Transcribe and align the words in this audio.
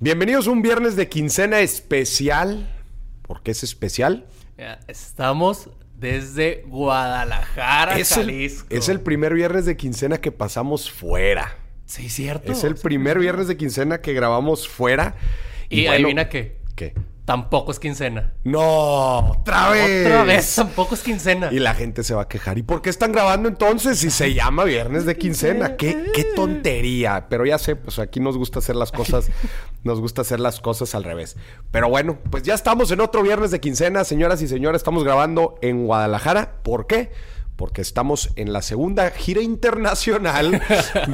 Bienvenidos 0.00 0.46
a 0.46 0.52
un 0.52 0.62
viernes 0.62 0.94
de 0.94 1.08
quincena 1.08 1.58
especial. 1.58 2.70
¿Por 3.22 3.42
qué 3.42 3.50
es 3.50 3.64
especial? 3.64 4.26
Estamos 4.86 5.70
desde 5.96 6.62
Guadalajara, 6.68 7.98
Es 7.98 8.12
el, 8.12 8.26
Jalisco. 8.26 8.68
es 8.70 8.88
el 8.88 9.00
primer 9.00 9.34
viernes 9.34 9.66
de 9.66 9.76
quincena 9.76 10.18
que 10.20 10.30
pasamos 10.30 10.88
fuera. 10.88 11.56
Sí, 11.86 12.08
cierto. 12.10 12.52
Es 12.52 12.62
el 12.62 12.76
primer 12.76 13.18
viernes 13.18 13.48
de 13.48 13.56
quincena 13.56 14.00
que 14.00 14.12
grabamos 14.12 14.68
fuera. 14.68 15.16
Y, 15.68 15.86
bueno, 15.86 16.06
adivina 16.06 16.28
qué. 16.28 16.58
¿Qué? 16.76 16.94
Tampoco 17.28 17.72
es 17.72 17.78
quincena. 17.78 18.32
No, 18.42 19.18
otra 19.32 19.68
vez. 19.68 20.06
Otra 20.06 20.24
vez, 20.24 20.54
tampoco 20.54 20.94
es 20.94 21.02
quincena. 21.02 21.50
Y 21.52 21.58
la 21.58 21.74
gente 21.74 22.02
se 22.02 22.14
va 22.14 22.22
a 22.22 22.26
quejar. 22.26 22.56
¿Y 22.56 22.62
por 22.62 22.80
qué 22.80 22.88
están 22.88 23.12
grabando 23.12 23.50
entonces 23.50 23.98
si 23.98 24.08
se 24.08 24.32
llama 24.32 24.64
Viernes 24.64 25.04
de 25.04 25.18
Quincena? 25.18 25.76
¿Qué, 25.76 26.10
qué 26.14 26.24
tontería. 26.24 27.26
Pero 27.28 27.44
ya 27.44 27.58
sé, 27.58 27.76
pues 27.76 27.98
aquí 27.98 28.18
nos 28.18 28.38
gusta 28.38 28.60
hacer 28.60 28.76
las 28.76 28.92
cosas, 28.92 29.28
nos 29.84 30.00
gusta 30.00 30.22
hacer 30.22 30.40
las 30.40 30.60
cosas 30.60 30.94
al 30.94 31.04
revés. 31.04 31.36
Pero 31.70 31.90
bueno, 31.90 32.16
pues 32.30 32.44
ya 32.44 32.54
estamos 32.54 32.90
en 32.92 33.02
otro 33.02 33.22
Viernes 33.22 33.50
de 33.50 33.60
Quincena, 33.60 34.04
señoras 34.04 34.40
y 34.40 34.48
señores. 34.48 34.80
Estamos 34.80 35.04
grabando 35.04 35.58
en 35.60 35.84
Guadalajara. 35.84 36.54
¿Por 36.62 36.86
qué? 36.86 37.10
Porque 37.58 37.80
estamos 37.82 38.30
en 38.36 38.52
la 38.52 38.62
segunda 38.62 39.10
gira 39.10 39.42
internacional 39.42 40.62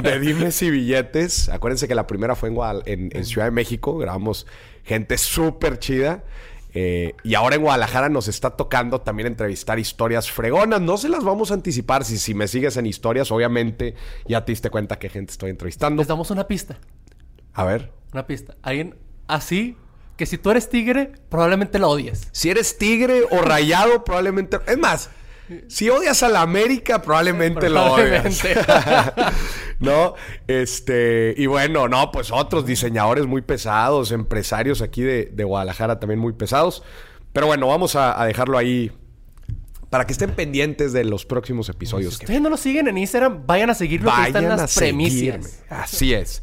de 0.02 0.20
Dimes 0.20 0.60
y 0.60 0.70
Billetes. 0.70 1.48
Acuérdense 1.48 1.88
que 1.88 1.94
la 1.94 2.06
primera 2.06 2.36
fue 2.36 2.50
en, 2.50 2.54
Guadal- 2.54 2.82
en- 2.84 3.08
en 3.16 3.24
Ciudad 3.24 3.46
de 3.46 3.50
México. 3.50 3.96
Grabamos 3.96 4.46
gente 4.84 5.16
súper 5.16 5.78
chida. 5.78 6.22
Eh, 6.74 7.14
y 7.22 7.34
ahora 7.34 7.56
en 7.56 7.62
Guadalajara 7.62 8.10
nos 8.10 8.28
está 8.28 8.50
tocando 8.50 9.00
también 9.00 9.26
entrevistar 9.26 9.78
historias 9.78 10.30
fregonas. 10.30 10.82
No 10.82 10.98
se 10.98 11.08
las 11.08 11.24
vamos 11.24 11.50
a 11.50 11.54
anticipar. 11.54 12.04
Si, 12.04 12.18
si 12.18 12.34
me 12.34 12.46
sigues 12.46 12.76
en 12.76 12.84
historias, 12.84 13.30
obviamente 13.32 13.94
ya 14.28 14.44
te 14.44 14.52
diste 14.52 14.68
cuenta 14.68 14.98
que 14.98 15.08
gente 15.08 15.32
estoy 15.32 15.48
entrevistando. 15.50 16.00
Les 16.02 16.08
damos 16.08 16.30
una 16.30 16.46
pista. 16.46 16.76
A 17.54 17.64
ver. 17.64 17.90
Una 18.12 18.26
pista. 18.26 18.54
Alguien 18.62 18.96
así 19.28 19.78
que 20.18 20.26
si 20.26 20.36
tú 20.36 20.50
eres 20.50 20.68
tigre, 20.68 21.12
probablemente 21.30 21.78
lo 21.78 21.88
odies. 21.88 22.28
Si 22.32 22.50
eres 22.50 22.76
tigre 22.76 23.22
o 23.30 23.40
rayado, 23.40 24.04
probablemente. 24.04 24.58
Es 24.66 24.76
más, 24.78 25.08
si 25.68 25.90
odias 25.90 26.22
a 26.22 26.28
la 26.28 26.40
América, 26.42 27.02
probablemente, 27.02 27.68
lo 27.68 27.92
odias. 27.94 28.42
No, 29.80 30.14
este. 30.46 31.34
Y 31.36 31.46
bueno, 31.46 31.88
no, 31.88 32.10
pues 32.12 32.30
otros 32.30 32.64
diseñadores 32.64 33.26
muy 33.26 33.42
pesados, 33.42 34.12
empresarios 34.12 34.80
aquí 34.80 35.02
de, 35.02 35.26
de 35.26 35.44
Guadalajara 35.44 35.98
también 36.00 36.20
muy 36.20 36.32
pesados. 36.32 36.82
Pero 37.32 37.48
bueno, 37.48 37.66
vamos 37.66 37.96
a, 37.96 38.20
a 38.20 38.24
dejarlo 38.26 38.56
ahí 38.56 38.92
para 39.90 40.06
que 40.06 40.12
estén 40.12 40.30
pendientes 40.30 40.92
de 40.92 41.04
los 41.04 41.26
próximos 41.26 41.68
episodios. 41.68 42.14
Si 42.14 42.20
que 42.20 42.24
ustedes 42.26 42.40
no 42.40 42.50
lo 42.50 42.56
siguen 42.56 42.88
en 42.88 42.98
Instagram, 42.98 43.46
vayan 43.46 43.70
a 43.70 43.74
seguirlo 43.74 44.10
que 44.14 44.26
están 44.28 44.44
Vayan 44.44 44.52
a 44.52 44.62
las 44.62 44.70
seguirme. 44.70 45.08
premisas. 45.08 45.62
Así 45.68 46.14
es. 46.14 46.42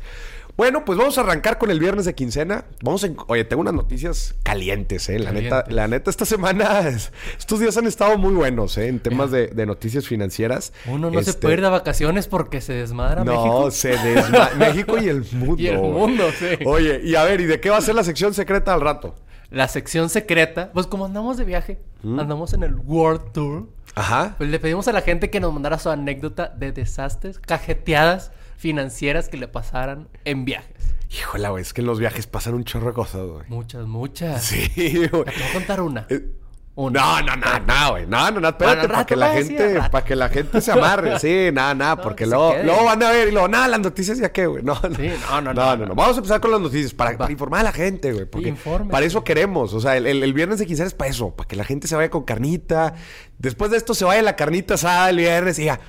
Bueno, 0.61 0.85
pues 0.85 0.95
vamos 0.95 1.17
a 1.17 1.21
arrancar 1.21 1.57
con 1.57 1.71
el 1.71 1.79
viernes 1.79 2.05
de 2.05 2.13
quincena. 2.13 2.65
Vamos 2.83 3.03
en... 3.03 3.17
Oye, 3.25 3.43
tengo 3.45 3.61
unas 3.61 3.73
noticias 3.73 4.35
calientes, 4.43 5.09
¿eh? 5.09 5.17
La 5.17 5.31
neta, 5.31 5.65
la 5.69 5.87
neta, 5.87 6.11
esta 6.11 6.23
semana, 6.23 6.81
es- 6.87 7.11
estos 7.39 7.59
días 7.59 7.75
han 7.77 7.87
estado 7.87 8.15
muy 8.19 8.31
buenos, 8.35 8.77
¿eh? 8.77 8.87
En 8.87 8.99
temas 8.99 9.31
de, 9.31 9.47
de 9.47 9.65
noticias 9.65 10.05
financieras. 10.05 10.71
Uno 10.85 11.09
no 11.09 11.23
se 11.23 11.31
Este, 11.31 11.41
puede 11.41 11.55
ir 11.55 11.61
de 11.61 11.69
vacaciones 11.69 12.27
porque 12.27 12.61
se 12.61 12.73
desmadra 12.73 13.23
No, 13.23 13.31
México. 13.37 13.71
se 13.71 13.97
desma... 13.97 14.51
México 14.59 14.99
y 15.01 15.09
el 15.09 15.25
mundo. 15.31 15.55
Y 15.57 15.65
el 15.65 15.79
mundo, 15.79 16.25
sí. 16.37 16.63
Oye, 16.63 17.01
y 17.05 17.15
a 17.15 17.23
ver, 17.23 17.41
¿y 17.41 17.45
de 17.45 17.59
qué 17.59 17.71
va 17.71 17.77
a 17.77 17.81
ser 17.81 17.95
la 17.95 18.03
sección 18.03 18.35
secreta 18.35 18.71
al 18.71 18.81
rato? 18.81 19.15
La 19.49 19.67
sección 19.67 20.09
secreta, 20.09 20.69
pues 20.75 20.85
como 20.85 21.05
andamos 21.07 21.37
de 21.37 21.43
viaje, 21.45 21.79
¿Mm? 22.03 22.19
andamos 22.19 22.53
en 22.53 22.61
el 22.61 22.75
World 22.75 23.31
Tour, 23.33 23.67
Ajá. 23.95 24.35
pues 24.37 24.47
le 24.51 24.59
pedimos 24.59 24.87
a 24.87 24.91
la 24.93 25.01
gente 25.01 25.31
que 25.31 25.39
nos 25.39 25.51
mandara 25.51 25.79
su 25.79 25.89
anécdota 25.89 26.49
de 26.55 26.71
desastres, 26.71 27.39
cajeteadas 27.39 28.31
financieras 28.61 29.27
que 29.27 29.37
le 29.37 29.47
pasaran 29.47 30.07
en 30.23 30.45
viajes. 30.45 30.75
Híjole, 31.09 31.49
güey, 31.49 31.61
es 31.63 31.73
que 31.73 31.81
en 31.81 31.87
los 31.87 31.99
viajes 31.99 32.27
pasan 32.27 32.53
un 32.53 32.63
chorro 32.63 32.87
de 32.87 32.93
cosas, 32.93 33.25
güey. 33.25 33.43
Muchas, 33.49 33.85
muchas. 33.87 34.43
Sí, 34.43 34.69
güey. 35.11 35.25
Te 35.25 35.31
voy 35.31 35.49
a 35.49 35.53
contar 35.53 35.81
una. 35.81 36.05
Eh, 36.09 36.29
Una. 36.75 37.01
No, 37.01 37.21
no, 37.21 37.35
no, 37.35 37.59
no, 37.59 37.91
güey. 37.91 38.05
No, 38.07 38.31
no, 38.31 38.39
no, 38.39 38.47
espérate, 38.47 38.77
Bueno, 38.87 38.93
para 38.93 39.05
que 39.05 39.15
la 39.17 39.33
gente, 39.33 39.81
para 39.91 40.05
que 40.05 40.15
la 40.15 40.29
gente 40.29 40.61
se 40.61 40.71
amarre. 40.71 41.19
Sí, 41.19 41.49
nada, 41.51 41.73
nada, 41.75 41.95
No, 41.97 42.01
porque 42.01 42.25
luego, 42.25 42.53
luego 42.63 42.85
van 42.85 43.03
a 43.03 43.09
ver 43.09 43.27
y 43.27 43.31
luego, 43.31 43.47
nada, 43.49 43.67
las 43.67 43.81
noticias 43.81 44.17
ya 44.19 44.31
qué, 44.31 44.45
güey. 44.45 44.63
No, 44.63 44.75
no. 44.81 44.95
Sí, 44.95 45.09
no, 45.29 45.41
no, 45.41 45.53
no, 45.53 45.65
no, 45.65 45.75
no, 45.77 45.85
no. 45.87 45.95
Vamos 45.95 46.15
a 46.15 46.19
empezar 46.19 46.39
con 46.39 46.51
las 46.51 46.61
noticias 46.61 46.93
para, 46.93 47.17
para 47.17 47.29
informar 47.31 47.59
a 47.59 47.63
la 47.63 47.71
gente, 47.73 48.13
güey. 48.13 48.25
Porque 48.25 48.47
Infórmese. 48.49 48.91
para 48.91 49.05
eso 49.05 49.21
queremos. 49.25 49.73
O 49.73 49.81
sea, 49.81 49.97
el, 49.97 50.07
el- 50.07 50.23
el 50.23 50.33
viernes 50.33 50.59
de 50.59 50.65
quincena 50.67 50.87
es 50.87 50.93
para 50.93 51.09
eso, 51.11 51.35
para 51.35 51.45
que 51.47 51.57
la 51.57 51.65
gente 51.65 51.89
se 51.89 51.95
vaya 51.97 52.09
con 52.09 52.23
carnita. 52.23 52.93
Después 53.37 53.69
de 53.71 53.75
esto 53.75 53.93
se 53.93 54.05
vaya 54.05 54.21
la 54.21 54.37
carnita 54.37 54.75
asada 54.75 55.09
el 55.09 55.17
viernes 55.17 55.59
y 55.59 55.63
diga, 55.63 55.81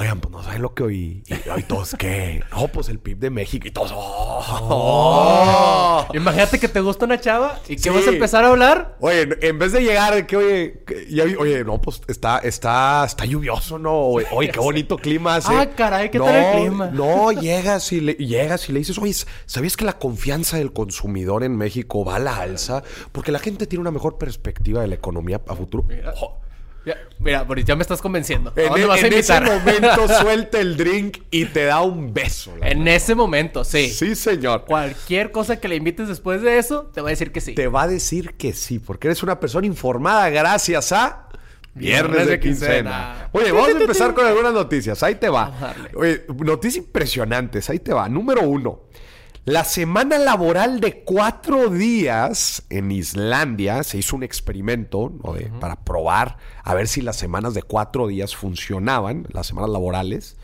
oigan, 0.00 0.20
pues 0.20 0.32
no 0.32 0.42
saben 0.42 0.62
lo 0.62 0.74
que 0.74 0.82
oí. 0.82 1.22
Y 1.26 1.48
hoy 1.50 1.62
todos, 1.62 1.94
¿qué? 1.98 2.42
No, 2.50 2.68
pues 2.68 2.88
el 2.88 2.98
PIB 2.98 3.18
de 3.18 3.30
México 3.30 3.68
y 3.68 3.70
todos, 3.70 3.92
¡oh! 3.94 6.06
Imagínate 6.14 6.58
que 6.58 6.68
te 6.68 6.80
gusta 6.80 7.04
una 7.04 7.20
chava 7.20 7.60
y 7.68 7.76
que 7.76 7.90
vas 7.90 8.06
a 8.06 8.10
empezar 8.10 8.44
a 8.44 8.48
hablar. 8.48 8.96
Oye, 9.00 9.28
en 9.42 9.58
vez 9.58 9.72
de 9.72 9.82
llegar, 9.82 10.26
que 10.26 10.36
oye, 10.36 10.82
que- 10.86 11.06
ya 11.10 11.24
vi- 11.24 11.36
oye, 11.36 11.62
no, 11.64 11.80
pues 11.80 12.00
está, 12.08 12.38
está, 12.38 13.04
está 13.04 13.24
lluvioso, 13.26 13.78
¿no? 13.78 13.92
Oye, 14.06 14.26
oye, 14.32 14.50
qué 14.50 14.58
bonito 14.60 14.96
clima 14.96 15.36
hace. 15.36 15.52
Ah, 15.54 15.68
caray, 15.76 16.10
¿qué 16.10 16.18
no, 16.18 16.24
tal 16.24 16.36
el 16.36 16.60
clima? 16.60 16.90
No, 16.92 17.32
llegas 17.32 17.92
y 17.92 18.00
le, 18.00 18.14
llegas 18.14 18.68
y 18.68 18.72
le 18.72 18.78
dices, 18.80 18.98
oye, 18.98 19.14
¿sabías 19.46 19.76
que 19.76 19.84
la 19.84 19.98
confianza 19.98 20.56
del 20.56 20.72
consumidor 20.72 21.44
en 21.44 21.56
México 21.56 22.04
va 22.04 22.16
a 22.16 22.20
la 22.20 22.36
alza? 22.36 22.82
Porque 23.12 23.32
la 23.32 23.38
gente 23.38 23.66
tiene 23.66 23.82
una 23.82 23.90
mejor 23.90 24.16
perspectiva 24.18 24.80
de 24.80 24.88
la 24.88 24.94
economía 24.94 25.40
a 25.46 25.54
futuro. 25.54 25.84
Ojo. 26.14 26.40
Ya, 26.86 26.96
mira, 27.18 27.42
Boris, 27.42 27.64
ya 27.66 27.76
me 27.76 27.82
estás 27.82 28.00
convenciendo. 28.00 28.52
¿A 28.56 28.60
En, 28.60 28.68
dónde 28.68 28.82
e- 28.82 28.86
vas 28.86 29.02
a 29.02 29.06
en 29.06 29.12
ese 29.12 29.40
momento 29.40 30.08
suelta 30.20 30.60
el 30.60 30.76
drink 30.76 31.18
y 31.30 31.44
te 31.44 31.64
da 31.64 31.82
un 31.82 32.14
beso. 32.14 32.52
en 32.54 32.60
verdad. 32.60 32.88
ese 32.94 33.14
momento, 33.14 33.64
sí. 33.64 33.90
Sí, 33.90 34.14
señor. 34.14 34.64
Cualquier 34.64 35.30
cosa 35.30 35.60
que 35.60 35.68
le 35.68 35.76
invites 35.76 36.08
después 36.08 36.40
de 36.42 36.58
eso, 36.58 36.90
te 36.94 37.00
va 37.02 37.08
a 37.08 37.10
decir 37.10 37.32
que 37.32 37.40
sí. 37.42 37.54
te 37.54 37.68
va 37.68 37.82
a 37.82 37.88
decir 37.88 38.34
que 38.34 38.52
sí, 38.54 38.78
porque 38.78 39.08
eres 39.08 39.22
una 39.22 39.38
persona 39.38 39.66
informada 39.66 40.30
gracias 40.30 40.92
a 40.92 41.26
Viernes 41.72 42.26
de 42.26 42.40
quincena. 42.40 43.28
Oye, 43.32 43.52
vamos 43.52 43.68
a 43.68 43.78
empezar 43.78 44.12
con 44.12 44.26
algunas 44.26 44.52
noticias. 44.52 45.02
Ahí 45.04 45.14
te 45.14 45.28
va. 45.28 45.74
Oye, 45.94 46.24
noticias 46.36 46.84
impresionantes. 46.84 47.70
Ahí 47.70 47.78
te 47.78 47.92
va. 47.92 48.08
Número 48.08 48.42
uno. 48.42 48.80
La 49.46 49.64
semana 49.64 50.18
laboral 50.18 50.80
de 50.80 51.02
cuatro 51.02 51.70
días 51.70 52.62
en 52.68 52.90
Islandia 52.92 53.82
se 53.82 53.98
hizo 53.98 54.14
un 54.16 54.22
experimento 54.22 55.12
¿no? 55.24 55.32
de- 55.32 55.46
para 55.60 55.76
probar 55.76 56.36
a 56.62 56.74
ver 56.74 56.86
si 56.88 57.00
las 57.00 57.16
semanas 57.16 57.54
de 57.54 57.62
cuatro 57.62 58.06
días 58.06 58.36
funcionaban, 58.36 59.26
las 59.32 59.46
semanas 59.46 59.70
laborales. 59.70 60.36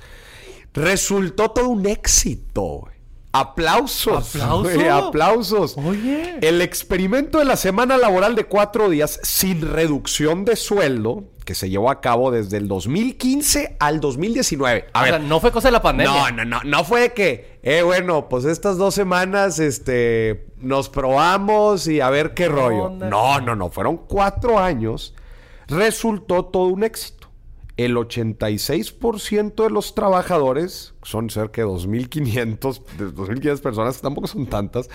Resultó 0.73 1.51
todo 1.51 1.69
un 1.69 1.87
éxito. 1.87 2.89
Aplausos. 3.33 4.35
¿Aplauso? 4.35 4.63
güey, 4.75 4.89
aplausos. 4.89 5.77
Oye. 5.77 6.39
El 6.41 6.63
experimento 6.63 7.39
de 7.39 7.45
la 7.45 7.57
semana 7.57 7.99
laboral 7.99 8.35
de 8.35 8.45
cuatro 8.45 8.89
días 8.89 9.21
sin 9.23 9.61
reducción 9.61 10.47
de 10.47 10.57
sueldo, 10.57 11.25
que 11.45 11.55
se 11.55 11.69
llevó 11.69 11.91
a 11.91 12.01
cabo 12.01 12.31
desde 12.31 12.57
el 12.57 12.67
2015 12.67 13.77
al 13.79 14.01
2019. 14.01 14.87
A 14.95 15.01
o 15.01 15.03
ver, 15.05 15.11
sea, 15.13 15.19
no 15.19 15.39
fue 15.41 15.53
cosa 15.53 15.69
de 15.69 15.73
la 15.73 15.83
pandemia. 15.83 16.31
no, 16.31 16.45
no, 16.45 16.45
no, 16.47 16.61
no 16.65 16.85
fue 16.85 17.01
de 17.03 17.13
que, 17.13 17.56
eh, 17.69 17.83
bueno, 17.83 18.29
pues 18.29 18.45
estas 18.45 18.79
dos 18.79 18.95
semanas, 18.95 19.59
este, 19.59 20.47
nos 20.59 20.89
probamos 20.89 21.89
y 21.89 22.01
a 22.01 22.11
ver 22.11 22.33
qué 22.33 22.47
rollo. 22.47 22.85
onda? 22.85 23.11
No, 23.11 23.41
no, 23.41 23.57
no, 23.57 23.71
fueron 23.71 23.97
cuatro 23.97 24.61
años. 24.61 25.17
Resultó 25.67 26.45
todo 26.45 26.69
un 26.69 26.85
éxito. 26.85 27.29
El 27.77 27.97
86% 27.97 29.65
de 29.65 29.71
los 29.71 29.97
trabajadores, 29.97 30.95
son 31.03 31.29
cerca 31.29 31.63
de 31.63 31.67
2.500, 31.67 32.85
de 32.99 33.07
2.500 33.07 33.61
personas, 33.61 34.01
tampoco 34.01 34.29
son 34.29 34.47
tantas, 34.47 34.89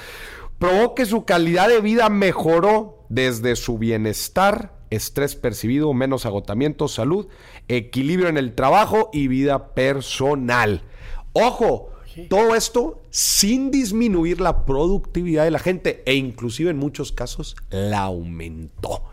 probó 0.57 0.95
que 0.95 1.05
su 1.05 1.25
calidad 1.25 1.67
de 1.67 1.81
vida 1.81 2.07
mejoró 2.07 3.05
desde 3.09 3.57
su 3.57 3.79
bienestar, 3.79 4.79
estrés 4.91 5.35
percibido, 5.35 5.93
menos 5.93 6.25
agotamiento, 6.25 6.87
salud, 6.87 7.27
equilibrio 7.67 8.29
en 8.29 8.37
el 8.37 8.55
trabajo 8.55 9.09
y 9.11 9.27
vida 9.27 9.73
personal. 9.73 10.83
Ojo, 11.33 11.91
todo 12.29 12.55
esto 12.55 13.01
sin 13.09 13.71
disminuir 13.71 14.41
la 14.41 14.65
productividad 14.65 15.43
de 15.43 15.51
la 15.51 15.59
gente 15.59 16.03
e 16.05 16.15
inclusive 16.15 16.69
en 16.71 16.77
muchos 16.77 17.11
casos 17.11 17.55
la 17.69 18.01
aumentó. 18.01 19.03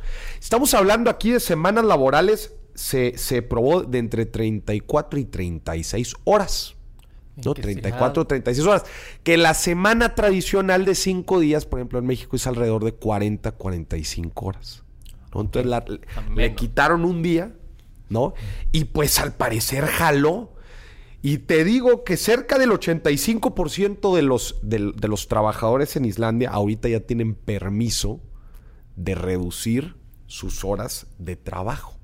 Estamos 0.40 0.74
hablando 0.74 1.10
aquí 1.10 1.30
de 1.32 1.40
semanas 1.40 1.84
laborales, 1.84 2.54
se, 2.74 3.16
se 3.18 3.42
probó 3.42 3.82
de 3.82 3.98
entre 3.98 4.26
34 4.26 5.18
y 5.18 5.24
36 5.24 6.14
horas. 6.24 6.74
¿no? 7.44 7.54
Que 7.54 7.62
34 7.62 8.22
o 8.22 8.24
sea- 8.24 8.28
36 8.28 8.66
horas. 8.66 8.84
Que 9.22 9.36
la 9.36 9.54
semana 9.54 10.14
tradicional 10.16 10.84
de 10.84 10.94
5 10.96 11.38
días, 11.40 11.66
por 11.66 11.78
ejemplo, 11.78 11.98
en 12.00 12.06
México 12.06 12.34
es 12.36 12.46
alrededor 12.46 12.84
de 12.84 12.92
40, 12.92 13.52
45 13.52 14.46
horas. 14.46 14.82
¿no? 15.34 15.42
Entonces 15.42 15.68
la- 15.70 15.84
le 16.34 16.54
quitaron 16.54 17.04
un 17.04 17.22
día, 17.22 17.52
¿no? 18.08 18.34
Y 18.72 18.86
pues 18.86 19.18
al 19.20 19.34
parecer 19.34 19.86
jaló. 19.86 20.52
Y 21.20 21.38
te 21.38 21.64
digo 21.64 22.04
que 22.04 22.16
cerca 22.16 22.58
del 22.58 22.70
85% 22.70 24.14
de 24.14 24.22
los, 24.22 24.60
de 24.62 25.08
los 25.08 25.28
trabajadores 25.28 25.96
en 25.96 26.04
Islandia 26.04 26.50
ahorita 26.50 26.88
ya 26.88 27.00
tienen 27.00 27.34
permiso 27.34 28.20
de 28.94 29.14
reducir 29.14 29.96
sus 30.26 30.64
horas 30.64 31.06
de 31.18 31.36
trabajo. 31.36 31.98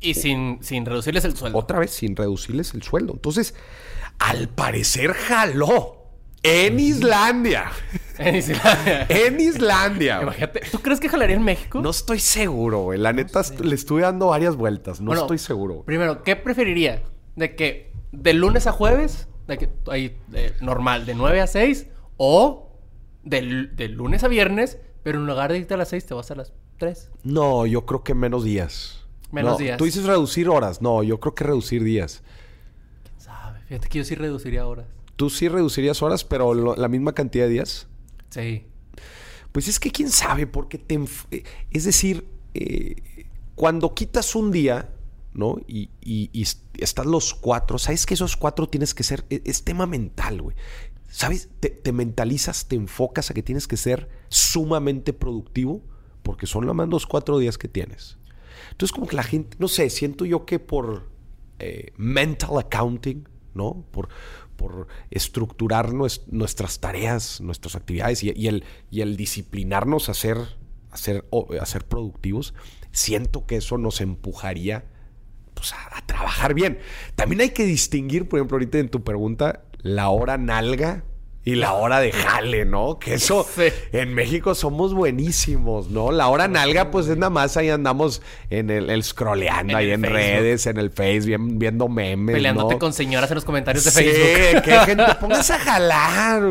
Y 0.00 0.14
sin, 0.14 0.62
sin 0.62 0.86
reducirles 0.86 1.24
el 1.26 1.36
sueldo. 1.36 1.58
Otra 1.58 1.78
vez 1.78 1.90
sin 1.90 2.16
reducirles 2.16 2.72
el 2.72 2.82
sueldo. 2.82 3.12
Entonces, 3.12 3.54
al 4.18 4.48
parecer 4.48 5.12
jaló. 5.12 5.98
En 6.42 6.80
Islandia. 6.80 7.70
En 8.18 8.36
Islandia. 8.36 9.06
En 9.08 9.40
Islandia. 9.40 10.20
Imagínate, 10.20 10.60
¿tú 10.70 10.80
crees 10.80 11.00
que 11.00 11.08
jalaría 11.08 11.36
en 11.36 11.42
México? 11.42 11.80
No 11.80 11.88
estoy 11.88 12.20
seguro, 12.20 12.82
güey. 12.82 12.98
La 12.98 13.14
neta, 13.14 13.42
le 13.62 13.74
estuve 13.74 14.02
dando 14.02 14.26
varias 14.26 14.56
vueltas. 14.56 15.00
No 15.00 15.06
Bueno, 15.06 15.22
estoy 15.22 15.38
seguro. 15.38 15.84
Primero, 15.84 16.22
¿qué 16.22 16.36
preferiría? 16.36 17.02
¿De 17.36 17.56
que 17.56 17.89
de 18.12 18.32
lunes 18.34 18.66
a 18.66 18.72
jueves? 18.72 19.28
¿De 19.46 19.58
que 19.58 19.68
ahí 19.88 20.16
de 20.28 20.54
normal, 20.60 21.06
de 21.06 21.14
9 21.14 21.40
a 21.40 21.46
6? 21.46 21.86
¿O 22.16 22.76
de, 23.24 23.68
de 23.74 23.88
lunes 23.88 24.22
a 24.24 24.28
viernes, 24.28 24.78
pero 25.02 25.18
en 25.18 25.26
lugar 25.26 25.52
de 25.52 25.58
irte 25.58 25.74
a 25.74 25.76
las 25.76 25.88
6 25.88 26.06
te 26.06 26.14
vas 26.14 26.30
a 26.30 26.34
las 26.34 26.52
3? 26.78 27.10
No, 27.24 27.66
yo 27.66 27.84
creo 27.86 28.02
que 28.04 28.14
menos 28.14 28.44
días. 28.44 29.04
Menos 29.32 29.52
No, 29.52 29.58
días. 29.58 29.76
Tú 29.78 29.84
dices 29.84 30.04
reducir 30.04 30.48
horas. 30.48 30.82
No, 30.82 31.02
yo 31.02 31.20
creo 31.20 31.34
que 31.34 31.44
reducir 31.44 31.84
días. 31.84 32.22
¿Sabe? 33.16 33.60
Fíjate 33.68 33.88
que 33.88 33.98
yo 33.98 34.04
sí 34.04 34.14
reduciría 34.14 34.66
horas. 34.66 34.86
Tú 35.16 35.30
sí 35.30 35.48
reducirías 35.48 36.02
horas, 36.02 36.24
pero 36.24 36.54
lo- 36.54 36.76
la 36.76 36.88
misma 36.88 37.12
cantidad 37.12 37.44
de 37.44 37.50
días. 37.50 37.86
Sí. 38.30 38.66
Pues 39.52 39.68
es 39.68 39.78
que 39.80 39.90
quién 39.90 40.10
sabe, 40.10 40.46
porque 40.46 40.78
te... 40.78 40.98
eh, 41.30 41.44
Es 41.70 41.84
decir, 41.84 42.26
eh, 42.54 42.96
cuando 43.54 43.94
quitas 43.94 44.34
un 44.34 44.50
día, 44.50 44.90
¿no? 45.32 45.58
Y, 45.66 45.90
y- 46.00 46.30
y 46.32 46.42
est- 46.42 46.62
estás 46.78 47.06
los 47.06 47.34
cuatro, 47.34 47.78
¿sabes 47.78 48.06
que 48.06 48.14
esos 48.14 48.36
cuatro 48.36 48.68
tienes 48.68 48.94
que 48.94 49.02
ser? 49.02 49.24
e- 49.30 49.42
Es, 49.44 49.62
tema 49.64 49.86
mental, 49.86 50.42
güey. 50.42 50.56
¿Sabes? 51.08 51.48
Te, 51.60 51.70
te 51.70 51.92
mentalizas, 51.92 52.68
te 52.68 52.76
enfocas 52.76 53.30
a 53.30 53.34
que 53.34 53.42
tienes 53.42 53.66
que 53.66 53.76
ser 53.76 54.08
sumamente 54.28 55.12
productivo, 55.12 55.82
porque 56.22 56.46
son 56.46 56.62
nada 56.62 56.74
más 56.74 56.88
los 56.88 57.06
cuatro 57.06 57.38
días 57.38 57.58
que 57.58 57.68
tienes. 57.68 58.18
Entonces, 58.70 58.92
como 58.92 59.06
que 59.08 59.16
la 59.16 59.22
gente, 59.24 59.56
no 59.58 59.66
sé, 59.68 59.90
siento 59.90 60.24
yo 60.24 60.46
que 60.46 60.58
por 60.60 61.10
eh, 61.58 61.92
mental 61.96 62.58
accounting, 62.58 63.28
¿no? 63.54 63.84
Por, 63.90 64.08
por 64.56 64.86
estructurar 65.10 65.90
nues- 65.90 66.22
nuestras 66.28 66.78
tareas, 66.80 67.40
nuestras 67.40 67.74
actividades 67.74 68.22
y, 68.22 68.32
y 68.36 68.46
el, 68.46 68.64
y 68.90 69.00
el 69.00 69.16
disciplinarnos 69.16 70.08
a 70.08 70.14
ser, 70.14 70.38
a 70.90 70.96
ser, 70.96 71.24
a 71.60 71.66
ser 71.66 71.86
productivos, 71.86 72.54
siento 72.92 73.46
que 73.46 73.56
eso 73.56 73.78
nos 73.78 74.00
empujaría 74.00 74.84
pues, 75.60 75.72
a, 75.72 75.98
a 75.98 76.06
trabajar 76.06 76.54
bien. 76.54 76.78
También 77.14 77.40
hay 77.42 77.50
que 77.50 77.64
distinguir, 77.64 78.28
por 78.28 78.38
ejemplo, 78.38 78.56
ahorita 78.56 78.78
en 78.78 78.88
tu 78.88 79.04
pregunta, 79.04 79.60
la 79.82 80.08
hora 80.08 80.36
nalga 80.38 81.04
y 81.42 81.54
la 81.54 81.72
hora 81.72 82.00
de 82.00 82.12
jale, 82.12 82.66
¿no? 82.66 82.98
Que 82.98 83.14
eso 83.14 83.46
Sí. 83.56 83.62
en 83.92 84.12
México 84.14 84.54
somos 84.54 84.92
buenísimos, 84.92 85.88
¿no? 85.88 86.12
La 86.12 86.28
hora 86.28 86.48
nalga, 86.48 86.90
pues 86.90 87.06
es 87.08 87.16
nada 87.16 87.30
más 87.30 87.56
ahí 87.56 87.70
andamos 87.70 88.20
en 88.50 88.68
el, 88.68 88.90
el 88.90 89.02
scrolleando, 89.02 89.72
En 89.72 89.78
ahí 89.78 89.86
el 89.86 89.92
en 89.92 90.00
Facebook. 90.02 90.16
redes, 90.18 90.66
en 90.66 90.76
el 90.76 90.90
Face, 90.90 91.20
bien- 91.20 91.58
viendo 91.58 91.88
memes. 91.88 92.34
Peleándote 92.34 92.74
¿no? 92.74 92.78
con 92.78 92.92
señoras 92.92 93.30
en 93.30 93.36
los 93.36 93.44
comentarios 93.46 93.84
de 93.84 93.90
Sí, 93.90 94.04
Facebook. 94.04 94.62
que 94.64 94.78
gente 94.80 95.04
pongas 95.20 95.50
a 95.50 95.58
jalar. 95.58 96.42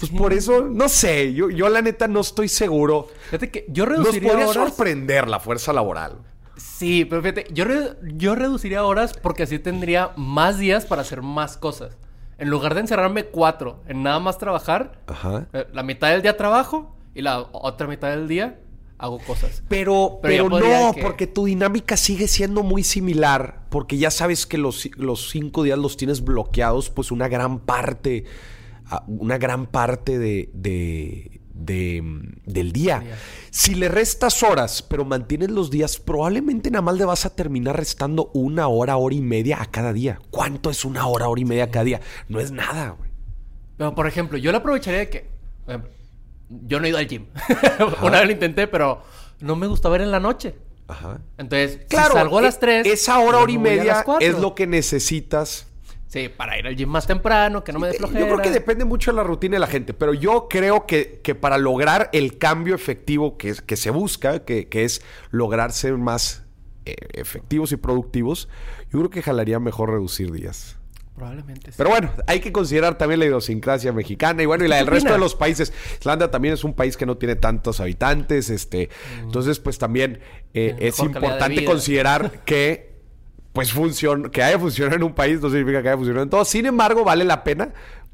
Pues 0.00 0.10
por 0.10 0.32
eso, 0.32 0.62
no 0.62 0.88
sé, 0.88 1.32
yo, 1.32 1.48
yo 1.48 1.68
la 1.68 1.80
neta 1.80 2.08
no 2.08 2.18
estoy 2.20 2.48
seguro. 2.48 3.06
Fíjate 3.26 3.48
que 3.50 3.66
yo 3.68 3.86
Nos 3.86 3.96
reduciría 3.98 4.28
podría 4.30 4.48
horas. 4.48 4.66
sorprender 4.70 5.28
la 5.28 5.38
fuerza 5.38 5.72
laboral. 5.72 6.18
Sí, 6.56 7.04
pero 7.04 7.22
fíjate, 7.22 7.46
yo, 7.52 7.64
re- 7.64 7.96
yo 8.14 8.34
reduciría 8.34 8.84
horas 8.84 9.12
porque 9.22 9.44
así 9.44 9.58
tendría 9.58 10.10
más 10.16 10.58
días 10.58 10.84
para 10.86 11.02
hacer 11.02 11.22
más 11.22 11.56
cosas. 11.56 11.96
En 12.38 12.50
lugar 12.50 12.74
de 12.74 12.80
encerrarme 12.80 13.24
cuatro 13.24 13.82
en 13.86 14.02
nada 14.02 14.18
más 14.18 14.38
trabajar, 14.38 15.00
Ajá. 15.06 15.46
eh, 15.52 15.66
la 15.72 15.82
mitad 15.82 16.10
del 16.10 16.22
día 16.22 16.36
trabajo 16.36 16.96
y 17.14 17.22
la 17.22 17.40
otra 17.52 17.86
mitad 17.86 18.10
del 18.10 18.26
día 18.28 18.58
hago 18.98 19.18
cosas. 19.20 19.62
Pero, 19.68 20.18
Pero 20.22 20.48
no, 20.48 20.92
que- 20.94 21.02
porque 21.02 21.26
tu 21.26 21.44
dinámica 21.46 21.96
sigue 21.96 22.28
siendo 22.28 22.62
muy 22.62 22.84
similar, 22.84 23.62
porque 23.68 23.96
ya 23.98 24.10
sabes 24.10 24.46
que 24.46 24.58
los, 24.58 24.88
los 24.96 25.30
cinco 25.30 25.62
días 25.62 25.78
los 25.78 25.96
tienes 25.96 26.22
bloqueados, 26.22 26.90
pues 26.90 27.10
una 27.10 27.28
gran 27.28 27.60
parte, 27.60 28.24
ah, 28.86 29.04
una 29.08 29.38
gran 29.38 29.66
parte 29.66 30.18
de, 30.18 30.50
de- 30.52 31.40
de, 31.54 32.00
mm, 32.02 32.32
del 32.46 32.72
día. 32.72 33.02
Si 33.50 33.74
le 33.74 33.88
restas 33.88 34.42
horas, 34.42 34.82
pero 34.82 35.04
mantienes 35.04 35.50
los 35.50 35.70
días, 35.70 35.98
probablemente 35.98 36.70
nada 36.70 36.82
más 36.82 36.96
le 36.96 37.04
vas 37.04 37.26
a 37.26 37.34
terminar 37.34 37.76
restando 37.76 38.30
una 38.34 38.68
hora, 38.68 38.96
hora 38.96 39.14
y 39.14 39.20
media 39.20 39.60
a 39.60 39.66
cada 39.66 39.92
día. 39.92 40.20
¿Cuánto 40.30 40.70
es 40.70 40.84
una 40.84 41.06
hora, 41.06 41.28
hora 41.28 41.40
y 41.40 41.44
media 41.44 41.64
a 41.64 41.70
cada 41.70 41.84
día? 41.84 42.00
No 42.28 42.40
es 42.40 42.50
nada, 42.50 42.90
güey. 42.90 43.10
Pero, 43.76 43.94
por 43.94 44.06
ejemplo, 44.06 44.38
yo 44.38 44.52
la 44.52 44.58
aprovecharía 44.58 45.00
de 45.00 45.10
que... 45.10 45.26
yo 46.48 46.80
no 46.80 46.86
he 46.86 46.90
ido 46.90 46.98
al 46.98 47.08
gym. 47.08 47.26
Una 48.02 48.18
vez 48.18 48.26
lo 48.26 48.32
intenté, 48.32 48.66
pero 48.66 49.02
no 49.40 49.56
me 49.56 49.66
gusta 49.66 49.88
ver 49.88 50.02
en 50.02 50.10
la 50.10 50.20
noche. 50.20 50.54
Ajá. 50.88 51.20
Entonces, 51.38 51.80
Claro, 51.88 52.12
si 52.12 52.18
salgo 52.18 52.38
a 52.38 52.42
las 52.42 52.56
e- 52.56 52.60
3... 52.60 52.86
Esa 52.86 53.18
hora, 53.18 53.38
hora 53.38 53.52
y 53.52 53.58
media 53.58 54.04
es 54.20 54.38
lo 54.38 54.54
que 54.54 54.66
necesitas 54.66 55.66
Sí, 56.12 56.28
para 56.28 56.58
ir 56.58 56.66
al 56.66 56.76
gym 56.76 56.90
más 56.90 57.06
temprano, 57.06 57.64
que 57.64 57.72
no 57.72 57.78
me 57.78 57.86
dé 57.86 57.94
Yo 57.94 57.98
flojera. 58.00 58.26
creo 58.26 58.42
que 58.42 58.50
depende 58.50 58.84
mucho 58.84 59.12
de 59.12 59.16
la 59.16 59.22
rutina 59.22 59.54
de 59.56 59.60
la 59.60 59.66
gente, 59.66 59.94
pero 59.94 60.12
yo 60.12 60.46
creo 60.50 60.84
que, 60.84 61.20
que 61.22 61.34
para 61.34 61.56
lograr 61.56 62.10
el 62.12 62.36
cambio 62.36 62.74
efectivo 62.74 63.38
que, 63.38 63.48
es- 63.48 63.62
que 63.62 63.76
se 63.76 63.88
busca, 63.90 64.44
que, 64.44 64.68
que 64.68 64.84
es 64.84 65.00
lograr 65.30 65.72
ser 65.72 65.96
más 65.96 66.44
eh, 66.84 66.96
efectivos 67.14 67.72
y 67.72 67.76
productivos, 67.76 68.48
yo 68.92 68.98
creo 68.98 69.08
que 69.10 69.22
jalaría 69.22 69.58
mejor 69.58 69.88
reducir 69.90 70.30
días. 70.32 70.76
Probablemente 71.14 71.70
sí. 71.72 71.76
Pero 71.78 71.88
bueno, 71.88 72.10
hay 72.26 72.40
que 72.40 72.52
considerar 72.52 72.98
también 72.98 73.18
la 73.20 73.24
idiosincrasia 73.26 73.92
mexicana 73.94 74.42
y 74.42 74.46
bueno, 74.46 74.64
y 74.66 74.68
la 74.68 74.76
¿Qué 74.76 74.80
del 74.84 74.88
resto 74.88 75.12
de 75.14 75.18
los 75.18 75.34
países. 75.34 75.72
Islandia 75.98 76.30
también 76.30 76.52
es 76.52 76.62
un 76.64 76.74
país 76.74 76.98
que 76.98 77.06
no 77.06 77.16
tiene 77.16 77.36
tantos 77.36 77.80
habitantes, 77.80 78.50
este, 78.50 78.90
entonces 79.22 79.60
pues 79.60 79.78
también 79.78 80.20
eh, 80.52 80.76
es 80.78 81.00
Mm. 81.02 81.06
importante 81.06 81.64
considerar 81.64 82.44
que 82.44 82.91
pues 83.52 83.72
funciona, 83.72 84.30
que 84.30 84.42
haya 84.42 84.58
funcionado 84.58 84.96
en 84.96 85.02
un 85.02 85.14
país 85.14 85.40
no 85.40 85.48
significa 85.48 85.82
que 85.82 85.88
haya 85.88 85.96
funcionado 85.96 86.24
en 86.24 86.30
todo. 86.30 86.44
Sin 86.44 86.66
embargo, 86.66 87.04
vale 87.04 87.24
la 87.24 87.44
pena 87.44 87.72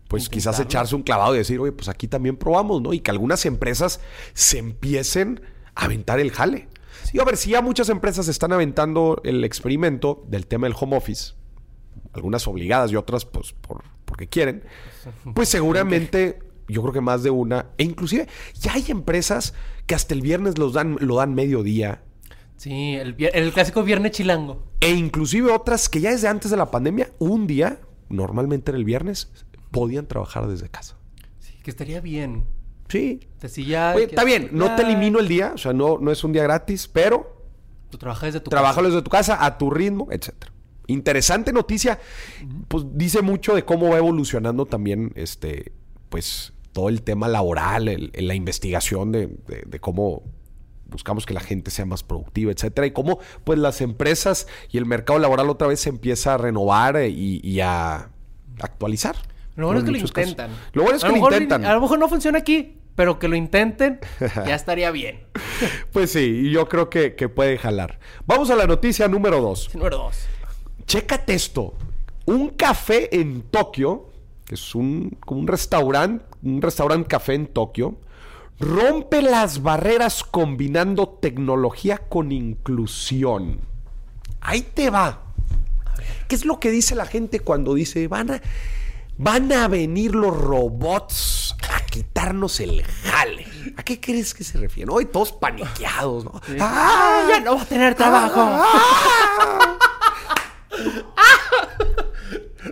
pues 0.08 0.30
quizás 0.30 0.58
echarse 0.58 0.96
un 0.96 1.02
clavado 1.02 1.34
y 1.34 1.38
decir, 1.38 1.60
oye, 1.60 1.70
pues 1.70 1.88
aquí 1.88 2.08
también 2.08 2.36
probamos, 2.36 2.80
¿no? 2.80 2.94
Y 2.94 3.00
que 3.00 3.10
algunas 3.10 3.44
empresas 3.44 4.00
se 4.32 4.58
empiecen 4.58 5.42
a 5.74 5.84
aventar 5.84 6.18
el 6.18 6.32
jale. 6.32 6.68
Y 7.12 7.20
a 7.20 7.24
ver, 7.24 7.36
si 7.36 7.50
ya 7.50 7.60
muchas 7.60 7.90
empresas 7.90 8.26
están 8.26 8.52
aventando 8.52 9.20
el 9.22 9.44
experimento 9.44 10.24
del 10.26 10.46
tema 10.46 10.66
del 10.66 10.74
home 10.78 10.96
office, 10.96 11.34
algunas 12.14 12.48
obligadas 12.48 12.90
y 12.90 12.96
otras 12.96 13.26
pues 13.26 13.52
por, 13.52 13.84
porque 14.06 14.26
quieren, 14.26 14.64
pues 15.34 15.50
seguramente 15.50 16.38
yo 16.68 16.82
creo 16.82 16.94
que 16.94 17.00
más 17.00 17.22
de 17.22 17.30
una, 17.30 17.66
e 17.76 17.84
inclusive 17.84 18.28
ya 18.54 18.74
hay 18.74 18.86
empresas 18.88 19.54
que 19.86 19.94
hasta 19.94 20.14
el 20.14 20.22
viernes 20.22 20.58
los 20.58 20.72
dan, 20.72 20.96
lo 21.00 21.16
dan 21.16 21.34
mediodía, 21.34 22.02
Sí, 22.58 22.94
el, 22.96 23.52
clásico 23.52 23.82
viernes 23.84 24.12
chilango. 24.12 24.64
e 24.80 24.90
inclusive 24.90 25.50
otras 25.52 25.88
que 25.88 26.00
ya 26.00 26.10
desde 26.10 26.28
antes 26.28 26.50
de 26.50 26.56
la 26.58 26.70
pandemia, 26.70 27.10
un 27.18 27.46
día, 27.46 27.80
normalmente 28.10 28.70
era 28.72 28.78
el 28.78 28.84
viernes, 28.84 29.30
podían 29.70 30.06
trabajar 30.06 30.46
desde 30.48 30.68
casa. 30.68 30.96
Sí, 31.38 31.54
que 31.62 31.70
estaría 31.70 32.00
bien. 32.02 32.44
Sí. 32.88 33.20
Ya 33.66 33.92
Oye, 33.94 34.04
está 34.06 34.24
bien, 34.24 34.48
no 34.52 34.74
te 34.76 34.82
elimino 34.82 35.18
el 35.20 35.28
día, 35.28 35.52
o 35.54 35.58
sea, 35.58 35.72
no, 35.72 35.98
no 35.98 36.10
es 36.10 36.24
un 36.24 36.32
día 36.32 36.42
gratis, 36.42 36.88
pero 36.88 37.36
Tú 37.90 37.96
trabajas 37.98 38.26
desde 38.34 38.40
tu 38.40 38.50
casa. 38.50 38.82
desde 38.82 39.02
tu 39.02 39.10
casa, 39.10 39.44
a 39.44 39.56
tu 39.56 39.70
ritmo, 39.70 40.08
etcétera. 40.10 40.52
Interesante 40.88 41.52
noticia. 41.52 41.98
Pues 42.66 42.84
dice 42.94 43.22
mucho 43.22 43.54
de 43.54 43.64
cómo 43.64 43.90
va 43.90 43.98
evolucionando 43.98 44.66
también 44.66 45.12
este, 45.14 45.72
pues, 46.08 46.52
todo 46.72 46.88
el 46.88 47.02
tema 47.02 47.28
laboral, 47.28 47.88
el- 47.88 48.10
la 48.14 48.34
investigación 48.34 49.12
de, 49.12 49.26
de- 49.46 49.62
de 49.66 49.80
cómo 49.80 50.22
buscamos 50.88 51.26
que 51.26 51.34
la 51.34 51.40
gente 51.40 51.70
sea 51.70 51.84
más 51.86 52.02
productiva, 52.02 52.50
etcétera. 52.52 52.86
Y 52.86 52.90
cómo, 52.90 53.18
pues, 53.44 53.58
las 53.58 53.80
empresas 53.80 54.46
y 54.70 54.78
el 54.78 54.86
mercado 54.86 55.18
laboral 55.18 55.48
otra 55.50 55.68
vez 55.68 55.80
se 55.80 55.88
empieza 55.90 56.34
a 56.34 56.38
renovar 56.38 56.96
eh, 56.96 57.08
y, 57.08 57.46
y 57.46 57.60
a 57.60 58.10
actualizar. 58.60 59.16
Lo 59.56 59.66
bueno 59.66 59.80
es 59.80 59.84
que 59.84 59.90
lo 59.90 59.98
casos. 59.98 60.30
intentan. 60.30 60.50
Lo 60.72 60.82
bueno 60.82 60.96
es 60.96 61.04
A 61.04 61.08
que 61.08 61.18
lo 61.18 61.24
intentan. 61.26 61.64
A 61.64 61.74
lo 61.74 61.80
mejor 61.80 61.98
no 61.98 62.08
funciona 62.08 62.38
aquí, 62.38 62.78
pero 62.94 63.18
que 63.18 63.28
lo 63.28 63.36
intenten, 63.36 64.00
ya 64.20 64.54
estaría 64.54 64.90
bien. 64.90 65.20
Pues 65.92 66.12
sí, 66.12 66.42
y 66.44 66.50
yo 66.50 66.68
creo 66.68 66.88
que, 66.90 67.14
que 67.16 67.28
puede 67.28 67.58
jalar. 67.58 67.98
Vamos 68.26 68.50
a 68.50 68.56
la 68.56 68.66
noticia 68.66 69.08
número 69.08 69.40
dos. 69.40 69.74
Número 69.74 69.98
dos. 69.98 70.26
Chécate 70.86 71.34
esto. 71.34 71.74
Un 72.26 72.50
café 72.50 73.14
en 73.18 73.42
Tokio, 73.42 74.10
que 74.44 74.54
es 74.54 74.74
un, 74.74 75.16
como 75.20 75.40
un 75.40 75.46
restaurante, 75.48 76.24
un 76.42 76.62
restaurante 76.62 77.08
café 77.08 77.34
en 77.34 77.46
Tokio, 77.46 77.98
rompe 78.58 79.22
las 79.22 79.62
barreras 79.62 80.24
combinando 80.24 81.08
tecnología 81.08 81.98
con 81.98 82.32
inclusión. 82.32 83.60
Ahí 84.40 84.62
te 84.62 84.90
va. 84.90 85.22
¿Qué 86.28 86.34
es 86.34 86.44
lo 86.44 86.60
que 86.60 86.70
dice 86.70 86.94
la 86.94 87.06
gente 87.06 87.40
cuando 87.40 87.74
dice 87.74 88.06
van 88.08 88.30
a, 88.30 88.40
van 89.16 89.52
a 89.52 89.68
venir 89.68 90.14
los 90.14 90.36
robots 90.36 91.56
a 91.72 91.80
quitarnos 91.86 92.60
el 92.60 92.82
jale? 92.84 93.46
¿A 93.76 93.82
qué 93.82 94.00
crees 94.00 94.34
que 94.34 94.44
se 94.44 94.58
refiere? 94.58 94.90
Hoy 94.90 95.06
todos 95.06 95.32
paniqueados, 95.32 96.24
¿no? 96.24 96.40
¡Ah! 96.60 97.26
ya 97.28 97.40
no 97.40 97.56
va 97.56 97.62
a 97.62 97.66
tener 97.66 97.94
trabajo. 97.94 98.40
¡Ah! 98.40 99.78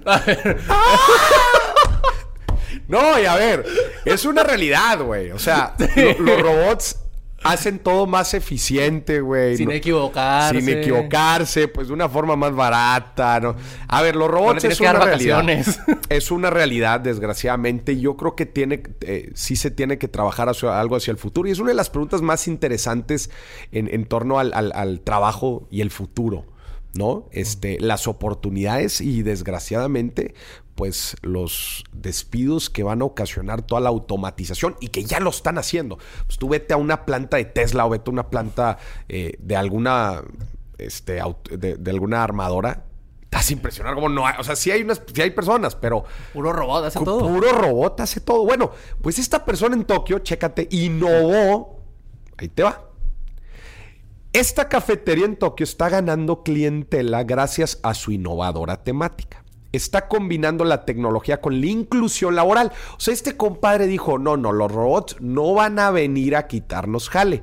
A 0.05 0.19
ver, 0.19 0.61
No, 2.89 3.19
y 3.19 3.27
a 3.27 3.35
ver, 3.35 3.67
es 4.07 4.25
una 4.25 4.43
realidad, 4.43 5.01
güey. 5.03 5.31
O 5.33 5.39
sea, 5.39 5.75
lo- 5.97 6.19
los 6.25 6.41
robots 6.43 6.97
hacen 7.45 7.79
todo 7.79 8.07
más 8.07 8.35
eficiente, 8.35 9.21
güey. 9.21 9.57
Sin 9.57 9.67
No- 9.69 9.73
equivocarse. 9.75 10.61
Sin 10.61 10.69
equivocarse, 10.69 11.69
pues 11.69 11.87
de 11.89 11.93
una 11.95 12.09
forma 12.09 12.35
más 12.35 12.53
barata, 12.55 13.39
¿no? 13.41 13.55
A 13.87 14.03
ver, 14.03 14.17
los 14.17 14.29
robots 14.29 14.65
es 14.65 14.81
una 14.81 14.95
realidad. 14.95 15.37
vacaciones. 15.37 15.79
Es 16.09 16.31
una 16.31 16.51
realidad, 16.51 17.01
desgraciadamente. 17.01 17.99
Yo 18.01 18.17
creo 18.17 18.37
que 18.37 18.47
tiene, 18.47 18.83
eh, 19.01 19.31
sí 19.35 19.57
se 19.57 19.71
tiene 19.73 19.99
que 19.99 20.07
trabajar 20.09 20.49
hacia 20.49 20.81
algo 20.81 20.95
hacia 20.97 21.11
el 21.11 21.19
futuro. 21.19 21.49
Y 21.49 21.53
es 21.53 21.59
una 21.59 21.71
de 21.71 21.75
las 21.75 21.91
preguntas 21.91 22.23
más 22.23 22.47
interesantes 22.49 23.29
en, 23.73 23.93
en 23.93 24.07
torno 24.07 24.39
al, 24.39 24.53
al- 24.55 24.73
al 24.75 25.01
trabajo 25.01 25.67
y 25.71 25.81
el 25.81 25.91
futuro, 25.91 26.47
¿no? 26.95 27.29
Este, 27.33 27.79
las 27.81 28.07
oportunidades 28.07 29.01
y 29.01 29.23
desgraciadamente, 29.23 30.35
pues 30.77 31.17
los 31.23 31.85
despidos 31.93 32.71
que 32.71 32.83
van 32.83 33.03
a 33.03 33.07
ocasionar 33.07 33.63
toda 33.63 33.81
la 33.81 33.89
automatización 33.89 34.77
y 34.81 34.89
que 34.89 35.05
ya 35.05 35.19
lo 35.19 35.31
están 35.31 35.59
haciendo. 35.59 35.99
Pues 36.27 36.39
tú 36.39 36.49
vete 36.49 36.75
a 36.75 36.77
una 36.77 37.05
planta 37.05 37.39
de 37.39 37.47
Tesla 37.47 37.87
o 37.87 37.91
vete 37.91 38.11
a 38.11 38.13
una 38.13 38.29
planta 38.29 38.79
eh, 39.09 39.37
de 39.41 39.57
alguna, 39.57 40.23
este, 40.79 41.21
de, 41.51 41.77
de 41.77 41.91
alguna 41.91 42.23
armadora. 42.23 42.85
Estás 43.23 43.51
impresionado 43.51 43.97
como 43.97 44.09
no 44.09 44.27
hay, 44.27 44.35
o 44.39 44.45
sea, 44.45 44.55
sí 44.55 44.71
hay 44.71 44.83
unas, 44.83 45.03
sí 45.13 45.21
hay 45.21 45.31
personas, 45.31 45.75
pero 45.75 46.05
Puro 46.33 46.53
robot, 46.53 46.85
hace 46.85 47.01
todo. 47.01 47.27
Puro 47.27 47.53
robot 47.53 48.01
hace 48.01 48.21
todo. 48.21 48.45
Bueno, 48.45 48.71
pues 49.03 49.19
esta 49.19 49.45
persona 49.45 49.75
en 49.75 49.85
Tokio, 49.85 50.21
chécate, 50.21 50.69
innovó. 50.71 51.81
Ahí 52.37 52.49
te 52.49 52.63
va. 52.63 52.83
Esta 54.33 54.69
cafetería 54.69 55.25
en 55.25 55.37
Tokio 55.37 55.65
está 55.65 55.89
ganando 55.89 56.43
clientela 56.43 57.25
gracias 57.25 57.81
a 57.83 57.95
su 57.95 58.13
innovadora 58.13 58.85
temática. 58.85 59.46
Está 59.77 60.09
combinando 60.09 60.65
la 60.65 60.85
tecnología 60.85 61.41
con 61.41 61.61
la 61.61 61.67
inclusión 61.67 62.35
laboral. 62.35 62.73
O 62.97 63.01
sea, 63.01 63.13
este 63.13 63.37
compadre 63.37 63.87
dijo, 63.87 64.19
no, 64.19 64.37
no, 64.37 64.53
los 64.53 64.73
robots 64.73 65.17
no 65.21 65.55
van 65.55 65.79
a 65.79 65.91
venir 65.91 66.35
a 66.37 66.47
quitarnos 66.47 67.09
jale. 67.11 67.43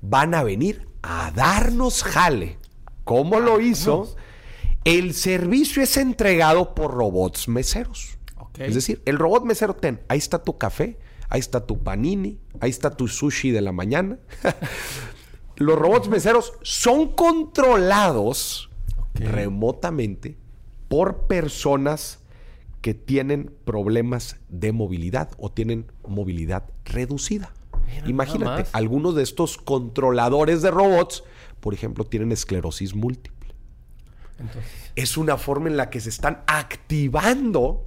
Van 0.00 0.34
a 0.34 0.42
venir 0.42 0.88
a 1.02 1.32
darnos 1.34 2.02
jale. 2.04 2.58
¿Cómo 3.04 3.40
lo 3.40 3.60
hizo? 3.60 4.14
El 4.84 5.14
servicio 5.14 5.82
es 5.82 5.96
entregado 5.96 6.74
por 6.74 6.92
robots 6.92 7.48
meseros. 7.48 8.18
Es 8.58 8.74
decir, 8.74 9.02
el 9.06 9.18
robot 9.18 9.44
mesero, 9.44 9.74
ten, 9.74 10.02
ahí 10.08 10.18
está 10.18 10.42
tu 10.42 10.58
café, 10.58 10.98
ahí 11.28 11.40
está 11.40 11.66
tu 11.66 11.82
panini, 11.82 12.38
ahí 12.60 12.70
está 12.70 12.90
tu 12.90 13.08
sushi 13.08 13.50
de 13.50 13.60
la 13.60 13.72
mañana. 13.72 14.18
Los 15.56 15.78
robots 15.78 16.08
meseros 16.08 16.52
son 16.62 17.14
controlados 17.14 18.70
remotamente 19.14 20.41
por 20.92 21.26
personas 21.26 22.18
que 22.82 22.92
tienen 22.92 23.50
problemas 23.64 24.36
de 24.50 24.72
movilidad 24.72 25.30
o 25.38 25.50
tienen 25.50 25.90
movilidad 26.06 26.64
reducida. 26.84 27.54
Mira, 27.86 28.10
Imagínate, 28.10 28.68
algunos 28.74 29.14
de 29.14 29.22
estos 29.22 29.56
controladores 29.56 30.60
de 30.60 30.70
robots, 30.70 31.24
por 31.60 31.72
ejemplo, 31.72 32.04
tienen 32.04 32.30
esclerosis 32.30 32.94
múltiple. 32.94 33.54
Entonces, 34.38 34.70
Es 34.94 35.16
una 35.16 35.38
forma 35.38 35.70
en 35.70 35.78
la 35.78 35.88
que 35.88 35.98
se 35.98 36.10
están 36.10 36.42
activando 36.46 37.86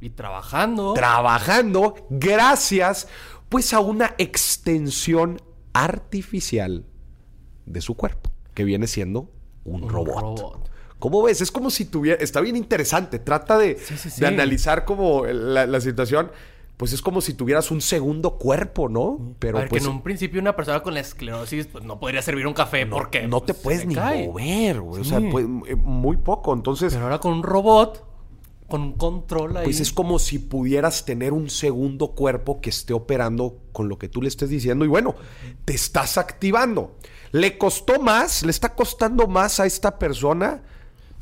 y 0.00 0.10
trabajando. 0.10 0.94
trabajando 0.94 1.94
gracias 2.10 3.06
pues 3.50 3.72
a 3.72 3.78
una 3.78 4.16
extensión 4.18 5.40
artificial 5.74 6.86
de 7.66 7.80
su 7.80 7.94
cuerpo, 7.94 8.32
que 8.52 8.64
viene 8.64 8.88
siendo 8.88 9.30
un, 9.62 9.84
Un 9.84 9.88
robot. 9.90 10.20
robot. 10.40 10.71
¿Cómo 11.02 11.20
ves? 11.20 11.40
Es 11.40 11.50
como 11.50 11.68
si 11.68 11.84
tuviera... 11.86 12.22
Está 12.22 12.40
bien 12.40 12.54
interesante. 12.54 13.18
Trata 13.18 13.58
de, 13.58 13.76
Sí, 13.76 13.96
sí, 13.96 14.08
sí. 14.08 14.20
de 14.20 14.28
analizar 14.28 14.84
como 14.84 15.26
la, 15.26 15.66
la 15.66 15.80
situación. 15.80 16.30
Pues 16.76 16.92
es 16.92 17.02
como 17.02 17.20
si 17.20 17.34
tuvieras 17.34 17.72
un 17.72 17.80
segundo 17.80 18.38
cuerpo, 18.38 18.88
¿no? 18.88 19.34
Pero 19.40 19.58
a 19.58 19.62
ver, 19.62 19.68
pues 19.68 19.82
que 19.82 19.88
en 19.88 19.92
un 19.96 20.02
principio 20.04 20.40
una 20.40 20.54
persona 20.54 20.80
con 20.80 20.94
la 20.94 21.00
esclerosis 21.00 21.66
pues, 21.66 21.82
no 21.82 21.98
podría 21.98 22.22
servir 22.22 22.46
un 22.46 22.54
café 22.54 22.86
porque 22.86 23.26
no 23.26 23.40
te 23.40 23.52
pues, 23.52 23.56
se 23.56 23.62
puedes 23.64 23.86
ni 23.86 23.94
cae. 23.96 24.28
mover, 24.28 24.80
güey. 24.80 25.00
O 25.00 25.04
sea, 25.04 25.20
pues, 25.28 25.44
eh, 25.66 25.74
muy 25.74 26.18
poco. 26.18 26.54
Entonces... 26.54 26.92
Pero 26.92 27.06
ahora 27.06 27.18
con 27.18 27.32
un 27.32 27.42
robot, 27.42 28.04
con 28.68 28.82
un 28.82 28.92
control 28.92 29.56
ahí. 29.56 29.64
Pues 29.64 29.80
es 29.80 29.92
como 29.92 30.20
si 30.20 30.38
pudieras 30.38 31.04
tener 31.04 31.32
un 31.32 31.50
segundo 31.50 32.12
cuerpo 32.12 32.60
que 32.60 32.70
esté 32.70 32.92
operando 32.92 33.58
con 33.72 33.88
lo 33.88 33.98
que 33.98 34.08
tú 34.08 34.22
le 34.22 34.28
estés 34.28 34.50
diciendo 34.50 34.84
y 34.84 34.88
bueno, 34.88 35.16
te 35.64 35.74
estás 35.74 36.16
activando. 36.16 36.94
¿Le 37.32 37.58
costó 37.58 37.98
más? 38.00 38.44
¿Le 38.44 38.52
está 38.52 38.76
costando 38.76 39.26
más 39.26 39.58
a 39.58 39.66
esta 39.66 39.98
persona? 39.98 40.62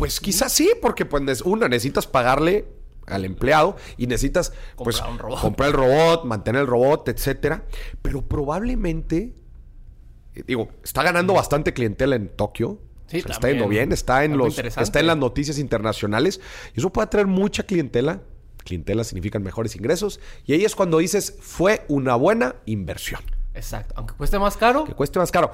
Pues 0.00 0.18
quizás 0.18 0.50
sí, 0.50 0.72
porque 0.80 1.04
pues 1.04 1.42
uno 1.42 1.68
necesitas 1.68 2.06
pagarle 2.06 2.66
al 3.06 3.26
empleado 3.26 3.76
y 3.98 4.06
necesitas 4.06 4.54
pues, 4.76 4.96
Comprar 4.96 5.12
un 5.12 5.18
robot. 5.18 5.40
comprar 5.42 5.68
el 5.68 5.74
robot, 5.74 6.24
mantener 6.24 6.62
el 6.62 6.66
robot, 6.66 7.06
etcétera. 7.10 7.66
Pero 8.00 8.22
probablemente, 8.22 9.34
eh, 10.34 10.42
digo, 10.46 10.70
está 10.82 11.02
ganando 11.02 11.34
bastante 11.34 11.74
clientela 11.74 12.16
en 12.16 12.28
Tokio. 12.30 12.80
Sí, 13.08 13.18
O 13.18 13.24
sea, 13.24 13.32
está 13.32 13.50
yendo 13.50 13.68
bien, 13.68 13.92
está 13.92 14.24
en 14.24 14.38
los, 14.38 14.58
está 14.58 15.00
en 15.00 15.06
las 15.08 15.18
noticias 15.18 15.58
internacionales 15.58 16.40
y 16.74 16.78
eso 16.78 16.90
puede 16.90 17.04
atraer 17.04 17.26
mucha 17.26 17.64
clientela. 17.64 18.22
Clientela 18.64 19.04
significan 19.04 19.42
mejores 19.42 19.76
ingresos 19.76 20.18
y 20.46 20.54
ahí 20.54 20.64
es 20.64 20.74
cuando 20.74 20.96
dices 20.96 21.36
fue 21.40 21.84
una 21.88 22.14
buena 22.14 22.56
inversión. 22.64 23.20
Exacto. 23.52 23.92
Aunque 23.98 24.14
cueste 24.14 24.38
más 24.38 24.56
caro, 24.56 24.86
Que 24.86 24.94
cueste 24.94 25.18
más 25.18 25.30
caro. 25.30 25.52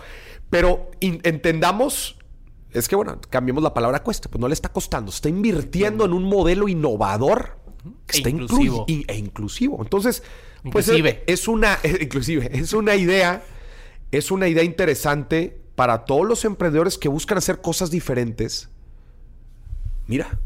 Pero 0.51 0.89
entendamos, 1.01 2.19
es 2.79 2.89
que 2.89 2.97
bueno, 2.97 3.21
cambiemos 3.31 3.63
la 3.63 3.73
palabra 3.75 4.03
cueste, 4.03 4.29
pues 4.29 4.41
no 4.41 4.49
le 4.49 4.55
está 4.55 4.69
costando, 4.71 5.11
está 5.11 5.29
invirtiendo 5.29 6.05
en 6.05 6.13
un 6.13 6.25
modelo 6.25 6.69
innovador 6.69 7.59
que 8.07 8.17
E 8.17 8.19
está 8.19 8.29
inclusivo. 8.31 8.85
inclusivo. 8.87 9.05
e 9.09 9.17
inclusivo. 9.17 9.79
Entonces, 9.83 10.23
pues 10.73 10.89
Inclusive. 10.89 11.23
es, 11.27 11.41
es 11.41 11.49
una, 11.49 11.79
inclusive, 12.01 12.51
es 12.53 12.73
una 12.73 12.97
idea, 12.97 13.45
es 14.11 14.31
una 14.31 14.49
idea 14.49 14.65
interesante 14.65 15.61
para 15.75 16.05
todos 16.05 16.27
los 16.27 16.45
emprendedores 16.45 16.99
que 16.99 17.09
buscan 17.09 17.39
hacer 17.39 17.61
cosas 17.61 17.91
diferentes. 17.91 18.69
Mira, 20.07 20.39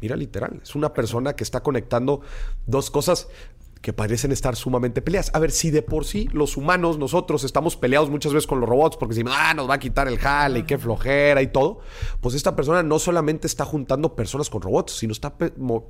mira 0.00 0.16
literal, 0.16 0.60
es 0.62 0.74
una 0.74 0.92
persona 0.92 1.34
que 1.34 1.44
está 1.44 1.62
conectando 1.62 2.20
dos 2.66 2.90
cosas 2.90 3.28
que 3.80 3.92
parecen 3.92 4.32
estar 4.32 4.56
sumamente 4.56 5.02
peleadas. 5.02 5.30
A 5.34 5.38
ver, 5.38 5.50
si 5.50 5.70
de 5.70 5.82
por 5.82 6.04
sí 6.04 6.28
los 6.32 6.56
humanos, 6.56 6.98
nosotros 6.98 7.44
estamos 7.44 7.76
peleados 7.76 8.10
muchas 8.10 8.32
veces 8.32 8.46
con 8.46 8.60
los 8.60 8.68
robots 8.68 8.96
porque 8.96 9.14
decimos, 9.14 9.34
ah, 9.36 9.54
nos 9.54 9.68
va 9.68 9.74
a 9.74 9.78
quitar 9.78 10.08
el 10.08 10.18
jale 10.18 10.60
y 10.60 10.62
qué 10.64 10.78
flojera 10.78 11.42
y 11.42 11.48
todo, 11.48 11.80
pues 12.20 12.34
esta 12.34 12.56
persona 12.56 12.82
no 12.82 12.98
solamente 12.98 13.46
está 13.46 13.64
juntando 13.64 14.16
personas 14.16 14.50
con 14.50 14.62
robots, 14.62 14.92
sino 14.92 15.12
está 15.12 15.34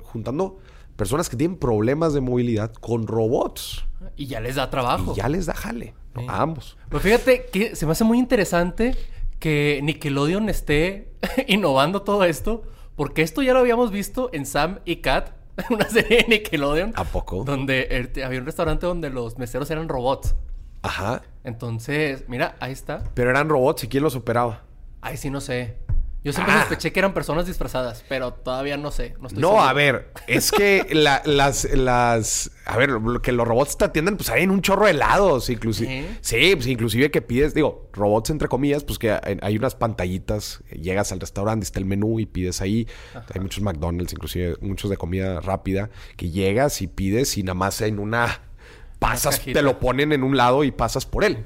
juntando 0.03 0.59
personas 0.95 1.29
que 1.29 1.37
tienen 1.37 1.57
problemas 1.57 2.13
de 2.13 2.21
movilidad 2.21 2.73
con 2.73 3.07
robots. 3.07 3.85
y 4.15 4.27
ya 4.27 4.39
les 4.39 4.55
da 4.55 4.69
trabajo. 4.69 5.13
Y 5.13 5.17
ya 5.17 5.29
les 5.29 5.45
da 5.45 5.53
jale, 5.53 5.93
¿no? 6.13 6.21
Sí. 6.21 6.27
a 6.29 6.41
ambos. 6.41 6.77
Pues 6.89 7.03
fíjate 7.03 7.45
que 7.51 7.75
se 7.75 7.85
me 7.85 7.91
hace 7.93 8.03
muy 8.03 8.17
interesante 8.19 8.95
que 9.39 9.79
Nickelodeon 9.83 10.49
esté 10.49 11.13
innovando 11.47 12.01
todo 12.01 12.23
esto, 12.23 12.63
porque 12.95 13.21
esto 13.21 13.41
ya 13.41 13.53
lo 13.53 13.59
habíamos 13.59 13.91
visto 13.91 14.29
en 14.33 14.45
Sam 14.45 14.79
y 14.85 14.97
Cat, 14.97 15.36
una 15.69 15.89
serie 15.89 16.23
de 16.23 16.25
Nickelodeon. 16.27 16.93
¿A 16.95 17.03
poco? 17.03 17.43
Donde 17.43 17.87
eh, 17.89 18.23
había 18.23 18.39
un 18.39 18.45
restaurante 18.45 18.85
donde 18.85 19.09
los 19.09 19.37
meseros 19.37 19.69
eran 19.71 19.89
robots. 19.89 20.35
Ajá. 20.83 21.23
Entonces, 21.43 22.25
mira, 22.27 22.55
ahí 22.59 22.71
está. 22.71 23.03
Pero 23.13 23.29
eran 23.29 23.49
robots 23.49 23.83
y 23.83 23.87
quién 23.87 24.03
los 24.03 24.15
operaba. 24.15 24.63
Ahí 25.01 25.17
sí 25.17 25.29
no 25.29 25.41
sé. 25.41 25.77
Yo 26.27 26.33
siempre 26.33 26.53
Ah. 26.55 26.59
sospeché 26.59 26.91
que 26.91 26.99
eran 26.99 27.13
personas 27.13 27.45
disfrazadas, 27.45 28.03
pero 28.09 28.33
todavía 28.33 28.75
no 28.75 28.91
sé. 28.91 29.15
No, 29.19 29.27
estoy 29.27 29.41
No, 29.41 29.47
seguro. 29.49 29.63
a 29.63 29.71
ver, 29.73 30.11
es 30.27 30.51
que 30.51 30.85
la- 30.91 31.21
las, 31.23 31.63
las, 31.71 32.51
a 32.65 32.75
ver, 32.77 32.89
lo 32.89 33.21
que 33.21 33.31
los 33.31 33.47
robots 33.47 33.77
te 33.77 33.85
atienden, 33.85 34.17
pues 34.17 34.29
hay 34.29 34.43
en 34.43 34.51
un 34.51 34.61
chorro 34.61 34.85
de 34.85 34.91
helados, 34.91 35.49
inclusive. 35.49 36.17
Sí, 36.19 36.51
pues 36.55 36.67
inclusive 36.67 37.09
que 37.11 37.21
pides, 37.21 37.53
digo, 37.53 37.89
robots 37.93 38.29
entre 38.29 38.49
comillas, 38.49 38.83
pues 38.83 38.99
que 38.99 39.17
hay, 39.41 39.57
unas 39.57 39.75
pantallitas, 39.75 40.61
llegas 40.69 41.13
al 41.13 41.21
restaurante, 41.21 41.63
está 41.63 41.79
el 41.79 41.85
menú 41.85 42.19
y 42.19 42.25
pides 42.25 42.59
ahí. 42.59 42.87
Hay 43.33 43.39
muchos 43.39 43.63
McDonald's, 43.63 44.11
inclusive 44.11 44.57
muchos 44.59 44.89
de 44.91 44.97
comida 44.97 45.39
rápida, 45.39 45.89
que 46.17 46.29
llegas 46.29 46.81
y 46.81 46.87
pides 46.87 47.37
y 47.37 47.43
nada 47.43 47.53
más 47.53 47.79
en 47.79 47.99
una 47.99 48.41
pasas, 48.99 49.39
te 49.41 49.61
lo 49.61 49.79
ponen 49.79 50.11
en 50.11 50.23
un 50.23 50.35
lado 50.35 50.63
y 50.65 50.71
pasas 50.71 51.05
por 51.05 51.23
él. 51.23 51.45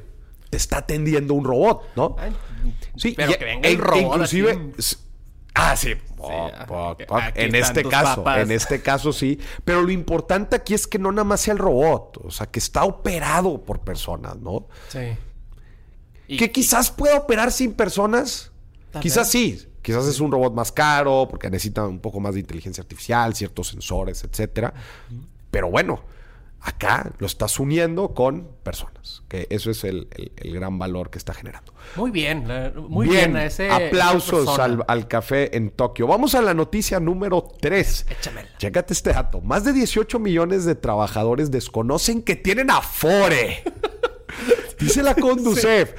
Te 0.52 0.58
está 0.58 0.78
atendiendo 0.78 1.34
un 1.34 1.44
robot, 1.46 1.84
¿no? 1.96 2.16
Ay, 2.20 2.32
Sí, 2.96 3.14
pero 3.18 3.32
y- 3.32 3.36
que 3.36 3.46
venga 3.46 3.68
e- 3.68 3.72
el 3.72 3.78
robot. 3.80 4.04
inclusive 4.18 4.72
así. 4.78 4.96
ah 5.56 5.76
sí, 5.76 5.96
Poc, 6.16 6.30
ah, 6.56 6.66
poc. 6.68 7.02
aquí 7.12 7.42
en 7.42 7.56
este 7.56 7.84
caso 7.84 8.24
papas. 8.24 8.44
en 8.44 8.52
este 8.52 8.82
caso 8.82 9.12
sí 9.12 9.40
pero 9.66 9.82
lo 9.82 9.92
importante 9.92 10.56
aquí 10.56 10.74
es 10.76 10.86
que 10.88 11.00
no 11.00 11.12
nada 11.12 11.24
más 11.24 11.42
sea 11.42 11.54
el 11.54 11.58
robot 11.60 12.20
o 12.24 12.30
sea 12.32 12.46
que 12.46 12.60
está 12.60 12.84
operado 12.86 13.62
por 13.66 13.80
personas 13.80 14.38
no 14.38 14.68
Sí. 14.90 15.00
Y- 16.28 16.38
que 16.38 16.52
quizás 16.52 16.92
pueda 16.92 17.18
operar 17.18 17.52
sin 17.52 17.74
personas 17.74 18.52
quizás 19.02 19.30
sí 19.32 19.68
quizás 19.82 20.06
es 20.06 20.20
un 20.20 20.32
robot 20.32 20.54
más 20.54 20.72
caro 20.72 21.28
porque 21.30 21.50
necesita 21.50 21.86
un 21.88 22.00
poco 22.00 22.20
más 22.20 22.36
de 22.36 22.42
inteligencia 22.42 22.82
artificial 22.82 23.34
ciertos 23.36 23.70
sensores 23.70 24.24
etcétera 24.24 24.74
pero 25.50 25.70
bueno 25.72 26.04
acá 26.62 27.12
lo 27.18 27.26
estás 27.26 27.60
uniendo 27.60 28.14
con 28.14 28.48
personas 28.64 29.24
que 29.28 29.48
eso 29.50 29.72
es 29.72 29.84
el- 29.84 30.08
el- 30.12 30.32
el 30.36 30.54
gran 30.54 30.78
valor 30.78 31.10
que 31.10 31.18
está 31.18 31.34
generando 31.34 31.74
Muy 31.96 32.12
bien, 32.12 32.46
muy 32.88 33.08
bien, 33.08 33.36
a 33.36 33.46
ese. 33.46 33.70
Aplausos 33.72 34.60
al, 34.60 34.84
al 34.88 35.08
café 35.08 35.56
en 35.58 35.72
Tokio. 35.72 36.06
Vamos 36.06 36.36
a 36.36 36.42
la 36.42 36.54
noticia 36.54 37.00
número 37.00 37.44
3. 37.60 38.06
Échamela. 38.10 38.50
Chécate 38.58 38.94
este 38.94 39.12
dato. 39.14 39.42
Más 39.42 39.64
de 39.64 39.74
18 39.74 40.20
millones 40.20 40.66
de 40.66 40.76
trabajadores 40.76 41.50
desconocen 41.50 42.22
que 42.22 42.36
tienen 42.36 42.70
Afore. 42.70 43.64
Dice 44.80 45.02
la 45.04 45.16
Conducef. 45.16 45.94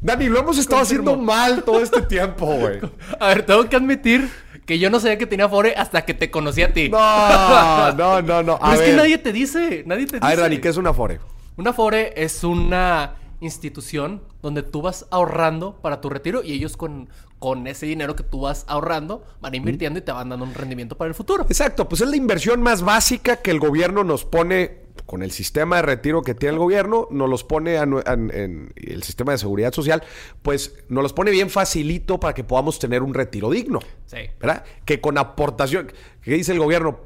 Dani, 0.00 0.28
lo 0.28 0.40
hemos 0.40 0.58
estado 0.58 0.82
haciendo 0.82 1.16
mal 1.16 1.62
todo 1.62 1.80
este 1.82 2.02
tiempo, 2.02 2.46
güey. 2.46 2.80
A 3.18 3.28
ver, 3.28 3.44
tengo 3.46 3.68
que 3.68 3.76
admitir 3.76 4.30
que 4.70 4.78
yo 4.78 4.88
no 4.88 5.00
sabía 5.00 5.18
que 5.18 5.26
tenía 5.26 5.46
Afore 5.46 5.74
hasta 5.76 6.04
que 6.04 6.14
te 6.14 6.30
conocí 6.30 6.62
a 6.62 6.72
ti. 6.72 6.88
No, 6.90 7.92
no, 7.96 8.22
no, 8.22 8.40
no. 8.44 8.56
Pero 8.60 8.72
es 8.74 8.80
que 8.82 8.92
nadie 8.92 9.18
te 9.18 9.32
dice, 9.32 9.82
nadie 9.84 10.06
te 10.06 10.12
dice. 10.12 10.24
A 10.24 10.28
ver, 10.28 10.38
Dani, 10.38 10.58
¿qué 10.58 10.68
es 10.68 10.76
una 10.76 10.90
Afore? 10.90 11.18
Una 11.56 11.70
Afore 11.70 12.12
es 12.14 12.44
una 12.44 13.16
institución 13.40 14.22
donde 14.42 14.62
tú 14.62 14.80
vas 14.80 15.08
ahorrando 15.10 15.74
para 15.82 16.00
tu 16.00 16.08
retiro 16.08 16.44
y 16.44 16.52
ellos 16.52 16.76
con, 16.76 17.08
con 17.40 17.66
ese 17.66 17.86
dinero 17.86 18.14
que 18.14 18.22
tú 18.22 18.42
vas 18.42 18.64
ahorrando 18.68 19.24
van 19.40 19.54
invirtiendo 19.54 19.98
y 19.98 20.02
te 20.02 20.12
van 20.12 20.28
dando 20.28 20.44
un 20.44 20.54
rendimiento 20.54 20.96
para 20.96 21.08
el 21.08 21.14
futuro. 21.14 21.44
Exacto, 21.44 21.88
pues 21.88 22.02
es 22.02 22.08
la 22.08 22.16
inversión 22.16 22.62
más 22.62 22.82
básica 22.82 23.36
que 23.36 23.50
el 23.50 23.58
gobierno 23.58 24.04
nos 24.04 24.24
pone 24.24 24.90
con 25.06 25.22
el 25.22 25.30
sistema 25.30 25.76
de 25.76 25.82
retiro 25.82 26.22
que 26.22 26.34
tiene 26.34 26.52
el 26.52 26.58
gobierno, 26.58 27.08
nos 27.10 27.28
los 27.28 27.42
pone 27.42 27.78
a 27.78 27.82
en, 27.82 28.72
el 28.76 29.02
sistema 29.02 29.32
de 29.32 29.38
seguridad 29.38 29.72
social, 29.72 30.04
pues 30.42 30.84
nos 30.88 31.02
los 31.02 31.12
pone 31.14 31.30
bien 31.30 31.50
facilito 31.50 32.20
para 32.20 32.34
que 32.34 32.44
podamos 32.44 32.78
tener 32.78 33.02
un 33.02 33.14
retiro 33.14 33.50
digno. 33.50 33.80
Sí. 34.06 34.18
¿Verdad? 34.38 34.64
Que 34.84 35.00
con 35.00 35.18
aportación, 35.18 35.90
¿qué 36.22 36.34
dice 36.34 36.52
el 36.52 36.58
gobierno? 36.58 37.00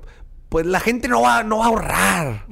Pues 0.48 0.66
la 0.66 0.80
gente 0.80 1.08
no 1.08 1.22
va, 1.22 1.44
no 1.44 1.58
va 1.58 1.64
a 1.64 1.68
ahorrar. 1.68 2.46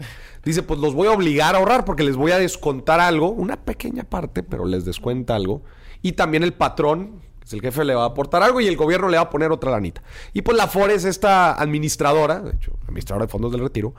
Dice, 0.44 0.62
pues 0.62 0.80
los 0.80 0.94
voy 0.94 1.08
a 1.08 1.12
obligar 1.12 1.54
a 1.54 1.58
ahorrar 1.58 1.84
porque 1.84 2.04
les 2.04 2.16
voy 2.16 2.30
a 2.32 2.38
descontar 2.38 3.00
algo, 3.00 3.28
una 3.28 3.56
pequeña 3.56 4.04
parte, 4.04 4.42
pero 4.42 4.64
les 4.64 4.84
descuenta 4.84 5.34
algo. 5.34 5.62
Y 6.00 6.12
también 6.12 6.44
el 6.44 6.52
patrón, 6.52 7.20
el 7.50 7.60
jefe, 7.60 7.84
le 7.84 7.94
va 7.94 8.04
a 8.04 8.06
aportar 8.06 8.42
algo 8.42 8.60
y 8.60 8.66
el 8.66 8.76
gobierno 8.76 9.08
le 9.08 9.16
va 9.16 9.24
a 9.24 9.30
poner 9.30 9.50
otra 9.52 9.70
lanita. 9.70 10.02
Y 10.32 10.42
pues 10.42 10.56
la 10.56 10.68
FORE 10.68 10.94
es 10.94 11.04
esta 11.04 11.52
administradora, 11.54 12.40
de 12.40 12.52
hecho, 12.52 12.72
administradora 12.86 13.26
de 13.26 13.30
fondos 13.32 13.52
del 13.52 13.60
retiro, 13.62 13.94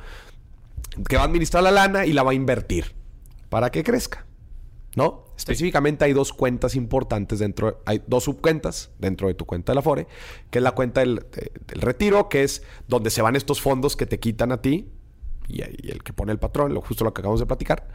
que 1.07 1.15
va 1.17 1.23
a 1.23 1.25
administrar 1.25 1.63
la 1.63 1.71
lana 1.71 2.05
y 2.05 2.13
la 2.13 2.23
va 2.23 2.31
a 2.31 2.35
invertir 2.35 2.93
para 3.49 3.69
que 3.71 3.83
crezca. 3.83 4.25
¿No? 4.95 5.25
Específicamente 5.35 6.05
hay 6.05 6.13
dos 6.13 6.33
cuentas 6.33 6.75
importantes 6.75 7.39
dentro, 7.39 7.81
hay 7.85 8.03
dos 8.05 8.25
subcuentas 8.25 8.91
dentro 8.99 9.27
de 9.27 9.33
tu 9.33 9.45
cuenta 9.45 9.71
de 9.71 9.75
la 9.77 9.81
FORE, 9.81 10.05
que 10.51 10.59
es 10.59 10.63
la 10.63 10.73
cuenta 10.73 11.01
del, 11.01 11.15
de- 11.31 11.51
del 11.65 11.81
retiro, 11.81 12.29
que 12.29 12.43
es 12.43 12.61
donde 12.87 13.09
se 13.09 13.23
van 13.23 13.35
estos 13.35 13.59
fondos 13.59 13.95
que 13.95 14.05
te 14.05 14.19
quitan 14.19 14.51
a 14.51 14.61
ti 14.61 14.87
y, 15.47 15.63
y 15.63 15.89
el 15.89 16.03
que 16.03 16.13
pone 16.13 16.31
el 16.31 16.37
patrón, 16.37 16.75
lo 16.75 16.81
justo 16.81 17.03
lo 17.03 17.11
que 17.11 17.21
acabamos 17.21 17.39
de 17.39 17.47
platicar. 17.47 17.87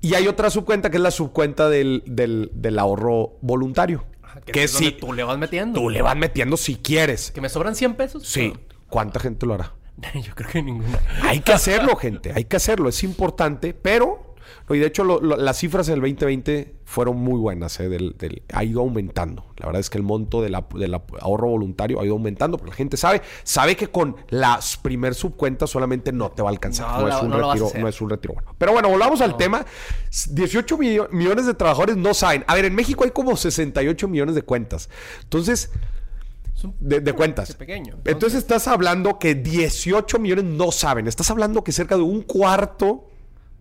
Y 0.00 0.14
hay 0.14 0.28
otra 0.28 0.48
subcuenta 0.48 0.90
que 0.90 0.98
es 0.98 1.02
la 1.02 1.10
subcuenta 1.10 1.68
del, 1.68 2.04
del- 2.06 2.52
del 2.54 2.78
ahorro 2.78 3.38
voluntario. 3.40 4.04
Que, 4.44 4.52
Que 4.52 4.64
es 4.64 4.72
donde 4.72 4.88
si 4.90 4.92
tú 4.96 5.12
le 5.12 5.24
vas 5.24 5.38
metiendo. 5.38 5.80
tú 5.80 5.90
le 5.90 6.02
vas 6.02 6.16
metiendo 6.16 6.56
si 6.56 6.76
quieres. 6.76 7.30
Que 7.30 7.40
me 7.40 7.48
sobran 7.48 7.74
100 7.74 7.94
pesos. 7.94 8.26
Sí. 8.26 8.52
¿Cuánta 8.88 9.20
gente 9.20 9.46
lo 9.46 9.54
hará? 9.54 9.74
Yo 10.14 10.34
creo 10.34 10.50
que 10.50 10.62
ninguna. 10.62 11.00
Hay 11.22 11.40
que 11.40 11.52
hacerlo, 11.52 11.96
gente. 11.96 12.32
Hay 12.34 12.44
que 12.44 12.56
hacerlo. 12.56 12.88
Es 12.88 13.02
importante, 13.02 13.74
pero... 13.74 14.27
no, 14.68 14.74
Y 14.74 14.78
de 14.78 14.86
hecho, 14.86 15.04
lo- 15.04 15.20
lo- 15.20 15.36
las 15.36 15.58
cifras 15.58 15.88
en 15.88 15.94
el 15.94 16.00
2020 16.00 16.74
fueron 16.84 17.16
muy 17.16 17.38
buenas. 17.38 17.78
¿eh? 17.80 17.88
Del- 17.88 18.16
del- 18.18 18.42
ha 18.52 18.64
ido 18.64 18.80
aumentando. 18.80 19.46
La 19.56 19.66
verdad 19.66 19.80
es 19.80 19.90
que 19.90 19.98
el 19.98 20.04
monto 20.04 20.40
del 20.42 20.56
del 20.74 20.94
ahorro 21.20 21.48
voluntario 21.48 22.00
ha 22.00 22.04
ido 22.04 22.14
aumentando. 22.14 22.56
Porque 22.58 22.70
la 22.70 22.76
gente 22.76 22.96
sabe, 22.96 23.22
sabe 23.44 23.76
que 23.76 23.88
con 23.88 24.16
las 24.30 24.76
primer 24.76 25.14
subcuentas 25.14 25.70
solamente 25.70 26.12
no 26.12 26.30
te 26.30 26.42
va 26.42 26.48
a 26.48 26.52
alcanzar. 26.52 27.00
No, 27.00 27.08
es, 27.08 27.22
un 27.22 27.30
no 27.30 27.36
retiro, 27.52 27.70
no 27.78 27.88
es 27.88 28.00
un 28.00 28.10
retiro 28.10 28.34
bueno. 28.34 28.54
Pero 28.58 28.72
bueno, 28.72 28.88
volvamos 28.88 29.20
al 29.20 29.36
tema. 29.36 29.64
18 30.30 30.78
millo- 30.78 31.08
millones 31.10 31.46
de 31.46 31.54
trabajadores 31.54 31.96
no 31.96 32.14
saben. 32.14 32.44
A 32.46 32.54
ver, 32.54 32.64
en 32.64 32.74
México 32.74 33.04
hay 33.04 33.10
como 33.10 33.36
68 33.36 34.08
millones 34.08 34.34
de 34.34 34.42
cuentas. 34.42 34.88
Entonces, 35.22 35.70
de, 36.80 37.00
de 37.00 37.12
cuentas. 37.12 37.54
pequeño. 37.54 37.98
Entonces 38.04 38.38
estás 38.40 38.66
hablando 38.66 39.18
que 39.18 39.34
18 39.36 40.18
millones 40.18 40.44
no 40.44 40.72
saben. 40.72 41.06
Estás 41.06 41.30
hablando 41.30 41.62
que 41.62 41.70
cerca 41.72 41.96
de 41.96 42.02
un 42.02 42.22
cuarto 42.22 43.04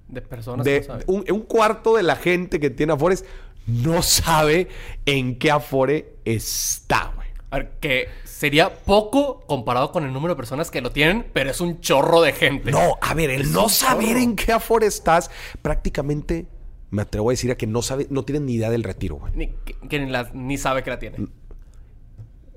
de 0.08 0.22
personas 0.22 0.66
que 0.66 0.72
de 0.74 0.80
no 0.82 0.86
saben. 0.86 1.04
un, 1.08 1.26
un 1.32 1.42
cuarto 1.42 1.96
de 1.96 2.04
la 2.04 2.16
gente 2.16 2.60
que 2.60 2.70
tiene 2.70 2.94
Afores 2.94 3.26
no 3.66 4.02
sabe 4.02 4.68
en 5.06 5.38
qué 5.38 5.52
Afore 5.52 6.16
está, 6.26 7.12
güey. 7.16 7.28
A 7.50 7.58
ver, 7.58 7.72
que 7.80 8.08
sería 8.26 8.74
poco 8.84 9.42
comparado 9.48 9.92
con 9.92 10.04
el 10.06 10.12
número 10.14 10.34
de 10.34 10.38
personas 10.38 10.70
que 10.72 10.82
lo 10.82 10.92
tienen, 10.92 11.26
pero 11.34 11.50
es 11.50 11.62
un 11.62 11.80
chorro 11.82 12.22
de 12.22 12.34
gente. 12.34 12.72
No, 12.72 12.98
a 13.02 13.14
ver, 13.14 13.30
el 13.30 13.42
Es 13.42 13.52
no 13.52 13.70
saber 13.70 14.08
chorro. 14.10 14.20
en 14.20 14.36
qué 14.36 14.52
Afore 14.54 14.86
estás, 14.88 15.32
prácticamente 15.62 16.46
me 16.90 17.02
atrevo 17.02 17.30
a 17.30 17.34
decir 17.34 17.52
a 17.52 17.56
que 17.56 17.68
no 17.68 17.82
sabe, 17.82 18.08
no 18.10 18.24
tienen 18.24 18.46
ni 18.46 18.54
idea 18.54 18.70
del 18.70 18.84
retiro, 18.84 19.16
güey. 19.16 19.34
Ni, 19.36 19.48
que, 19.66 19.74
que 19.90 20.00
ni, 20.00 20.10
la- 20.10 20.30
ni 20.34 20.58
sabe 20.58 20.84
que 20.84 20.90
la 20.90 21.00
tiene. 21.00 21.28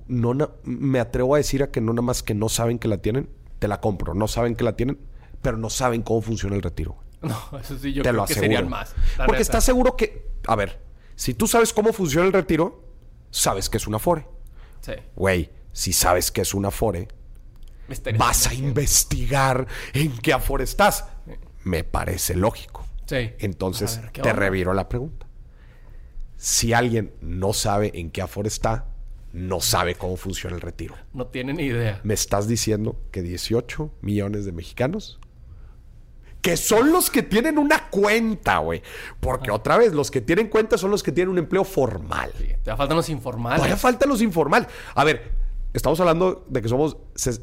No, 0.08 0.34
me 0.64 0.98
atrevo 0.98 1.34
a 1.36 1.38
decir 1.38 1.62
a 1.62 1.70
que 1.70 1.80
no 1.80 1.92
nada 1.92 2.02
más 2.02 2.22
que 2.24 2.34
no 2.34 2.48
saben 2.48 2.78
que 2.80 2.88
la 2.88 2.98
tienen, 2.98 3.28
te 3.60 3.68
la 3.68 3.80
compro. 3.80 4.14
No 4.14 4.26
saben 4.26 4.56
que 4.56 4.64
la 4.64 4.74
tienen, 4.74 4.98
pero 5.40 5.56
no 5.56 5.70
saben 5.70 6.02
cómo 6.02 6.20
funciona 6.20 6.56
el 6.56 6.62
retiro. 6.62 6.92
güey. 6.94 7.06
No, 7.52 7.59
eso 7.59 7.78
sí, 7.78 7.92
yo 7.92 8.02
te 8.02 8.09
creo 8.09 8.22
lo 8.22 8.26
que 8.26 8.33
aseguro. 8.33 8.52
serían 8.52 8.68
más. 8.68 8.94
Porque 9.16 9.33
neta. 9.33 9.42
estás 9.42 9.64
seguro 9.64 9.94
que, 9.96 10.30
a 10.46 10.56
ver, 10.56 10.80
si 11.16 11.35
tú 11.35 11.46
sabes 11.46 11.72
cómo 11.72 11.92
funciona 11.92 12.26
el 12.26 12.33
retiro, 12.33 12.83
sabes 13.30 13.68
que 13.68 13.76
es 13.76 13.87
una 13.87 13.98
Afore. 13.98 14.26
Sí. 14.80 14.92
Güey, 15.16 15.50
si 15.72 15.92
sabes 15.92 16.30
que 16.30 16.40
es 16.40 16.54
una 16.54 16.68
Afore, 16.68 17.09
vas 18.16 18.46
a 18.46 18.54
investigar 18.54 19.66
en 19.92 20.16
qué 20.18 20.33
Afore 20.33 20.64
estás. 20.64 21.04
Me 21.64 21.85
parece 21.85 22.35
lógico. 22.35 22.87
Sí. 23.06 23.33
Entonces, 23.38 23.98
A 23.98 24.00
ver, 24.02 24.12
¿qué 24.12 24.22
te 24.22 24.33
reviro 24.33 24.72
la 24.72 24.88
pregunta. 24.88 25.26
Si 26.37 26.72
alguien 26.72 27.12
no 27.20 27.52
sabe 27.52 27.90
en 27.94 28.11
qué 28.11 28.22
Afore 28.22 28.48
está, 28.48 28.87
no 29.33 29.61
sabe 29.61 29.94
cómo 29.94 30.16
funciona 30.16 30.56
el 30.56 30.62
retiro. 30.62 30.94
No 31.12 31.26
tiene 31.26 31.52
ni 31.52 31.64
idea. 31.64 32.00
¿Me 32.02 32.14
estás 32.14 32.48
diciendo 32.48 32.96
que 33.11 33.20
18 33.22 33.92
millones 34.00 34.44
de 34.46 34.52
mexicanos? 34.52 35.20
Que 36.42 36.57
son 36.57 36.90
los 36.92 37.11
que 37.11 37.22
tienen 37.22 37.59
una 37.59 37.90
cuenta, 37.90 38.59
güey. 38.59 38.83
Porque 39.20 39.50
otra 39.50 39.76
vez, 39.76 39.92
los 39.92 40.11
que 40.11 40.20
tienen 40.20 40.48
cuenta 40.48 40.79
son 40.79 40.90
los 40.90 41.03
que 41.03 41.12
tienen 41.12 41.31
un 41.31 41.38
empleo 41.38 41.64
formal. 41.64 42.33
Sí, 42.38 42.48
te 42.62 42.74
faltan 42.74 42.96
los 42.96 43.09
informales. 43.11 43.59
Todavía 43.59 43.76
faltan 43.76 44.09
los 44.09 44.22
informales. 44.22 44.68
A 44.94 45.05
ver, 45.05 45.33
estamos 45.74 46.00
hablando 46.00 46.46
de 46.48 46.62
que 46.62 46.68
somos 46.68 46.96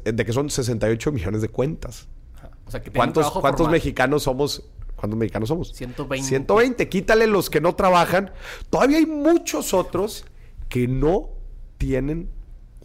de 0.04 0.24
que 0.24 0.32
son 0.32 0.50
68 0.50 1.12
millones 1.12 1.42
de 1.42 1.48
cuentas. 1.48 2.08
Ajá. 2.36 2.50
O 2.66 2.70
sea, 2.70 2.82
que 2.82 2.90
¿Cuántos, 2.90 3.30
cuántos 3.30 3.58
formal. 3.58 3.72
mexicanos 3.72 4.24
somos? 4.24 4.64
¿Cuántos 4.96 5.16
mexicanos 5.16 5.48
somos? 5.48 5.72
120. 5.74 6.26
120. 6.26 6.88
Quítale 6.88 7.28
los 7.28 7.50
que 7.50 7.60
no 7.60 7.76
trabajan. 7.76 8.32
Todavía 8.68 8.98
hay 8.98 9.06
muchos 9.06 9.72
otros 9.72 10.24
que 10.68 10.88
no 10.88 11.30
tienen 11.78 12.30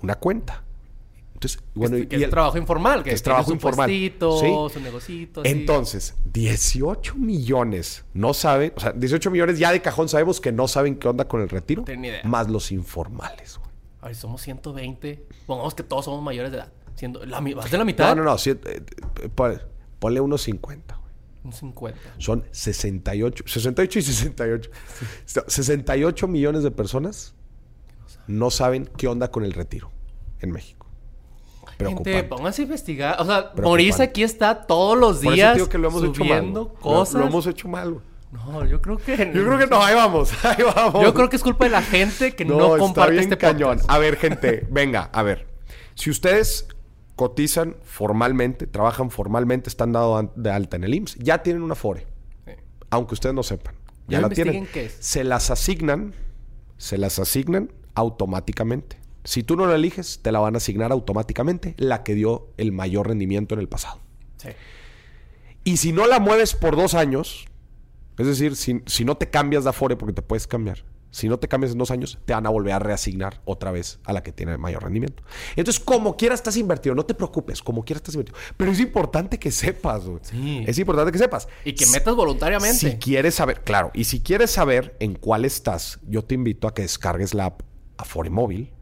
una 0.01 0.15
cuenta. 0.15 0.63
Entonces, 1.45 1.63
bueno, 1.73 1.97
que, 1.97 2.07
que 2.07 2.15
y 2.15 2.19
es 2.19 2.23
el- 2.25 2.29
trabajo 2.29 2.57
informal, 2.57 3.03
que, 3.03 3.09
que 3.09 3.15
es 3.15 3.23
trabajo 3.23 3.47
su 3.47 3.53
informal. 3.53 3.87
puestito, 3.87 4.39
Sí. 4.39 4.73
su 4.73 4.79
negocito. 4.79 5.41
Entonces, 5.43 6.15
18 6.31 7.15
millones 7.15 8.05
no 8.13 8.33
saben, 8.33 8.73
o 8.75 8.79
sea, 8.79 8.91
18 8.93 9.29
millones 9.31 9.59
ya 9.59 9.71
de 9.71 9.81
cajón 9.81 10.09
sabemos 10.09 10.39
que 10.41 10.51
no 10.51 10.67
saben 10.67 10.95
qué 10.95 11.07
onda 11.07 11.27
con 11.27 11.41
el 11.41 11.49
retiro, 11.49 11.83
No 11.87 11.93
idea. 11.93 12.21
más 12.23 12.49
los 12.49 12.71
informales. 12.71 13.57
güey. 13.57 13.69
A 14.01 14.07
ver, 14.07 14.15
somos 14.15 14.41
120. 14.41 15.25
Pongamos 15.45 15.73
que 15.75 15.83
todos 15.83 16.05
somos 16.05 16.21
mayores 16.21 16.51
de 16.51 16.57
edad. 16.57 16.71
Siendo 16.95 17.25
la, 17.25 17.41
más 17.41 17.71
de 17.71 17.77
la 17.77 17.85
mitad. 17.85 18.09
No, 18.09 18.23
no, 18.23 18.31
no, 18.31 18.37
sí, 18.37 18.51
eh, 18.51 18.57
eh, 18.65 19.29
pon- 19.33 19.61
ponle 19.99 20.19
unos 20.21 20.41
50. 20.43 20.95
güey. 20.95 21.03
Un 21.45 21.53
50. 21.53 21.99
Son 22.19 22.43
68, 22.51 23.43
68 23.47 23.99
y 23.99 24.01
68. 24.01 24.69
68 25.47 26.27
millones 26.27 26.63
de 26.63 26.71
personas 26.71 27.33
no 28.27 28.49
saben 28.51 28.89
qué 28.97 29.07
onda 29.07 29.29
con 29.31 29.43
el 29.43 29.53
retiro 29.53 29.91
en 30.39 30.51
México. 30.51 30.82
Gente, 31.89 32.23
pónganse 32.23 32.61
a 32.61 32.63
investigar. 32.63 33.15
O 33.21 33.25
sea. 33.25 33.51
Maurice 33.61 34.03
aquí 34.03 34.23
está 34.23 34.65
todos 34.65 34.97
los 34.97 35.17
Por 35.17 35.25
eso 35.25 35.31
días 35.33 35.51
te 35.53 35.57
digo 35.59 35.69
que 35.69 35.77
lo 35.77 35.87
hemos 35.89 36.03
hecho 36.03 36.23
mal. 36.25 36.53
Lo- 36.53 36.73
cosas. 36.73 37.15
Lo, 37.21 37.27
hemos 37.27 37.47
hecho 37.47 37.67
mal. 37.67 37.93
güey. 37.93 38.05
No, 38.31 38.65
yo 38.65 38.81
creo 38.81 38.97
que... 38.97 39.15
Yo 39.33 39.45
creo 39.45 39.59
que 39.59 39.67
no, 39.67 39.79
ahí 39.83 39.93
vamos, 39.93 40.31
ahí 40.43 40.63
vamos. 40.75 41.03
Yo 41.03 41.13
creo 41.13 41.29
que 41.29 41.35
es 41.35 41.43
culpa 41.43 41.65
de 41.65 41.71
la 41.71 41.83
gente 41.83 42.35
que 42.35 42.43
no, 42.45 42.57
No, 42.57 42.65
está 42.75 42.79
comparte 42.79 43.11
bien 43.11 43.23
este 43.25 43.37
cañón. 43.37 43.77
podcast. 43.77 43.91
A 43.91 43.97
ver, 43.99 44.15
gente, 44.17 44.67
venga, 44.71 45.09
a 45.13 45.21
ver. 45.21 45.45
Si 45.93 46.09
ustedes 46.09 46.67
cotizan 47.15 47.75
formalmente, 47.83 48.65
trabajan 48.65 49.11
formalmente, 49.11 49.69
están 49.69 49.91
dados 49.91 50.25
de 50.35 50.49
alta 50.49 50.77
en 50.77 50.83
el 50.83 50.95
IMSS, 50.95 51.15
ya 51.19 51.43
tienen 51.43 51.61
una 51.61 51.75
FORE, 51.75 52.07
Sí. 52.47 52.53
aunque 52.89 53.13
ustedes 53.13 53.35
no 53.35 53.43
sepan. 53.43 53.75
Ya 54.07 54.17
Ya 54.17 54.21
la 54.21 54.29
tienen. 54.29 54.65
qué 54.65 54.85
es. 54.85 54.97
Se 54.99 55.23
las 55.23 55.51
asignan, 55.51 56.15
se 56.77 56.97
las 56.97 57.19
asignan 57.19 57.71
automáticamente. 57.93 58.97
Si 59.23 59.43
tú 59.43 59.55
no 59.55 59.65
la 59.65 59.75
eliges, 59.75 60.19
te 60.21 60.31
la 60.31 60.39
van 60.39 60.55
a 60.55 60.57
asignar 60.57 60.91
automáticamente 60.91 61.75
la 61.77 62.03
que 62.03 62.13
dio 62.13 62.49
el 62.57 62.71
mayor 62.71 63.07
rendimiento 63.07 63.55
en 63.55 63.61
el 63.61 63.69
pasado. 63.69 63.99
Sí. 64.37 64.49
Y 65.63 65.77
si 65.77 65.93
no 65.93 66.07
la 66.07 66.19
mueves 66.19 66.55
por 66.55 66.75
dos 66.75 66.93
años, 66.93 67.45
es 68.17 68.27
decir, 68.27 68.55
si, 68.55 68.81
si 68.85 69.05
no 69.05 69.15
te 69.15 69.29
cambias 69.29 69.63
de 69.63 69.69
Afore, 69.69 69.95
porque 69.95 70.13
te 70.13 70.21
puedes 70.21 70.45
cambiar, 70.45 70.83
si 71.13 71.29
no 71.29 71.37
te 71.37 71.47
cambias 71.47 71.71
en 71.71 71.77
dos 71.77 71.91
años, 71.91 72.17
te 72.25 72.33
van 72.33 72.47
a 72.47 72.49
volver 72.49 72.73
a 72.73 72.79
reasignar 72.79 73.39
otra 73.45 73.71
vez 73.71 73.99
a 74.03 74.13
la 74.13 74.23
que 74.23 74.31
tiene 74.31 74.57
mayor 74.57 74.83
rendimiento. 74.83 75.21
Entonces, 75.55 75.81
como 75.81 76.17
quiera 76.17 76.33
estás 76.33 76.57
invertido, 76.57 76.95
no 76.95 77.05
te 77.05 77.13
preocupes, 77.13 77.61
como 77.61 77.85
quiera 77.85 77.97
estás 77.97 78.15
invertido. 78.15 78.37
Pero 78.57 78.71
es 78.71 78.79
importante 78.79 79.37
que 79.37 79.51
sepas, 79.51 80.05
güey. 80.05 80.19
Sí. 80.23 80.63
Es 80.65 80.79
importante 80.79 81.11
que 81.11 81.19
sepas. 81.19 81.47
Y 81.63 81.73
que 81.73 81.85
metas 81.85 82.15
voluntariamente. 82.15 82.77
Si 82.77 82.97
quieres 82.97 83.35
saber, 83.35 83.63
claro, 83.63 83.91
y 83.93 84.05
si 84.05 84.21
quieres 84.21 84.49
saber 84.49 84.97
en 84.99 85.13
cuál 85.13 85.45
estás, 85.45 85.99
yo 86.07 86.23
te 86.23 86.33
invito 86.33 86.67
a 86.67 86.73
que 86.73 86.81
descargues 86.81 87.35
la 87.35 87.45
app 87.45 87.61
Afore 87.97 88.31
Móvil 88.31 88.72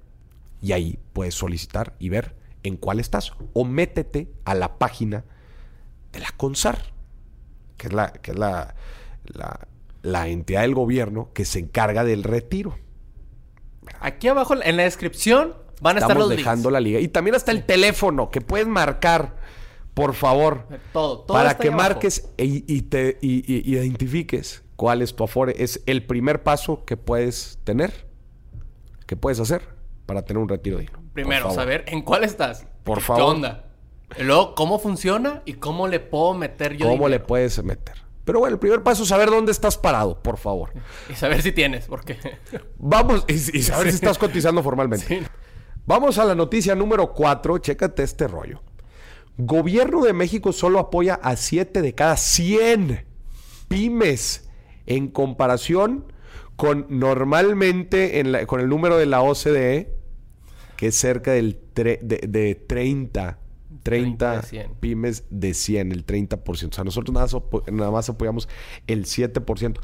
y 0.62 0.72
ahí 0.74 1.00
puedes 1.14 1.34
solicitar 1.36 1.96
y 2.00 2.10
ver 2.10 2.36
en 2.64 2.78
cuál 2.78 3.00
estás. 3.00 3.32
O 3.54 3.66
métete 3.66 4.32
a 4.46 4.54
la 4.56 4.78
página 4.78 5.26
de 6.12 6.20
la 6.20 6.30
CONSAR, 6.38 6.94
que 7.78 7.88
es 7.88 7.94
la, 7.94 8.12
que 8.14 8.32
es 8.32 8.38
la, 8.38 8.76
la, 9.26 9.68
la 10.04 10.28
entidad 10.28 10.62
del 10.62 10.76
gobierno 10.76 11.30
que 11.34 11.46
se 11.46 11.60
encarga 11.60 12.04
del 12.04 12.24
retiro. 12.24 12.78
Aquí 14.00 14.28
abajo 14.28 14.56
en 14.62 14.78
la 14.78 14.84
descripción 14.84 15.56
van 15.82 15.98
a 15.98 16.00
estar 16.02 16.16
los 16.18 16.30
dejando 16.30 16.70
links. 16.70 16.74
la 16.74 16.80
liga. 16.80 17.00
Y 17.00 17.08
también 17.08 17.36
hasta 17.36 17.52
el 17.52 17.66
teléfono 17.66 18.30
que 18.30 18.42
puedes 18.42 18.68
marcar, 18.68 19.36
por 19.94 20.14
favor, 20.14 20.68
Todo, 20.94 21.20
todo 21.22 21.36
para 21.38 21.58
que 21.58 21.72
marques 21.72 22.30
e- 22.38 22.64
y, 22.68 22.82
te 22.84 23.18
y- 23.22 23.44
y- 23.52 23.76
identifiques 23.76 24.64
cuál 24.76 25.02
es 25.02 25.16
tu 25.16 25.24
afore. 25.24 25.56
Es 25.64 25.82
el 25.88 26.06
primer 26.06 26.44
paso 26.44 26.86
que 26.86 26.98
puedes 26.98 27.58
tener, 27.64 28.08
que 29.08 29.16
puedes 29.16 29.40
hacer 29.40 29.81
para 30.12 30.26
tener 30.26 30.44
un 30.44 30.50
retiro 30.50 30.78
digno. 30.78 31.00
Primero, 31.14 31.52
saber 31.52 31.86
en 31.88 32.02
cuál 32.02 32.26
estás. 32.26 32.68
Por 32.84 32.98
¿Qué 32.98 33.04
favor. 33.06 33.24
onda? 33.36 33.64
Y 34.20 34.24
luego, 34.24 34.56
cómo 34.56 34.78
funciona 34.78 35.42
y 35.46 35.54
cómo 35.54 35.88
le 35.88 36.02
puedo 36.02 36.34
meter 36.34 36.76
yo 36.76 36.86
¿Cómo 36.90 37.08
le 37.08 37.22
puedes 37.22 37.64
meter? 37.64 37.96
Pero 38.26 38.40
bueno, 38.40 38.56
el 38.56 38.60
primer 38.60 38.84
paso 38.84 39.04
es 39.04 39.10
saber 39.10 39.30
dónde 39.30 39.54
estás 39.54 39.78
parado, 39.78 40.22
por 40.22 40.36
favor. 40.38 40.74
Y 41.10 41.14
saber 41.16 41.42
si 41.42 41.54
tienes, 41.54 41.86
porque... 41.86 42.18
Vamos, 42.78 43.24
y, 43.30 43.36
y 43.36 43.62
saber 43.64 43.88
si 43.88 43.96
estás 43.96 44.18
cotizando 44.18 44.62
formalmente. 44.62 45.06
Sí. 45.06 45.20
Vamos 45.86 46.18
a 46.18 46.26
la 46.26 46.36
noticia 46.36 46.76
número 46.76 47.14
4. 47.14 47.58
Chécate 47.60 48.04
este 48.04 48.28
rollo. 48.28 48.62
Gobierno 49.38 50.04
de 50.04 50.12
México 50.12 50.52
solo 50.52 50.78
apoya 50.80 51.14
a 51.24 51.38
7 51.38 51.82
de 51.82 51.96
cada 51.96 52.18
100 52.18 53.06
pymes 53.70 54.50
en 54.88 55.08
comparación 55.08 56.12
con 56.58 56.86
normalmente 56.90 58.20
en 58.20 58.34
la- 58.34 58.46
con 58.46 58.60
el 58.60 58.68
número 58.70 58.98
de 58.98 59.06
la 59.08 59.22
OCDE, 59.22 59.96
que 60.82 60.88
es 60.88 60.96
cerca 60.96 61.34
del 61.34 61.60
tre- 61.76 62.00
de, 62.02 62.26
de 62.28 62.56
30, 62.56 63.38
30 63.84 63.84
30 63.84 64.36
de 64.38 64.42
100. 64.42 64.74
pymes 64.80 65.24
de 65.30 65.54
100, 65.54 65.92
el 65.92 66.08
30%. 66.08 66.70
O 66.72 66.74
sea, 66.74 66.84
nosotros 66.84 67.14
nada, 67.14 67.28
nada 67.72 67.92
más 67.92 68.10
apoyamos 68.10 68.50
el 68.88 69.06
7%. 69.06 69.80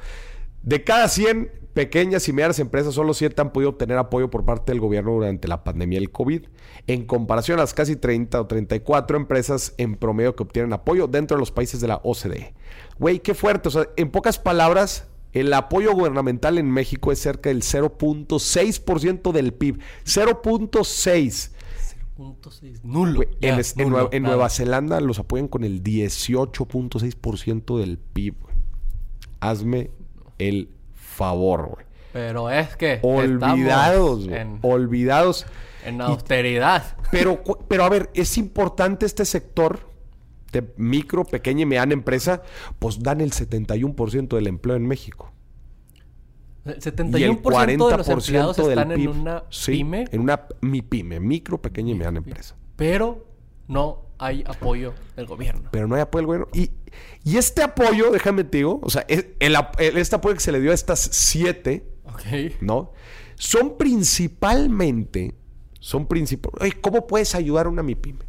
De 0.63 0.83
cada 0.83 1.07
100 1.07 1.51
pequeñas 1.75 2.27
y 2.27 2.33
medianas 2.33 2.57
empresas, 2.57 2.95
solo 2.95 3.13
7 3.13 3.39
han 3.39 3.53
podido 3.53 3.69
obtener 3.69 3.99
apoyo 3.99 4.31
por 4.31 4.43
parte 4.43 4.71
del 4.71 4.79
gobierno 4.81 5.11
durante 5.11 5.47
la 5.47 5.63
pandemia 5.63 5.99
del 5.99 6.09
COVID, 6.09 6.47
en 6.87 7.05
comparación 7.05 7.59
a 7.59 7.61
las 7.61 7.75
casi 7.75 7.95
30 7.95 8.41
o 8.41 8.47
34 8.47 9.17
empresas 9.17 9.75
en 9.77 9.97
promedio 9.97 10.35
que 10.35 10.41
obtienen 10.41 10.73
apoyo 10.73 11.05
dentro 11.05 11.37
de 11.37 11.41
los 11.41 11.51
países 11.51 11.79
de 11.79 11.89
la 11.89 12.01
OCDE. 12.03 12.55
Güey, 12.97 13.19
qué 13.19 13.35
fuerte. 13.35 13.67
O 13.67 13.71
sea, 13.71 13.87
en 13.97 14.09
pocas 14.09 14.39
palabras, 14.39 15.07
el 15.33 15.53
apoyo 15.53 15.93
gubernamental 15.93 16.57
en 16.57 16.71
México 16.71 17.11
es 17.11 17.19
cerca 17.19 17.49
del 17.49 17.61
0.6% 17.61 19.31
del 19.31 19.53
PIB. 19.53 19.79
0.6%. 20.05 21.51
0.6. 22.17 22.81
Nulo. 22.83 23.21
Ya, 23.39 23.59
en, 23.59 23.61
en. 24.11 24.23
Nueva 24.23 24.49
Zelanda 24.49 24.99
los 25.01 25.19
apoyan 25.19 25.47
con 25.47 25.63
el 25.63 25.83
18.6% 25.83 27.79
del 27.79 27.99
PIB. 27.99 28.35
güey. 28.41 28.55
Hazme 29.39 29.91
el 30.39 30.71
favor, 30.93 31.69
güey. 31.69 31.85
Pero 32.13 32.49
es 32.49 32.75
que... 32.75 32.99
Olvidados, 33.03 34.27
güey. 34.27 34.41
En, 34.41 34.59
Olvidados. 34.63 35.45
en 35.85 36.01
austeridad. 36.01 36.97
Pero, 37.11 37.43
pero 37.67 37.83
a 37.83 37.89
ver, 37.89 38.09
es 38.15 38.39
importante 38.39 39.05
este 39.05 39.25
sector 39.25 39.91
micro, 40.77 41.23
pequeña 41.25 41.61
y 41.63 41.65
mediana 41.65 41.93
empresa, 41.93 42.41
pues 42.79 43.01
dan 43.01 43.21
el 43.21 43.31
71% 43.31 44.35
del 44.35 44.47
empleo 44.47 44.75
en 44.75 44.85
México. 44.87 45.31
El 46.65 46.73
Y 46.73 47.23
el 47.23 47.41
71% 47.41 47.89
de 47.89 47.97
los 47.97 48.09
empleados 48.09 48.57
40% 48.57 48.67
del 48.67 48.79
están 48.79 48.91
en 48.91 49.07
una 49.07 49.43
Sí, 49.49 49.71
pyme, 49.71 50.05
En 50.11 50.19
una 50.21 50.41
mi 50.61 50.81
pyme, 50.81 51.19
micro, 51.19 51.61
pequeña 51.61 51.91
y 51.91 51.95
mediana 51.95 52.17
empresa. 52.17 52.55
pero 52.75 53.25
no 53.67 54.03
hay 54.19 54.43
apoyo 54.47 54.93
del 55.15 55.27
gobierno. 55.27 55.69
pero 55.71 55.87
no 55.87 55.95
hay 55.95 56.01
apoyo 56.01 56.21
del 56.21 56.27
gobierno. 56.45 56.47
Y, 56.53 56.71
y 57.23 57.37
este 57.37 57.61
apoyo, 57.63 58.11
déjame 58.11 58.43
te 58.43 58.57
digo, 58.57 58.79
o 58.83 58.89
sea, 58.89 59.05
el, 59.07 59.35
el- 59.39 59.97
este 59.97 60.15
apoyo 60.15 60.33
que 60.35 60.41
se 60.41 60.51
le 60.51 60.59
dio 60.59 60.71
a 60.71 60.73
estas 60.73 60.99
siete. 60.99 61.87
¿no? 62.61 62.91
Son 63.35 63.77
principalmente, 63.77 65.35
son 65.79 66.07
principalmente, 66.07 66.81
¿cómo 66.81 67.05
puedes 67.07 67.35
ayudar 67.35 67.67
a 67.67 67.69
una 67.69 67.83
MIPYME? 67.83 68.19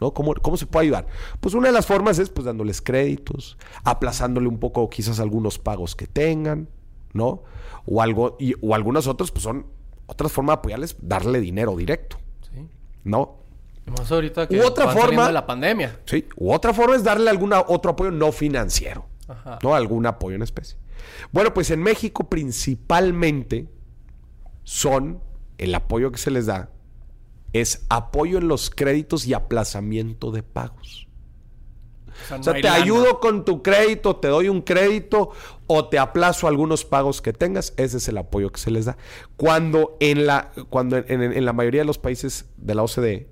¿No? 0.00 0.12
¿Cómo, 0.12 0.34
¿Cómo 0.34 0.56
se 0.56 0.66
puede 0.66 0.86
ayudar? 0.86 1.06
Pues 1.40 1.54
una 1.54 1.68
de 1.68 1.72
las 1.72 1.86
formas 1.86 2.18
es 2.18 2.28
pues 2.30 2.44
dándoles 2.44 2.82
créditos, 2.82 3.56
aplazándole 3.84 4.48
un 4.48 4.58
poco 4.58 4.88
quizás 4.90 5.20
algunos 5.20 5.58
pagos 5.58 5.94
que 5.94 6.06
tengan, 6.06 6.68
¿no? 7.12 7.44
O 7.86 8.02
algo, 8.02 8.36
y, 8.40 8.54
o 8.60 8.74
algunas 8.74 9.06
otras, 9.06 9.30
pues 9.30 9.44
son 9.44 9.66
otras 10.06 10.32
formas 10.32 10.56
de 10.56 10.58
apoyarles, 10.58 10.96
darle 11.00 11.40
dinero 11.40 11.76
directo, 11.76 12.18
Sí. 12.42 12.68
¿no? 13.04 13.36
Más 13.86 14.10
ahorita 14.10 14.48
que 14.48 14.58
U 14.58 14.64
otra 14.66 14.88
forma- 14.88 15.26
de 15.26 15.32
la 15.32 15.46
pandemia. 15.46 16.00
Sí. 16.06 16.26
U 16.36 16.52
otra 16.52 16.72
forma 16.74 16.96
es 16.96 17.04
darle 17.04 17.30
algún 17.30 17.52
otro 17.52 17.92
apoyo 17.92 18.10
no 18.10 18.32
financiero. 18.32 19.06
Ajá. 19.28 19.58
¿no? 19.62 19.74
Algún 19.74 20.04
apoyo 20.06 20.36
en 20.36 20.42
especie. 20.42 20.76
Bueno, 21.32 21.54
pues 21.54 21.70
en 21.70 21.82
México 21.82 22.28
principalmente 22.28 23.68
son, 24.64 25.20
el 25.58 25.74
apoyo 25.74 26.10
que 26.10 26.18
se 26.18 26.30
les 26.30 26.46
da, 26.46 26.70
es 27.54 27.86
apoyo 27.88 28.36
en 28.38 28.48
los 28.48 28.68
créditos 28.68 29.26
y 29.26 29.32
aplazamiento 29.32 30.30
de 30.30 30.42
pagos. 30.42 31.08
O 32.38 32.42
sea, 32.42 32.52
O 32.52 32.54
te 32.54 32.62
lana. 32.62 32.74
ayudo 32.76 33.18
con 33.20 33.44
tu 33.44 33.62
crédito, 33.62 34.16
te 34.16 34.28
doy 34.28 34.48
un 34.48 34.60
crédito 34.60 35.30
o 35.66 35.88
te 35.88 35.98
aplazo 35.98 36.46
algunos 36.46 36.84
pagos 36.84 37.20
que 37.22 37.32
tengas. 37.32 37.72
Ese 37.76 37.96
es 37.96 38.06
el 38.08 38.18
apoyo 38.18 38.50
que 38.52 38.60
se 38.60 38.70
les 38.70 38.84
da. 38.84 38.96
Cuando 39.36 39.96
en 40.00 40.26
la, 40.26 40.52
cuando 40.70 40.96
en, 40.98 41.06
en- 41.22 41.32
en 41.32 41.44
la 41.44 41.52
mayoría 41.52 41.80
de 41.80 41.86
los 41.86 41.98
países 41.98 42.44
de 42.56 42.74
la 42.76 42.82
OCDE 42.84 43.28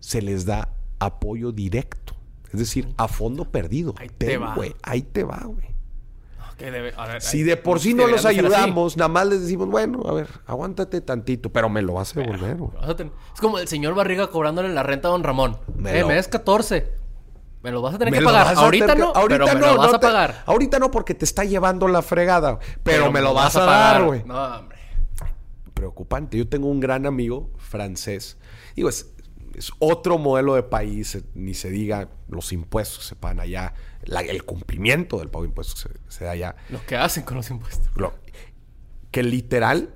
se 0.00 0.20
les 0.20 0.44
da 0.44 0.74
apoyo 0.98 1.52
directo. 1.52 2.14
Es 2.52 2.58
decir, 2.60 2.88
a 2.98 3.08
fondo 3.08 3.44
perdido. 3.50 3.94
Ahí 3.96 4.08
te 4.10 4.36
va. 4.36 4.54
güey, 4.54 4.74
ahí 4.82 5.02
te 5.02 5.22
va, 5.24 5.42
güey. 5.46 5.69
Ok, 6.60 6.66
debe- 6.72 6.94
a 6.96 7.06
ver, 7.06 7.22
Si 7.22 7.42
de 7.42 7.56
por 7.56 7.80
sí 7.80 7.94
no 7.94 8.06
los 8.06 8.24
ayudamos, 8.24 8.96
nada 8.96 9.08
más 9.08 9.26
les 9.26 9.40
decimos, 9.42 9.68
bueno, 9.68 10.02
a 10.06 10.12
ver, 10.12 10.28
aguántate 10.46 11.00
tantito, 11.00 11.50
pero 11.50 11.68
me 11.68 11.82
lo 11.82 11.94
vas 11.94 12.16
a 12.16 12.20
devolver, 12.20 12.56
a 12.80 12.90
Es 12.92 13.40
como 13.40 13.58
el 13.58 13.66
señor 13.68 13.94
Barriga 13.94 14.28
cobrándole 14.28 14.68
la 14.68 14.82
renta 14.82 15.08
a 15.08 15.10
don 15.12 15.22
Ramón. 15.24 15.58
Me 15.76 15.96
eh, 15.98 16.00
lo- 16.02 16.08
me 16.08 16.14
des 16.14 16.28
14. 16.28 16.92
Me 17.62 17.70
lo 17.70 17.82
vas 17.82 17.94
a 17.94 17.98
tener 17.98 18.12
Me 18.12 18.18
que 18.20 18.24
pagar. 18.24 18.46
a 18.46 18.50
Ahorita 18.60 18.86
tener 18.86 18.98
no, 19.04 19.12
ahorita 19.14 19.44
pero 19.44 19.54
me 19.54 19.60
no, 19.60 19.72
lo 19.74 19.78
vas 19.78 19.90
no 19.90 19.96
a 19.96 20.00
te- 20.00 20.06
pagar. 20.06 20.42
Ahorita 20.46 20.78
no 20.78 20.90
porque 20.90 21.14
te 21.14 21.26
está 21.26 21.44
llevando 21.44 21.88
la 21.88 22.00
fregada, 22.00 22.58
pero, 22.82 23.12
me 23.12 23.20
lo 23.20 23.34
vas, 23.34 23.54
a, 23.56 23.64
dar, 23.64 24.02
güey. 24.04 24.22
No, 24.24 24.42
hombre. 24.56 24.78
Preocupante. 25.74 26.36
Yo 26.38 26.48
tengo 26.48 26.68
un 26.68 26.80
gran 26.80 27.06
amigo 27.06 27.50
francés. 27.58 28.36
Digo, 28.76 28.88
es, 28.88 29.12
es 29.54 29.70
otro 29.78 30.18
modelo 30.18 30.54
de 30.54 30.62
país, 30.62 31.14
eh, 31.16 31.22
ni 31.34 31.54
se 31.54 31.70
diga 31.70 32.08
los 32.28 32.52
impuestos 32.52 33.04
se 33.06 33.14
pagan 33.16 33.40
allá, 33.40 33.74
la- 34.04 34.20
el 34.20 34.44
cumplimiento 34.44 35.18
del 35.18 35.28
pago 35.28 35.42
de 35.44 35.48
impuestos 35.48 35.80
se, 35.80 35.90
se 36.08 36.24
da 36.24 36.32
allá. 36.32 36.56
Lo 36.70 36.84
que 36.86 36.96
hacen 36.96 37.24
con 37.24 37.36
los 37.36 37.50
impuestos. 37.50 37.88
Lo- 37.96 38.14
que 39.10 39.22
literal, 39.22 39.94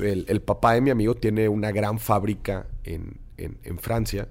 el, 0.00 0.24
el 0.28 0.42
papá 0.42 0.74
de 0.74 0.80
mi 0.80 0.90
amigo 0.90 1.14
tiene 1.14 1.48
una 1.48 1.72
gran 1.72 1.98
fábrica 1.98 2.66
en, 2.84 3.20
en- 3.36 3.58
en 3.64 3.78
Francia. 3.78 4.28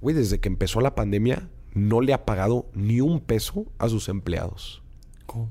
Güey, 0.00 0.14
desde 0.14 0.40
que 0.40 0.48
empezó 0.48 0.80
la 0.80 0.94
pandemia, 0.94 1.48
no 1.72 2.00
le 2.00 2.12
ha 2.12 2.24
pagado 2.26 2.68
ni 2.74 3.00
un 3.00 3.20
peso 3.20 3.66
a 3.78 3.88
sus 3.88 4.08
empleados. 4.08 4.82
¿Cómo? 5.26 5.50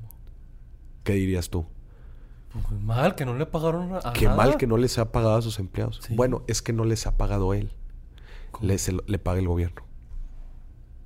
¿Qué 1.03 1.13
dirías 1.13 1.49
tú? 1.49 1.65
Pues 2.51 2.81
mal, 2.81 3.15
que 3.15 3.25
no 3.25 3.35
le 3.37 3.45
pagaron 3.45 3.93
a, 3.95 4.13
Qué 4.13 4.25
nada. 4.25 4.35
mal 4.37 4.57
que 4.57 4.67
no 4.67 4.77
les 4.77 4.97
ha 4.97 5.11
pagado 5.11 5.35
a 5.35 5.41
sus 5.41 5.59
empleados. 5.59 6.01
Sí. 6.05 6.15
Bueno, 6.15 6.43
es 6.47 6.61
que 6.61 6.73
no 6.73 6.83
les 6.83 7.05
ha 7.07 7.15
pagado 7.17 7.53
él. 7.53 7.71
Le 8.61 9.19
paga 9.19 9.39
el 9.39 9.47
gobierno. 9.47 9.83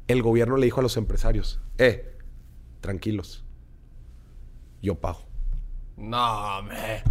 El 0.07 0.21
gobierno 0.21 0.57
le 0.57 0.65
dijo 0.65 0.79
a 0.79 0.83
los 0.83 0.97
empresarios, 0.97 1.61
eh, 1.77 2.17
tranquilos, 2.81 3.43
yo 4.81 4.95
pago. 4.95 5.25
No, 5.97 6.57
hombre. 6.59 7.03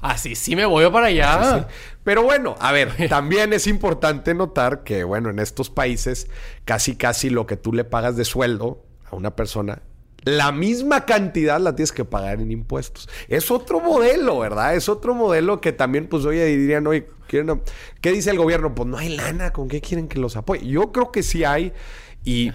Así 0.00 0.36
sí 0.36 0.54
me 0.54 0.64
voy 0.64 0.88
para 0.90 1.06
allá. 1.06 1.66
Sí. 1.68 1.74
Pero 2.04 2.22
bueno, 2.22 2.54
a 2.60 2.70
ver, 2.70 2.92
también 3.08 3.52
es 3.52 3.66
importante 3.66 4.32
notar 4.34 4.84
que, 4.84 5.02
bueno, 5.02 5.30
en 5.30 5.40
estos 5.40 5.70
países, 5.70 6.28
casi 6.64 6.94
casi 6.96 7.30
lo 7.30 7.46
que 7.46 7.56
tú 7.56 7.72
le 7.72 7.84
pagas 7.84 8.16
de 8.16 8.24
sueldo 8.24 8.84
a 9.10 9.16
una 9.16 9.34
persona, 9.34 9.82
la 10.22 10.52
misma 10.52 11.04
cantidad 11.04 11.58
la 11.60 11.74
tienes 11.74 11.90
que 11.90 12.04
pagar 12.04 12.40
en 12.40 12.52
impuestos. 12.52 13.08
Es 13.28 13.50
otro 13.50 13.80
modelo, 13.80 14.38
¿verdad? 14.38 14.74
Es 14.76 14.88
otro 14.88 15.14
modelo 15.14 15.60
que 15.60 15.72
también, 15.72 16.06
pues, 16.08 16.24
oye, 16.24 16.44
dirían, 16.44 16.86
oye, 16.86 17.08
¿quieren- 17.28 17.62
¿qué 18.00 18.12
dice 18.12 18.30
el 18.30 18.36
gobierno? 18.38 18.74
Pues 18.74 18.88
no 18.88 18.98
hay 18.98 19.16
lana, 19.16 19.52
¿con 19.52 19.68
qué 19.68 19.80
quieren 19.80 20.06
que 20.06 20.18
los 20.20 20.36
apoye? 20.36 20.66
Yo 20.66 20.92
creo 20.92 21.10
que 21.10 21.22
sí 21.24 21.42
hay 21.44 21.72
y... 22.24 22.52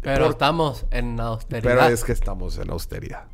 Pero 0.00 0.24
por- 0.24 0.32
estamos 0.32 0.84
en 0.90 1.20
austeridad. 1.20 1.62
pero 1.78 1.94
es 1.94 2.02
que 2.04 2.12
estamos 2.12 2.58
en 2.58 2.70
austeridad. 2.70 3.24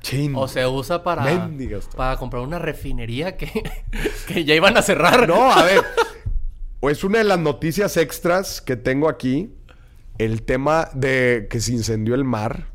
Chin. 0.00 0.34
O 0.36 0.48
se 0.48 0.66
usa 0.66 1.02
para, 1.02 1.22
Mendigas. 1.22 1.88
para 1.96 2.16
comprar 2.18 2.42
una 2.42 2.58
refinería 2.58 3.36
que, 3.36 3.50
que 4.26 4.44
ya 4.44 4.54
iban 4.54 4.76
a 4.76 4.82
cerrar. 4.82 5.28
No, 5.28 5.50
a 5.52 5.62
ver. 5.64 5.82
O 6.80 6.90
es 6.90 7.04
una 7.04 7.18
de 7.18 7.24
las 7.24 7.38
noticias 7.38 7.96
extras 7.96 8.60
que 8.60 8.76
tengo 8.76 9.08
aquí. 9.08 9.54
El 10.18 10.42
tema 10.42 10.88
de 10.94 11.46
que 11.50 11.60
se 11.60 11.72
incendió 11.72 12.14
el 12.14 12.24
mar. 12.24 12.66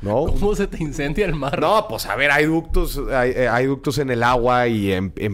¿No? 0.00 0.24
¿Cómo 0.26 0.54
se 0.56 0.66
te 0.66 0.82
incendia 0.82 1.26
el 1.26 1.34
mar? 1.34 1.60
No, 1.60 1.86
pues 1.88 2.06
a 2.06 2.16
ver, 2.16 2.30
hay 2.30 2.46
ductos, 2.46 2.98
hay, 3.12 3.32
eh, 3.36 3.48
hay 3.48 3.66
ductos 3.66 3.98
en 3.98 4.08
el 4.08 4.22
agua 4.22 4.66
y 4.66 4.92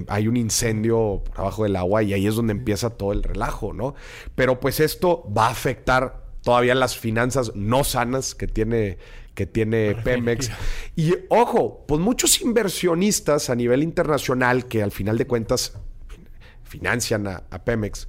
hay 0.09 0.28
un 0.28 0.37
incendio 0.37 1.22
por 1.24 1.38
abajo 1.40 1.62
del 1.62 1.76
agua 1.76 2.02
y 2.02 2.12
ahí 2.14 2.26
es 2.26 2.35
donde 2.35 2.50
empieza 2.52 2.90
todo 2.90 3.12
el 3.12 3.22
relajo, 3.22 3.72
¿no? 3.72 3.94
Pero 4.35 4.59
pues 4.59 4.80
esto 4.80 5.24
va 5.33 5.46
a 5.46 5.50
afectar 5.50 6.23
todavía 6.44 6.74
las 6.74 6.96
finanzas 6.96 7.52
no 7.57 7.83
sanas 7.83 8.35
que 8.35 8.46
tiene, 8.46 8.98
que 9.35 9.46
tiene 9.46 9.96
Pemex. 10.04 10.50
Y 10.94 11.14
ojo, 11.30 11.85
pues 11.88 12.00
muchos 12.00 12.40
inversionistas 12.42 13.50
a 13.50 13.54
nivel 13.54 13.83
internacional 13.83 14.66
que 14.66 14.83
al 14.83 14.92
final 14.92 15.18
de 15.18 15.26
cuentas 15.26 15.72
financian 16.62 17.26
a, 17.26 17.42
a 17.50 17.64
Pemex, 17.64 18.09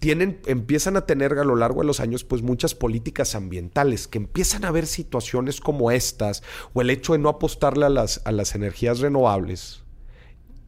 tienen, 0.00 0.40
empiezan 0.46 0.96
a 0.96 1.06
tener 1.06 1.32
a 1.38 1.44
lo 1.44 1.56
largo 1.56 1.80
de 1.80 1.86
los 1.86 2.00
años 2.00 2.24
pues 2.24 2.42
muchas 2.42 2.74
políticas 2.74 3.34
ambientales 3.34 4.06
que 4.06 4.18
empiezan 4.18 4.64
a 4.64 4.70
ver 4.70 4.86
situaciones 4.86 5.60
como 5.60 5.90
estas 5.90 6.42
o 6.72 6.82
el 6.82 6.90
hecho 6.90 7.14
de 7.14 7.18
no 7.18 7.28
apostarle 7.28 7.86
a 7.86 7.88
las, 7.88 8.22
a 8.24 8.32
las 8.32 8.54
energías 8.54 9.00
renovables. 9.00 9.82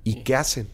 ¿Y 0.03 0.23
qué 0.25 0.35
hacen? 0.35 0.69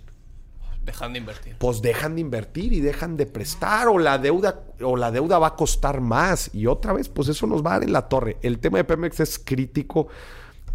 Dejan 0.87 1.12
de 1.12 1.18
invertir. 1.18 1.57
Pues 1.59 1.83
dejan 1.83 2.14
de 2.14 2.20
invertir 2.20 2.72
y 2.72 2.81
dejan 2.81 3.16
de 3.16 3.27
prestar 3.27 3.88
o 3.88 3.99
la 3.99 4.18
deuda 4.18 4.62
o 4.81 4.96
la 4.96 5.11
deuda 5.11 5.38
va 5.38 5.49
a 5.49 5.57
costar 5.57 6.01
más 6.01 6.55
y 6.55 6.66
otra 6.66 6.92
vez 6.92 7.09
pues 7.09 7.29
eso 7.29 7.46
nos 7.46 7.64
va 7.64 7.70
a 7.70 7.75
dar 7.75 7.83
en 7.83 7.92
la 7.92 8.09
torre. 8.09 8.37
El 8.40 8.61
tema 8.61 8.79
de 8.79 8.85
Pemex 8.85 9.20
es 9.20 9.38
crítico 9.38 10.07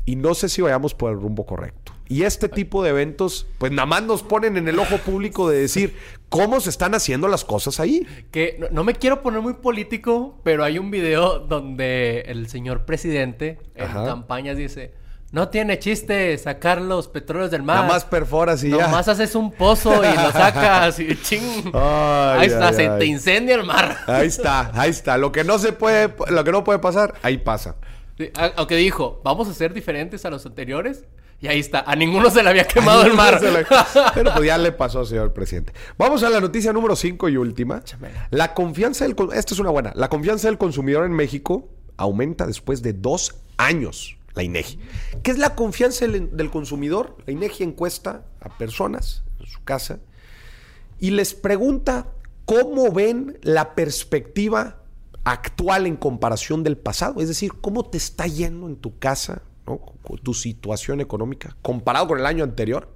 y 0.06 0.17
no 0.17 0.34
sé 0.34 0.50
si 0.50 0.62
vayamos 0.62 0.93
por 0.93 1.12
el 1.12 1.19
rumbo 1.19 1.45
correcto. 1.45 1.93
Y 2.10 2.24
este 2.24 2.50
tipo 2.50 2.84
de 2.84 2.89
eventos, 2.89 3.47
pues 3.58 3.71
nada 3.71 3.86
más 3.86 4.04
nos 4.04 4.21
ponen 4.21 4.58
en 4.58 4.67
el 4.67 4.78
ojo 4.80 4.97
público 4.97 5.50
de 5.50 5.60
decir 5.60 5.95
cómo 6.28 6.60
se 6.60 6.69
están 6.69 6.93
haciendo 6.93 7.30
las 7.30 7.45
cosas 7.45 7.80
ahí. 7.80 8.06
Que 8.32 8.58
no, 8.60 8.67
no 8.69 8.84
me 8.84 8.95
quiero 8.95 9.21
poner 9.21 9.41
muy 9.41 9.54
político, 9.54 10.41
pero 10.43 10.65
hay 10.65 10.78
un 10.78 10.91
video 10.91 11.39
donde 11.39 12.26
el 12.28 12.50
señor 12.50 12.84
presidente 12.84 13.60
en 13.76 13.86
Ajá. 13.86 14.06
campañas 14.06 14.58
dice: 14.58 14.93
No 15.32 15.48
tiene 15.48 15.80
chiste 15.80 16.38
sacar 16.38 16.82
los 16.82 17.08
petróleos 17.08 17.52
del 17.52 17.63
mar. 17.63 17.78
Nada 17.78 17.88
más 17.88 18.04
perforas 18.04 18.63
y 18.65 18.70
ya. 18.72 18.78
Nomás 18.88 19.08
haces 19.08 19.34
un 19.34 19.52
pozo 19.52 19.94
y 20.04 20.15
lo 20.15 20.32
sacas 20.34 21.00
y 21.00 21.15
ching. 21.22 21.72
Ay, 21.74 22.39
ahí 22.41 22.48
está, 22.48 22.67
ay, 22.67 22.74
se 22.76 22.88
ay. 22.89 23.00
te 23.00 23.06
incendia 23.06 23.56
el 23.56 23.63
mar. 23.65 23.98
Ahí 24.08 24.28
está, 24.28 24.72
ahí 24.74 24.89
está. 24.89 25.17
Lo 25.17 25.32
que 25.32 25.44
no 25.46 25.58
se 25.58 25.72
puede, 25.72 26.13
lo 26.30 26.44
que 26.44 26.52
no 26.52 26.63
puede 26.65 26.80
pasar, 26.80 27.13
ahí 27.22 27.38
pasa. 27.38 27.76
Sí, 28.17 28.30
Aunque 28.58 28.76
dijo, 28.76 29.22
vamos 29.24 29.48
a 29.48 29.54
ser 29.54 29.74
diferentes 29.74 30.26
a 30.26 30.30
los 30.30 30.46
anteriores. 30.46 31.06
Y 31.39 31.48
ahí 31.48 31.60
está, 31.60 31.80
a 31.80 31.96
ninguno 31.96 32.30
se 32.30 32.44
le 32.44 32.50
había 32.50 32.65
quemado 32.65 33.04
el 33.04 33.13
mar. 33.13 33.41
Le- 33.41 33.65
Pero 34.13 34.34
pues 34.34 34.46
ya 34.46 34.58
le 34.60 34.72
pasó, 34.74 35.06
señor 35.06 35.34
presidente. 35.34 35.74
Vamos 35.98 36.22
a 36.24 36.30
la 36.30 36.39
noticia 36.39 36.72
número 36.72 36.96
5 36.96 37.30
y 37.30 37.38
última. 37.38 37.82
La 38.30 38.54
confianza 38.54 39.06
del... 39.06 39.15
Esta 39.34 39.54
es 39.56 39.60
una 39.60 39.72
buena. 39.72 39.91
La 39.96 40.08
confianza 40.08 40.50
del 40.50 40.60
consumidor 40.60 41.04
en 41.06 41.13
México 41.13 41.67
aumenta 41.98 42.46
después 42.46 42.84
de 42.84 42.94
dos 42.94 43.34
años. 43.58 44.17
La 44.34 44.44
INEGI. 44.44 44.80
¿Qué 45.24 45.32
es 45.32 45.38
la 45.38 45.56
confianza 45.56 46.08
del, 46.08 46.36
del 46.36 46.50
consumidor? 46.50 47.17
La 47.26 47.34
INEGI 47.34 47.63
encuesta 47.63 48.26
a 48.39 48.58
personas 48.58 49.24
en 49.39 49.48
su 49.48 49.63
casa 49.63 50.00
y 51.00 51.12
les 51.12 51.34
pregunta 51.34 52.13
cómo 52.46 52.91
ven 52.91 53.39
la 53.41 53.76
perspectiva 53.76 54.82
actual 55.24 55.88
en 55.88 55.96
comparación 55.96 56.63
del 56.63 56.78
pasado. 56.78 57.22
Es 57.22 57.28
decir, 57.28 57.54
cómo 57.62 57.86
te 57.86 57.98
está 57.98 58.28
yendo 58.28 58.67
en 58.67 58.76
tu 58.76 58.98
casa, 58.98 59.41
tu 60.24 60.34
situación 60.34 61.02
económica 61.02 61.56
comparado 61.62 62.08
con 62.08 62.20
el 62.20 62.26
año 62.26 62.44
anterior. 62.44 62.94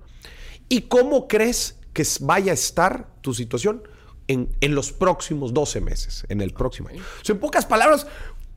¿Y 0.67 0.81
cómo 0.81 1.27
crees 1.27 1.79
que 1.93 2.05
vaya 2.21 2.51
a 2.51 2.55
estar 2.55 3.07
tu 3.21 3.33
situación 3.33 3.83
en, 4.27 4.49
en 4.61 4.73
los 4.73 4.91
próximos 4.91 5.53
12 5.53 5.81
meses, 5.81 6.25
en 6.29 6.41
el 6.41 6.51
próximo 6.51 6.89
año? 6.89 7.03
O 7.21 7.25
sea, 7.25 7.33
en 7.33 7.39
pocas 7.39 7.65
palabras, 7.65 8.07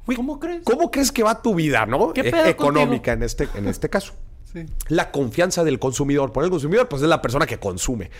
güey, 0.08 0.16
¿Cómo 0.16 0.40
crees? 0.40 0.62
¿Cómo 0.64 0.90
crees 0.90 1.12
que 1.12 1.22
va 1.22 1.42
tu 1.42 1.54
vida, 1.54 1.84
no? 1.86 2.12
¿Qué 2.12 2.22
E- 2.22 2.30
pedo 2.30 2.46
económica 2.46 3.12
en 3.12 3.22
este, 3.22 3.46
en 3.54 3.68
este 3.68 3.88
caso. 3.90 4.14
Sí. 4.50 4.64
La 4.88 5.10
confianza 5.10 5.62
del 5.62 5.78
consumidor. 5.78 6.32
Por 6.32 6.42
el 6.42 6.48
consumidor, 6.50 6.88
pues 6.88 7.02
es 7.02 7.08
la 7.08 7.20
persona 7.20 7.44
que 7.44 7.58
consume. 7.58 8.10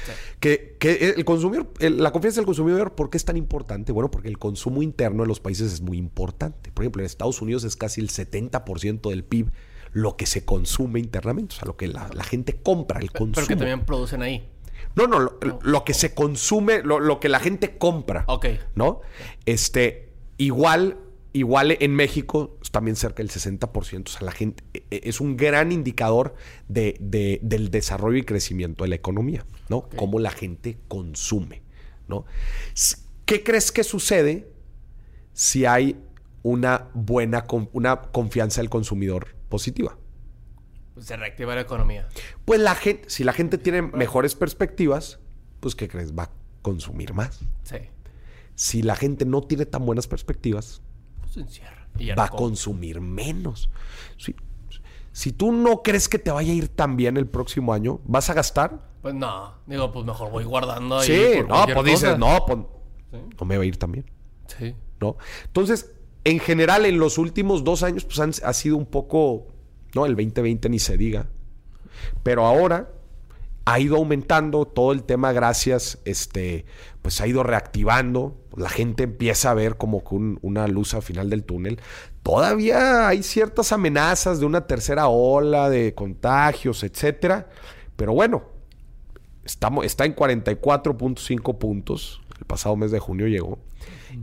Que, 0.41 0.77
que 0.79 1.15
el 1.17 1.25
consumidor, 1.25 1.73
el- 1.81 2.03
la 2.03 2.13
confianza 2.13 2.41
del 2.41 2.45
consumidor, 2.47 2.95
¿por 2.95 3.09
qué 3.09 3.17
es 3.17 3.25
tan 3.25 3.39
importante? 3.39 3.93
Bueno, 3.93 4.11
porque 4.11 4.29
el 4.29 4.37
consumo 4.39 4.83
interno 4.83 5.23
de 5.23 5.29
los 5.29 5.41
países 5.41 5.73
es 5.73 5.81
muy 5.81 5.97
importante. 5.97 6.71
Por 6.71 6.85
ejemplo, 6.85 7.01
en 7.01 7.07
Estados 7.07 7.41
Unidos 7.41 7.65
es 7.65 7.77
casi 7.77 8.03
el 8.03 8.11
70% 8.11 9.09
del 9.09 9.25
PIB 9.25 9.51
lo 9.93 10.17
que 10.19 10.27
se 10.27 10.45
consume 10.45 11.01
internamente, 11.01 11.55
o 11.55 11.59
sea, 11.61 11.67
lo 11.67 11.79
que 11.79 11.89
la, 11.89 12.11
la 12.13 12.23
gente 12.25 12.61
compra, 12.63 13.01
el 13.01 13.11
consumo. 13.11 13.33
Pero 13.37 13.47
que 13.47 13.57
también 13.57 13.87
producen 13.87 14.21
ahí. 14.21 14.47
No, 14.95 15.07
no, 15.07 15.19
lo, 15.21 15.39
lo 15.63 15.85
que 15.85 15.95
se 15.95 16.13
consume, 16.15 16.83
lo, 16.83 17.01
lo 17.01 17.21
que 17.21 17.31
la 17.31 17.41
gente 17.41 17.79
compra. 17.79 18.25
Ok. 18.29 18.47
¿No? 18.75 19.01
Este, 19.47 20.11
igual, 20.37 20.99
igual 21.33 21.77
en 21.79 21.95
México 21.95 22.59
es 22.63 22.71
también 22.71 22.97
cerca 22.97 23.23
del 23.23 23.31
60%. 23.31 24.09
O 24.09 24.13
sea, 24.13 24.23
la 24.23 24.33
gente 24.33 24.65
e- 24.75 24.85
e- 24.91 25.01
es 25.05 25.21
un 25.21 25.37
gran 25.37 25.73
indicador 25.73 26.35
de, 26.69 26.97
de- 27.01 27.39
del 27.43 27.71
desarrollo 27.71 28.17
y 28.19 28.23
crecimiento 28.25 28.85
de 28.85 28.89
la 28.91 28.97
economía, 28.97 29.45
¿no? 29.69 29.89
Cómo 29.97 30.19
la 30.19 30.31
gente 30.31 30.79
consume, 30.89 31.63
¿no? 32.09 32.25
¿Qué 33.25 33.43
crees 33.43 33.73
que 33.73 33.85
sucede 33.85 34.51
si 35.33 35.67
hay 35.67 35.97
una 36.43 36.89
buena, 36.95 37.45
una 37.73 38.01
confianza 38.03 38.61
del 38.61 38.71
consumidor 38.71 39.37
positiva? 39.49 39.99
Se 40.99 41.17
reactiva 41.17 41.55
la 41.55 41.61
economía. 41.61 42.09
Pues 42.45 42.59
la 42.61 42.75
gente, 42.75 43.09
si 43.11 43.23
la 43.23 43.33
gente 43.33 43.59
tiene 43.59 43.83
mejores 43.83 44.35
perspectivas, 44.35 45.21
pues 45.61 45.75
¿qué 45.77 45.89
crees? 45.89 46.13
Va 46.17 46.25
a 46.25 46.31
consumir 46.63 47.13
más. 47.15 47.41
Sí. 47.63 47.77
Si 48.57 48.83
la 48.83 48.97
gente 48.97 49.25
no 49.25 49.43
tiene 49.43 49.67
tan 49.67 49.85
buenas 49.87 50.09
perspectivas, 50.09 50.81
Pues 50.81 50.88
se 51.39 51.45
encierra. 51.45 51.89
Y 51.99 52.11
va 52.13 52.25
a 52.25 52.29
consumir 52.29 53.01
menos. 53.01 53.71
Si, 54.19 54.35
si 55.13 55.33
tú 55.33 55.51
no 55.53 55.83
crees 55.83 56.09
que 56.09 56.19
te 56.19 56.31
vaya 56.31 56.53
a 56.53 56.55
ir 56.55 56.69
tan 56.69 56.97
bien 56.97 57.17
el 57.17 57.27
próximo 57.27 57.73
año, 57.73 58.01
¿vas 58.05 58.31
a 58.31 58.35
gastar? 58.35 58.89
Pues 59.03 59.15
no. 59.15 59.55
Digo, 59.67 59.91
pues 59.93 60.05
mejor 60.07 60.31
voy 60.31 60.45
guardando 60.45 60.99
ahí. 60.99 61.07
sí, 61.07 61.37
por 61.43 61.49
no, 61.49 61.75
pues 61.75 61.87
dices, 61.87 62.11
cosa. 62.15 62.19
no, 62.19 62.45
pues 62.47 62.59
no 63.41 63.47
me 63.47 63.57
va 63.57 63.63
a 63.63 63.67
ir 63.67 63.77
tan 63.79 63.93
bien, 63.93 64.07
Sí. 64.47 64.75
¿no? 65.01 65.17
Entonces, 65.47 65.93
en 66.25 66.39
general, 66.41 66.85
en 66.87 66.99
los 66.99 67.17
últimos 67.19 67.65
dos 67.65 67.83
años, 67.83 68.05
pues 68.05 68.19
han- 68.21 68.33
ha 68.45 68.53
sido 68.53 68.77
un 68.77 68.87
poco, 68.87 69.47
¿no? 69.95 70.05
El 70.07 70.15
2020 70.15 70.69
ni 70.69 70.79
se 70.79 70.97
diga. 70.97 71.27
Pero 72.23 72.45
ahora 72.47 72.91
ha 73.71 73.79
ido 73.81 73.97
aumentando 73.97 74.65
todo 74.67 74.93
el 74.93 75.03
tema 75.05 75.33
gracias, 75.33 75.99
este, 76.05 76.65
pues 77.03 77.21
ha 77.21 77.27
ido 77.27 77.43
reactivando. 77.43 78.37
La 78.57 78.69
gente 78.71 79.03
empieza 79.05 79.51
a 79.51 79.55
ver 79.55 79.77
como 79.77 80.03
que 80.03 80.15
un- 80.15 80.39
una 80.43 80.67
luz 80.69 80.95
al 80.95 81.03
final 81.03 81.29
del 81.29 81.45
túnel. 81.45 81.81
Todavía 82.23 83.09
hay 83.09 83.23
ciertas 83.23 83.73
amenazas 83.73 84.41
de 84.41 84.47
una 84.47 84.67
tercera 84.67 85.09
ola 85.09 85.69
de 85.69 85.95
contagios, 85.95 86.83
etcétera. 86.83 87.49
Pero 87.97 88.13
bueno, 88.15 88.45
estamos, 89.45 89.85
está 89.85 90.05
en 90.07 90.15
44.5 90.15 91.59
puntos. 91.59 92.21
El 92.39 92.45
pasado 92.47 92.77
mes 92.77 92.91
de 92.91 92.99
junio 93.01 93.27
llegó. 93.27 93.59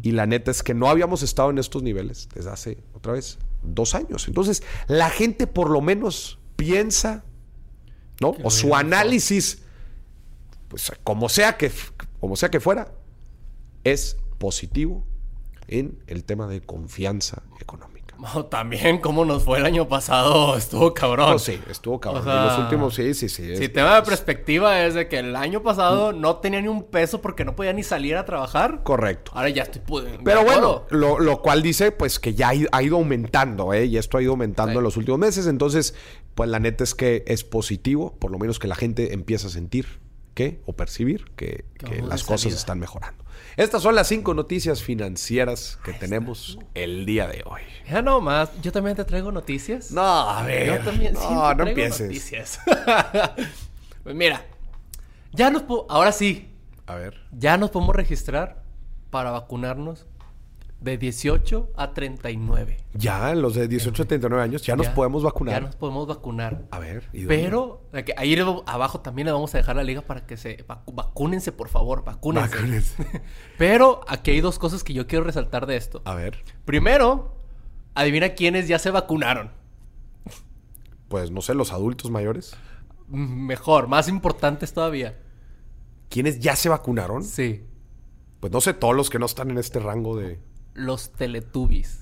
Y 0.01 0.11
la 0.11 0.25
neta 0.25 0.51
es 0.51 0.63
que 0.63 0.73
no 0.73 0.89
habíamos 0.89 1.21
estado 1.23 1.49
en 1.51 1.57
estos 1.57 1.83
niveles 1.83 2.29
desde 2.33 2.49
hace, 2.49 2.77
otra 2.93 3.13
vez, 3.13 3.37
dos 3.63 3.93
años. 3.95 4.27
Entonces, 4.27 4.63
la 4.87 5.09
gente 5.09 5.47
por 5.47 5.69
lo 5.69 5.81
menos 5.81 6.39
piensa, 6.55 7.23
¿no? 8.19 8.35
O 8.43 8.49
su 8.49 8.75
análisis, 8.75 9.61
pues 10.67 10.91
como 11.03 11.29
sea 11.29 11.57
que, 11.57 11.71
como 12.19 12.35
sea 12.35 12.49
que 12.49 12.59
fuera, 12.59 12.91
es 13.83 14.17
positivo 14.37 15.03
en 15.67 15.99
el 16.07 16.23
tema 16.23 16.47
de 16.47 16.61
confianza 16.61 17.43
económica. 17.59 17.95
También, 18.49 18.99
como 18.99 19.25
nos 19.25 19.43
fue 19.43 19.57
el 19.59 19.65
año 19.65 19.89
pasado, 19.89 20.55
estuvo 20.57 20.93
cabrón. 20.93 21.31
No, 21.31 21.39
sí, 21.39 21.59
estuvo 21.69 21.99
cabrón. 21.99 22.21
O 22.21 22.25
sea, 22.25 22.39
en 22.41 22.47
los 22.47 22.59
últimos, 22.59 22.95
sí, 22.95 23.13
sí, 23.13 23.27
sí. 23.29 23.55
Si 23.57 23.63
es- 23.65 23.73
tema 23.73 23.95
de 23.95 24.01
perspectiva 24.03 24.83
es 24.85 24.93
de 24.93 25.07
que 25.09 25.19
el 25.19 25.35
año 25.35 25.61
pasado 25.63 26.13
no 26.13 26.37
tenía 26.37 26.61
ni 26.61 26.67
un 26.69 26.83
peso 26.83 27.21
porque 27.21 27.43
no 27.43 27.55
podía 27.57 27.73
ni 27.73 27.83
salir 27.83 28.15
a 28.15 28.23
trabajar. 28.25 28.83
Correcto. 28.83 29.31
Ahora 29.35 29.49
ya 29.49 29.63
estoy. 29.63 29.81
Pero 30.23 30.43
bueno, 30.45 30.85
lo, 30.91 31.19
lo 31.19 31.41
cual 31.41 31.61
dice 31.61 31.91
pues 31.91 32.19
que 32.19 32.33
ya 32.33 32.49
ha 32.49 32.55
ido, 32.55 32.69
ha 32.71 32.81
ido 32.81 32.95
aumentando, 32.95 33.73
¿eh? 33.73 33.85
Y 33.85 33.97
esto 33.97 34.17
ha 34.17 34.21
ido 34.21 34.31
aumentando 34.31 34.71
Sí. 34.71 34.77
en 34.77 34.83
los 34.83 34.95
últimos 34.97 35.19
meses. 35.19 35.45
Entonces, 35.47 35.93
pues 36.35 36.49
la 36.49 36.59
neta 36.59 36.83
es 36.83 36.93
que 36.95 37.23
es 37.27 37.43
positivo, 37.43 38.15
por 38.19 38.29
lo 38.31 38.37
menos 38.37 38.59
que 38.59 38.67
la 38.67 38.75
gente 38.75 39.13
empieza 39.13 39.47
a 39.47 39.49
sentir 39.49 39.99
que, 40.33 40.61
o 40.65 40.73
percibir 40.73 41.31
que, 41.37 41.63
Que 41.79 42.01
las 42.01 42.23
cosas 42.23 42.41
salida. 42.41 42.57
están 42.57 42.77
mejorando. 42.79 43.23
Estas 43.55 43.81
son 43.81 43.95
las 43.95 44.07
cinco 44.09 44.33
noticias 44.33 44.83
financieras 44.83 45.79
que 45.85 45.93
tenemos 45.93 46.59
el 46.73 47.05
día 47.05 47.25
de 47.27 47.41
hoy. 47.45 47.61
Ya 47.89 48.01
nomás, 48.01 48.49
yo 48.61 48.73
también 48.73 48.97
te 48.97 49.05
traigo 49.05 49.31
noticias. 49.31 49.91
No, 49.91 50.01
a 50.03 50.43
ver. 50.43 50.67
Yo 50.67 50.83
también 50.83 51.15
sí 51.15 51.21
te 51.21 51.33
no, 51.33 51.41
no 51.49 51.55
traigo 51.55 51.69
empieces. 51.69 52.01
noticias. 52.07 52.59
pues 54.03 54.13
mira, 54.15 54.45
ya 55.31 55.49
nos 55.49 55.63
ahora 55.89 56.11
sí, 56.11 56.49
A 56.85 56.95
ver. 56.95 57.15
ya 57.31 57.55
nos 57.57 57.69
podemos 57.69 57.95
registrar 57.95 58.63
para 59.09 59.31
vacunarnos 59.31 60.05
de 60.81 60.97
18 60.97 61.71
a 61.75 61.93
39. 61.93 62.77
Ya, 62.93 63.33
los 63.33 63.55
de 63.55 63.67
18 63.67 64.03
a 64.03 64.05
39 64.05 64.43
años, 64.43 64.61
ya, 64.61 64.75
nos 64.75 64.87
podemos 64.89 65.23
vacunar. 65.23 65.55
Ya 65.55 65.59
nos 65.67 65.75
podemos 65.75 66.05
vacunar. 66.07 66.65
A 66.69 66.79
ver. 66.79 67.09
Pero 67.27 67.81
que 68.05 68.13
ahí 68.17 68.37
abajo 68.67 68.99
también 69.01 69.25
le 69.27 69.31
vamos 69.31 69.53
a 69.55 69.57
dejar 69.57 69.77
la 69.77 69.83
liga 69.83 70.01
para 70.01 70.25
que 70.27 70.37
se 70.37 70.65
vacu- 70.67 70.93
vacúnense, 70.93 71.51
por 71.51 71.69
favor, 71.69 72.03
vacúnense. 72.03 72.55
Vacúnense. 72.55 73.21
Pero 73.57 74.01
aquí 74.07 74.31
hay 74.31 74.41
dos 74.41 74.59
cosas 74.59 74.83
que 74.83 74.93
yo 74.93 75.07
quiero 75.07 75.25
resaltar 75.25 75.65
de 75.65 75.77
esto. 75.77 76.01
A 76.05 76.13
ver. 76.13 76.43
Primero, 76.65 77.35
adivina 77.95 78.29
quiénes 78.35 78.67
ya 78.67 78.77
se 78.77 78.91
vacunaron. 78.91 79.51
Pues 81.07 81.31
no 81.31 81.41
sé, 81.41 81.53
los 81.55 81.71
adultos 81.71 82.11
mayores. 82.11 82.55
Mm, 83.07 83.45
Mejor, 83.47 83.87
más 83.87 84.07
importantes 84.09 84.73
todavía. 84.73 85.19
¿Quiénes 86.09 86.39
ya 86.39 86.55
se 86.55 86.69
vacunaron? 86.69 87.23
Sí, 87.23 87.63
Pues 88.39 88.51
no 88.53 88.61
sé, 88.61 88.73
todos 88.73 88.95
los 88.95 89.09
que 89.09 89.17
no 89.19 89.25
están 89.25 89.49
en 89.49 89.57
este 89.57 89.79
rango 89.79 90.15
de. 90.17 90.39
Los 90.75 91.11
Teletubbies. 91.13 92.01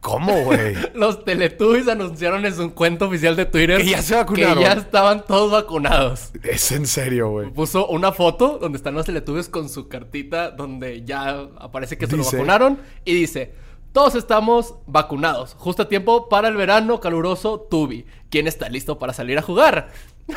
¿Cómo, 0.00 0.42
güey? 0.42 0.74
Los 0.94 1.24
Teletubbies 1.24 1.86
anunciaron 1.86 2.44
en 2.44 2.52
su 2.54 2.74
cuenta 2.74 3.04
oficial 3.04 3.36
de 3.36 3.46
Twitter 3.46 3.78
Que 3.80 3.90
ya 3.90 4.02
se 4.02 4.16
vacunaron. 4.16 4.58
Que 4.58 4.64
ya 4.64 4.72
estaban 4.72 5.24
todos 5.24 5.52
vacunados. 5.52 6.32
Es 6.42 6.72
en 6.72 6.88
serio, 6.88 7.30
güey. 7.30 7.50
Puso 7.50 7.86
una 7.86 8.10
foto 8.10 8.58
donde 8.58 8.78
están 8.78 8.94
los 8.94 9.06
Teletubbies 9.06 9.48
con 9.48 9.68
su 9.68 9.86
cartita 9.88 10.50
donde 10.50 11.04
ya 11.04 11.46
aparece 11.60 11.96
que 11.98 12.08
se 12.08 12.16
lo 12.16 12.24
vacunaron 12.24 12.80
y 13.04 13.14
dice: 13.14 13.54
Todos 13.92 14.16
estamos 14.16 14.74
vacunados, 14.86 15.54
justo 15.56 15.82
a 15.84 15.88
tiempo 15.88 16.28
para 16.28 16.48
el 16.48 16.56
verano 16.56 16.98
caluroso 16.98 17.60
Tubi. 17.70 18.04
¿Quién 18.28 18.48
está 18.48 18.68
listo 18.68 18.98
para 18.98 19.12
salir 19.12 19.38
a 19.38 19.42
jugar? 19.42 19.90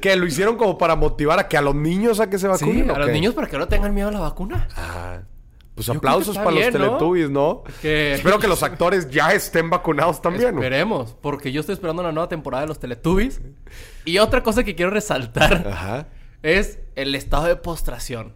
Que 0.00 0.14
lo 0.16 0.26
hicieron 0.26 0.56
como 0.56 0.78
para 0.78 0.96
motivar 0.96 1.38
a 1.38 1.48
que 1.48 1.56
a 1.56 1.62
los 1.62 1.74
niños 1.74 2.20
a 2.20 2.28
que 2.30 2.38
se 2.38 2.46
Sí, 2.56 2.64
vacunen. 2.64 2.90
¿o 2.90 2.94
a 2.94 2.98
los 3.00 3.10
niños 3.10 3.34
para 3.34 3.48
que 3.48 3.58
no 3.58 3.66
tengan 3.68 3.94
miedo 3.94 4.08
a 4.08 4.12
la 4.12 4.20
vacuna. 4.20 4.68
Ah, 4.76 5.18
pues 5.74 5.88
aplausos 5.88 6.36
para 6.36 6.50
bien, 6.52 6.72
los 6.72 6.80
¿no? 6.80 6.86
Teletubbies, 6.88 7.30
¿no? 7.30 7.62
Que- 7.82 8.14
Espero 8.14 8.38
que 8.38 8.46
los 8.48 8.62
actores 8.62 9.10
ya 9.10 9.32
estén 9.32 9.70
vacunados 9.70 10.22
también. 10.22 10.54
Esperemos, 10.54 11.16
porque 11.20 11.50
yo 11.52 11.60
estoy 11.60 11.72
esperando 11.72 12.02
una 12.02 12.12
nueva 12.12 12.28
temporada 12.28 12.62
de 12.62 12.68
los 12.68 12.78
Teletubbies. 12.78 13.40
Y 14.04 14.18
otra 14.18 14.42
cosa 14.42 14.62
que 14.64 14.74
quiero 14.74 14.90
resaltar 14.92 15.66
Ajá. 15.66 16.08
es 16.42 16.78
el 16.94 17.14
estado 17.14 17.46
de 17.46 17.56
postración. 17.56 18.34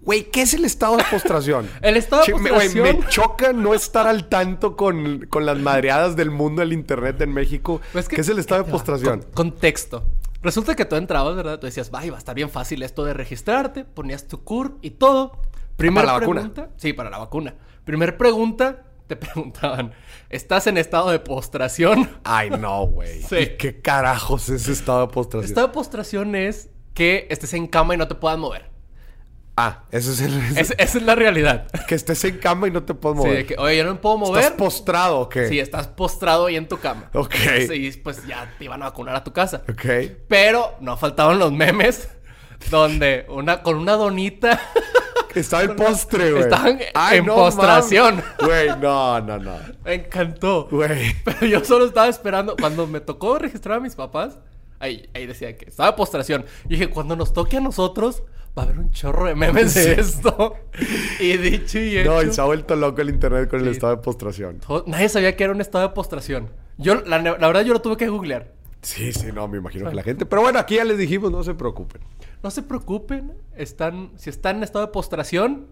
Güey, 0.00 0.24
¿qué 0.30 0.42
es 0.42 0.52
el 0.52 0.64
estado 0.66 0.98
de 0.98 1.04
postración? 1.10 1.66
El 1.80 1.96
estado 1.96 2.22
de 2.22 2.26
Che, 2.26 2.34
me- 2.38 2.50
postración. 2.50 2.82
me 3.00 3.08
choca 3.08 3.52
no 3.54 3.72
estar 3.72 4.06
al 4.06 4.28
tanto 4.28 4.76
con, 4.76 5.26
con 5.30 5.46
las 5.46 5.56
madreadas 5.58 6.14
del 6.14 6.30
mundo 6.30 6.60
del 6.60 6.74
internet 6.74 7.20
en 7.22 7.32
México. 7.32 7.80
Pues 7.92 8.06
¿Qué 8.08 8.20
es 8.20 8.28
el 8.28 8.38
estado 8.38 8.64
de 8.64 8.66
va. 8.66 8.72
postración? 8.72 9.20
Con- 9.22 9.50
contexto. 9.50 10.04
Resulta 10.42 10.76
que 10.76 10.84
tú 10.84 10.96
entrabas, 10.96 11.34
¿verdad? 11.36 11.58
Tú 11.58 11.64
decías, 11.64 11.90
vaya, 11.90 12.10
va 12.10 12.16
a 12.16 12.18
estar 12.18 12.34
bien 12.34 12.50
fácil 12.50 12.82
esto 12.82 13.02
de 13.02 13.14
registrarte. 13.14 13.84
Ponías 13.86 14.28
tu 14.28 14.44
CUR 14.44 14.76
y 14.82 14.90
todo. 14.90 15.40
Primera 15.76 16.06
¿Para 16.06 16.18
la 16.18 16.20
vacuna? 16.20 16.68
Sí, 16.76 16.92
para 16.92 17.10
la 17.10 17.18
vacuna. 17.18 17.54
Primer 17.84 18.16
pregunta, 18.16 18.84
te 19.06 19.16
preguntaban, 19.16 19.92
¿estás 20.30 20.66
en 20.66 20.78
estado 20.78 21.10
de 21.10 21.18
postración? 21.18 22.10
Ay, 22.24 22.50
no, 22.50 22.86
güey. 22.86 23.22
Sí. 23.28 23.36
¿Y 23.36 23.46
¿Qué 23.56 23.80
carajos 23.80 24.48
es 24.48 24.68
estado 24.68 25.06
de 25.06 25.12
postración? 25.12 25.48
Estado 25.50 25.66
de 25.68 25.72
postración 25.72 26.34
es 26.36 26.70
que 26.94 27.26
estés 27.30 27.54
en 27.54 27.66
cama 27.66 27.94
y 27.94 27.96
no 27.98 28.06
te 28.08 28.14
puedas 28.14 28.38
mover. 28.38 28.72
Ah, 29.56 29.84
eso 29.92 30.10
es 30.10 30.20
el... 30.20 30.34
Es- 30.58 30.74
esa 30.78 30.98
es 30.98 31.02
la 31.04 31.14
realidad. 31.14 31.68
Que 31.86 31.94
estés 31.94 32.24
en 32.24 32.38
cama 32.38 32.66
y 32.66 32.70
no 32.72 32.82
te 32.82 32.92
puedes 32.94 33.18
Sí, 33.18 33.24
mover. 33.24 33.36
de 33.38 33.46
que, 33.46 33.56
oye, 33.58 33.76
yo 33.76 33.84
no 33.84 33.92
me 33.94 34.00
puedo 34.00 34.16
mover. 34.18 34.42
¿Estás 34.42 34.56
postrado 34.58 35.18
o 35.20 35.28
qué? 35.28 35.48
Sí, 35.48 35.60
estás 35.60 35.86
postrado 35.88 36.46
ahí 36.46 36.56
en 36.56 36.66
tu 36.66 36.78
cama. 36.80 37.10
Ok. 37.14 37.34
Sí, 37.68 38.00
pues 38.02 38.26
ya 38.26 38.52
te 38.58 38.64
iban 38.64 38.82
a 38.82 38.86
vacunar 38.86 39.14
a 39.14 39.22
tu 39.22 39.32
casa. 39.32 39.62
Ok. 39.68 39.84
Pero 40.28 40.74
no 40.80 40.96
faltaban 40.96 41.38
los 41.38 41.52
memes 41.52 42.08
donde 42.70 43.26
una 43.28 43.62
con 43.62 43.76
una 43.76 43.92
donita 43.92 44.60
Estaba 45.34 45.62
en 45.64 45.76
postre, 45.76 46.30
güey. 46.32 46.42
Estaban 46.44 46.78
Ay, 46.94 47.18
en 47.18 47.26
no 47.26 47.34
postración. 47.34 48.22
Güey, 48.44 48.68
no, 48.80 49.20
no, 49.20 49.38
no. 49.38 49.56
me 49.84 49.94
encantó. 49.94 50.68
Güey. 50.70 51.14
Pero 51.24 51.46
yo 51.46 51.64
solo 51.64 51.86
estaba 51.86 52.08
esperando 52.08 52.56
cuando 52.56 52.86
me 52.86 53.00
tocó 53.00 53.38
registrar 53.38 53.78
a 53.78 53.80
mis 53.80 53.94
papás. 53.94 54.38
Ahí, 54.80 55.08
ahí 55.14 55.26
decía 55.26 55.56
que 55.56 55.66
estaba 55.68 55.96
postración. 55.96 56.44
Y 56.66 56.70
dije, 56.70 56.88
cuando 56.90 57.16
nos 57.16 57.32
toque 57.32 57.56
a 57.56 57.60
nosotros, 57.60 58.22
va 58.58 58.62
a 58.62 58.66
haber 58.66 58.78
un 58.78 58.90
chorro 58.90 59.26
de 59.26 59.34
memes 59.34 59.74
de 59.74 59.92
esto. 60.00 60.54
Y 61.20 61.36
dicho 61.38 61.78
y 61.78 61.98
hecho. 61.98 62.10
No, 62.12 62.22
y 62.22 62.32
se 62.32 62.40
ha 62.40 62.44
vuelto 62.44 62.76
loco 62.76 63.00
el 63.00 63.08
internet 63.08 63.48
con 63.48 63.60
el 63.60 63.66
Sí. 63.66 63.70
estado 63.72 63.96
de 63.96 64.02
postración. 64.02 64.58
todo- 64.58 64.84
Nadie 64.86 65.08
sabía 65.08 65.36
que 65.36 65.44
era 65.44 65.52
un 65.52 65.60
estado 65.60 65.88
de 65.88 65.94
postración. 65.94 66.50
Yo, 66.76 66.96
la, 66.96 67.18
la 67.20 67.32
verdad, 67.34 67.62
yo 67.62 67.72
lo 67.72 67.80
tuve 67.80 67.96
que 67.96 68.08
googlear. 68.08 68.52
Sí, 68.82 69.12
sí, 69.14 69.28
no, 69.32 69.48
me 69.48 69.56
imagino 69.58 69.88
que 69.88 69.94
la 69.94 70.02
gente. 70.02 70.26
Pero 70.26 70.42
bueno, 70.42 70.58
aquí 70.58 70.74
ya 70.74 70.84
les 70.84 70.98
dijimos, 70.98 71.30
no 71.32 71.42
se 71.42 71.54
preocupen. 71.54 72.02
No 72.44 72.50
se 72.50 72.62
preocupen, 72.62 73.32
están, 73.56 74.12
si 74.16 74.28
están 74.28 74.58
en 74.58 74.64
estado 74.64 74.84
de 74.84 74.92
postración, 74.92 75.66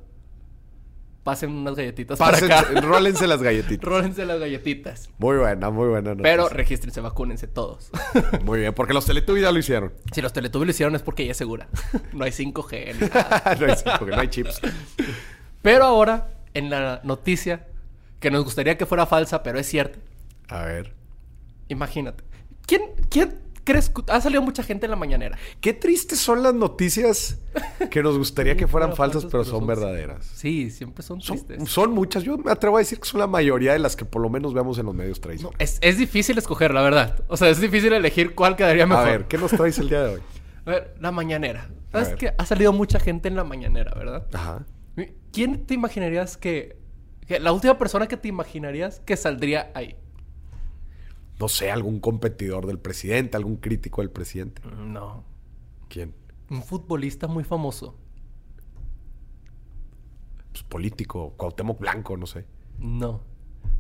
pasen 1.23 1.51
unas 1.51 1.77
galletitas 1.77 2.19
Pásense, 2.19 2.49
para 2.49 2.61
acá. 2.63 2.81
rólense 2.81 3.27
las 3.27 3.43
galletitas. 3.43 3.87
Rólense 3.87 4.25
las 4.25 4.41
galletitas. 4.41 5.11
Muy 5.19 5.37
buena, 5.37 5.69
muy 5.69 5.89
buena. 5.89 6.15
Pero 6.17 6.45
noticia. 6.45 6.57
regístrense, 6.57 7.03
vacúnense 7.03 7.47
todos. 7.47 7.91
Muy 8.45 8.61
bien, 8.61 8.73
porque 8.73 8.95
los 8.95 9.05
Teletubbies 9.05 9.43
ya 9.43 9.53
lo 9.53 9.59
hicieron. 9.59 9.93
si 10.15 10.23
los 10.23 10.33
Teletubbies 10.33 10.67
lo 10.67 10.71
hicieron 10.71 10.95
es 10.95 11.03
porque 11.03 11.25
ella 11.25 11.33
es 11.33 11.37
segura. 11.37 11.69
no 12.15 12.25
hay 12.25 12.31
5G. 12.31 12.95
ni 12.95 13.07
nada. 13.07 13.55
no 13.61 13.67
hay, 13.67 13.77
sí, 13.77 13.85
porque 13.99 14.17
no 14.17 14.23
hay 14.23 14.29
chips. 14.29 14.63
Pero 15.61 15.85
ahora, 15.85 16.31
en 16.55 16.71
la 16.71 17.03
noticia, 17.05 17.67
que 18.19 18.31
nos 18.31 18.45
gustaría 18.45 18.79
que 18.79 18.87
fuera 18.87 19.05
falsa, 19.05 19.43
pero 19.43 19.59
es 19.59 19.67
cierta. 19.67 19.99
A 20.49 20.65
ver. 20.65 20.95
Imagínate. 21.69 22.25
¿Quién, 22.67 22.81
quién 23.11 23.52
crees? 23.65 23.91
Ha 24.09 24.21
salido 24.21 24.43
mucha 24.43 24.63
gente 24.63 24.87
en 24.87 24.91
la 24.91 24.97
mañanera. 24.97 25.39
Qué 25.61 25.73
tristes 25.73 26.19
son 26.19 26.43
las 26.43 26.55
noticias 26.55 27.39
que 27.91 28.03
nos 28.03 28.19
gustaría 28.19 28.57
que 28.57 28.67
fueran 28.69 28.95
falsas, 28.97 29.25
pero 29.27 29.45
son 29.45 29.67
verdaderas. 29.67 30.27
Sí, 30.27 30.71
siempre 30.71 31.03
son 31.03 31.21
tristes. 31.21 31.69
son 31.71 31.93
muchas. 31.93 32.23
Yo 32.25 32.39
me 32.39 32.51
atrevo 32.53 32.77
a 32.77 32.81
decir 32.81 32.99
que 33.01 33.07
son 33.09 33.21
la 33.21 33.27
mayoría 33.27 33.73
de 33.73 33.79
las 33.79 33.97
que 33.97 34.05
por 34.05 34.23
lo 34.23 34.29
menos 34.29 34.55
vemos 34.55 34.79
en 34.79 34.87
los 34.87 34.95
medios 34.95 35.19
No, 35.19 35.23
tradicionales. 35.23 35.75
es, 35.75 35.79
es 35.81 35.99
difícil 35.99 36.37
escoger, 36.39 36.73
la 36.75 36.83
verdad. 36.83 37.25
O 37.29 37.37
sea, 37.37 37.49
es 37.49 37.61
difícil 37.61 37.93
elegir 37.93 38.35
cuál 38.35 38.57
quedaría 38.57 38.85
a 38.85 38.87
mejor. 38.87 39.05
ver, 39.07 39.25
¿qué 39.27 39.39
nos 39.39 39.51
traes 39.51 39.79
el 39.79 39.89
día 39.89 40.03
de 40.03 40.15
hoy? 40.15 40.21
A 40.65 40.71
ver, 40.71 40.95
la 41.01 41.11
mañanera. 41.11 41.69
A 41.93 42.05
¿Sabes 42.05 42.17
que 42.17 42.33
ha 42.39 42.47
salido 42.47 42.73
mucha 42.73 43.01
gente 43.01 43.27
en 43.27 43.35
la 43.35 43.43
mañanera, 43.43 43.93
verdad? 43.97 44.27
Ajá. 44.33 44.65
¿Quién 45.33 45.67
te 45.67 45.75
imaginarías 45.75 46.37
que, 46.37 46.77
que 47.27 47.41
la 47.41 47.51
última 47.53 47.79
persona 47.79 48.07
que 48.07 48.17
te 48.17 48.29
imaginarías 48.29 49.01
que 49.01 49.17
saldría 49.17 49.73
ahí? 49.75 49.97
No 51.43 51.49
sé, 51.49 51.73
algún 51.73 51.99
competidor 51.99 52.67
del 52.67 52.79
presidente, 52.79 53.37
algún 53.37 53.57
crítico 53.57 54.01
del 54.01 54.11
presidente. 54.11 54.63
No. 54.65 55.25
¿Quién? 55.89 56.15
Un 56.49 56.63
futbolista 56.63 57.27
muy 57.27 57.43
famoso. 57.43 57.97
Pues 60.53 60.63
político, 60.63 61.35
Cuauhtémoc 61.37 61.81
Blanco, 61.81 62.17
no 62.17 62.27
sé. 62.27 62.45
No. 62.79 63.23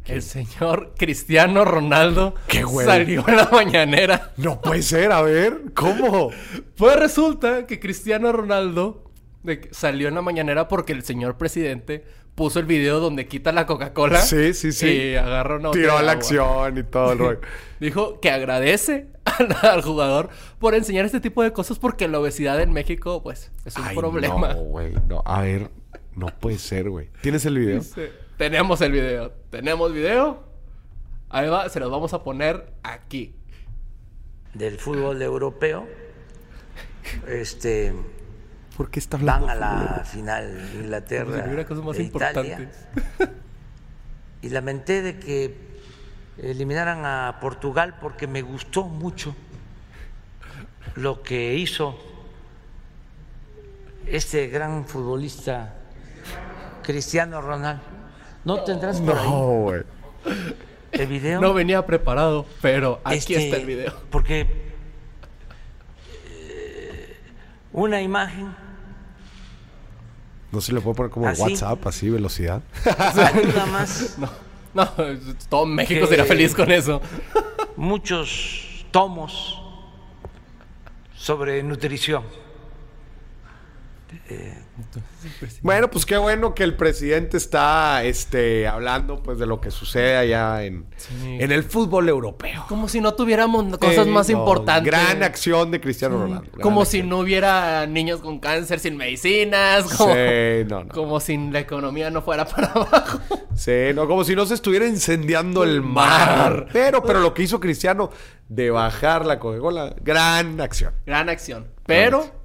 El 0.06 0.22
señor 0.22 0.94
Cristiano 0.98 1.64
Ronaldo 1.64 2.34
¡Qué 2.48 2.64
güey! 2.64 2.84
salió 2.84 3.28
en 3.28 3.36
la 3.36 3.48
mañanera. 3.52 4.32
No 4.38 4.60
puede 4.60 4.82
ser, 4.82 5.12
a 5.12 5.22
ver, 5.22 5.66
¿cómo? 5.72 6.30
Pues 6.76 6.98
resulta 6.98 7.68
que 7.68 7.78
Cristiano 7.78 8.32
Ronaldo 8.32 9.04
de 9.44 9.60
que 9.60 9.72
salió 9.72 10.08
en 10.08 10.16
la 10.16 10.22
mañanera 10.22 10.66
porque 10.66 10.92
el 10.92 11.04
señor 11.04 11.38
presidente 11.38 12.04
puso 12.34 12.58
el 12.58 12.66
video 12.66 13.00
donde 13.00 13.26
quita 13.26 13.52
la 13.52 13.66
Coca-Cola. 13.66 14.20
Sí, 14.22 14.54
sí, 14.54 14.72
sí. 14.72 14.86
Y 14.88 15.14
agarra 15.16 15.56
una 15.56 15.70
Tiró 15.70 16.00
la 16.02 16.12
acción 16.12 16.78
y 16.78 16.82
todo 16.82 17.12
el 17.12 17.18
rollo. 17.18 17.40
Dijo 17.80 18.20
que 18.20 18.30
agradece 18.30 19.08
al, 19.24 19.54
al 19.62 19.82
jugador 19.82 20.30
por 20.58 20.74
enseñar 20.74 21.04
este 21.04 21.20
tipo 21.20 21.42
de 21.42 21.52
cosas 21.52 21.78
porque 21.78 22.08
la 22.08 22.20
obesidad 22.20 22.60
en 22.60 22.72
México, 22.72 23.22
pues, 23.22 23.50
es 23.64 23.76
un 23.76 23.84
Ay, 23.84 23.96
problema. 23.96 24.54
No, 24.54 24.60
güey, 24.62 24.94
no. 25.08 25.22
A 25.26 25.42
ver, 25.42 25.70
no 26.14 26.26
puede 26.28 26.58
ser, 26.58 26.88
güey. 26.90 27.10
¿Tienes 27.20 27.44
el 27.44 27.58
video? 27.58 27.78
Dice, 27.80 28.12
tenemos 28.38 28.80
el 28.80 28.92
video. 28.92 29.32
Tenemos 29.50 29.92
video. 29.92 30.44
Ahí 31.28 31.48
va, 31.48 31.68
se 31.68 31.80
los 31.80 31.90
vamos 31.90 32.12
a 32.14 32.22
poner 32.22 32.72
aquí. 32.82 33.34
del 34.54 34.78
fútbol 34.78 35.20
europeo. 35.22 35.86
Este, 37.26 37.92
¿Por 38.76 38.90
qué 38.90 38.98
está 39.00 39.16
hablando? 39.16 39.46
van 39.46 39.56
a 39.56 39.60
la 39.60 40.04
final 40.04 40.70
Inglaterra 40.74 41.44
hubiera 41.46 41.64
cosas 41.66 41.84
más 41.84 41.98
e 41.98 42.02
Italia. 42.04 42.70
Y 44.40 44.48
lamenté 44.48 45.02
de 45.02 45.18
que 45.18 45.56
eliminaran 46.38 47.04
a 47.04 47.38
Portugal 47.40 47.96
porque 48.00 48.26
me 48.26 48.42
gustó 48.42 48.84
mucho 48.84 49.36
lo 50.96 51.22
que 51.22 51.54
hizo 51.54 51.98
este 54.06 54.48
gran 54.48 54.86
futbolista 54.86 55.74
Cristiano 56.82 57.40
Ronaldo. 57.40 57.82
¿No 58.44 58.64
tendrás 58.64 59.00
por 59.00 59.16
ahí 59.16 59.28
No, 59.28 59.46
güey. 59.62 59.82
el 60.92 61.06
video? 61.06 61.40
No 61.40 61.54
venía 61.54 61.86
preparado, 61.86 62.44
pero 62.60 63.00
aquí 63.04 63.18
Este, 63.18 63.44
está 63.44 63.56
el 63.58 63.66
video. 63.66 63.94
Porque 64.10 64.72
eh, 66.26 67.16
una 67.72 68.02
imagen 68.02 68.54
No 70.52 70.60
se 70.60 70.72
le 70.72 70.80
puede 70.80 70.96
poner 70.96 71.10
como 71.10 71.26
¿Así? 71.28 71.40
WhatsApp, 71.42 71.86
así, 71.86 72.10
velocidad. 72.10 72.62
ayuda 72.84 73.66
más. 73.66 74.16
No, 74.74 74.84
no, 74.96 75.04
todo 75.50 75.66
México 75.66 76.06
sería 76.06 76.24
feliz 76.24 76.54
con 76.54 76.70
eso. 76.72 77.02
muchos 77.76 78.86
tomos 78.90 79.60
sobre 81.14 81.62
nutrición. 81.62 82.22
Bueno, 85.60 85.90
pues 85.90 86.06
qué 86.06 86.16
bueno 86.16 86.54
que 86.54 86.64
el 86.64 86.74
presidente 86.76 87.36
está 87.36 88.02
este, 88.04 88.66
hablando 88.66 89.22
pues 89.22 89.38
de 89.38 89.46
lo 89.46 89.60
que 89.60 89.70
sucede 89.70 90.16
allá 90.16 90.64
en, 90.64 90.86
Sí. 90.96 91.36
en 91.40 91.52
el 91.52 91.62
fútbol 91.62 92.08
europeo. 92.08 92.64
Como 92.68 92.88
si 92.88 93.00
no 93.00 93.14
tuviéramos 93.14 93.76
cosas 93.78 94.06
Eh, 94.06 94.10
más 94.10 94.28
no, 94.30 94.38
importantes. 94.38 94.84
Gran 94.90 95.22
acción 95.22 95.70
de 95.70 95.80
Cristiano 95.80 96.16
Ronaldo. 96.22 96.48
gran 96.50 96.60
Como 96.62 96.84
si 96.84 97.02
no 97.02 97.18
hubiera 97.18 97.86
niños 97.86 98.20
con 98.20 98.38
cáncer 98.40 98.80
sin 98.80 98.96
medicinas. 98.96 99.84
Como, 99.94 100.14
Sí, 100.14 100.64
no, 100.68 100.84
no. 100.84 100.88
como 100.94 101.20
si 101.20 101.36
la 101.36 101.60
economía 101.60 102.10
no 102.10 102.22
fuera 102.22 102.44
para 102.46 102.68
abajo. 102.72 103.20
Sí, 103.54 103.90
no, 103.94 104.08
como 104.08 104.24
si 104.24 104.34
no 104.34 104.46
se 104.46 104.54
estuviera 104.54 104.86
incendiando 104.86 105.62
el 105.64 105.82
mar. 105.82 106.66
Pero, 106.72 107.02
pero 107.02 107.20
lo 107.20 107.34
que 107.34 107.42
hizo 107.42 107.60
Cristiano 107.60 108.10
de 108.48 108.70
bajar 108.70 109.26
la 109.26 109.38
Coca-Cola, 109.38 109.94
gran 110.00 110.60
acción. 110.60 110.94
Gran 111.06 111.28
acción. 111.28 111.68
Pero 111.86 112.41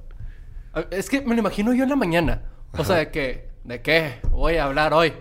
es 0.92 1.10
que 1.10 1.22
me 1.22 1.36
lo 1.36 1.40
imagino 1.42 1.74
yo 1.74 1.84
en 1.84 1.90
la 1.90 1.96
mañana. 1.96 2.42
O 2.78 2.84
sea, 2.84 2.98
de 2.98 3.12
que, 3.12 3.50
¿de 3.64 3.82
qué 3.82 4.20
voy 4.30 4.58
a 4.58 4.66
hablar 4.66 4.94
hoy? 4.94 5.14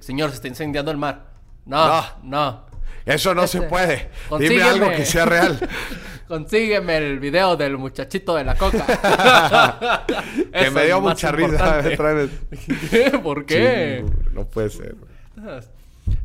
Señor, 0.00 0.30
se 0.30 0.36
está 0.36 0.48
incendiando 0.48 0.90
el 0.90 0.96
mar. 0.96 1.32
No, 1.64 2.02
no. 2.22 2.66
Eso 3.04 3.34
no 3.34 3.46
se 3.46 3.58
Este, 3.58 3.68
puede. 3.70 4.10
Dime 4.38 4.62
algo 4.62 4.90
que 4.90 5.04
sea 5.04 5.24
real. 5.24 5.58
Consígueme 6.28 6.98
el 6.98 7.18
video 7.20 7.56
del 7.56 7.78
muchachito 7.78 8.34
de 8.34 8.44
la 8.44 8.54
coca. 8.54 8.84
que 10.52 10.70
me 10.70 10.84
dio 10.84 11.00
mucha 11.00 11.32
risa. 11.32 11.82
¿Por 13.22 13.46
qué? 13.46 14.04
Chingo, 14.04 14.22
No 14.32 14.44
puede 14.46 14.68
ser. 14.70 14.94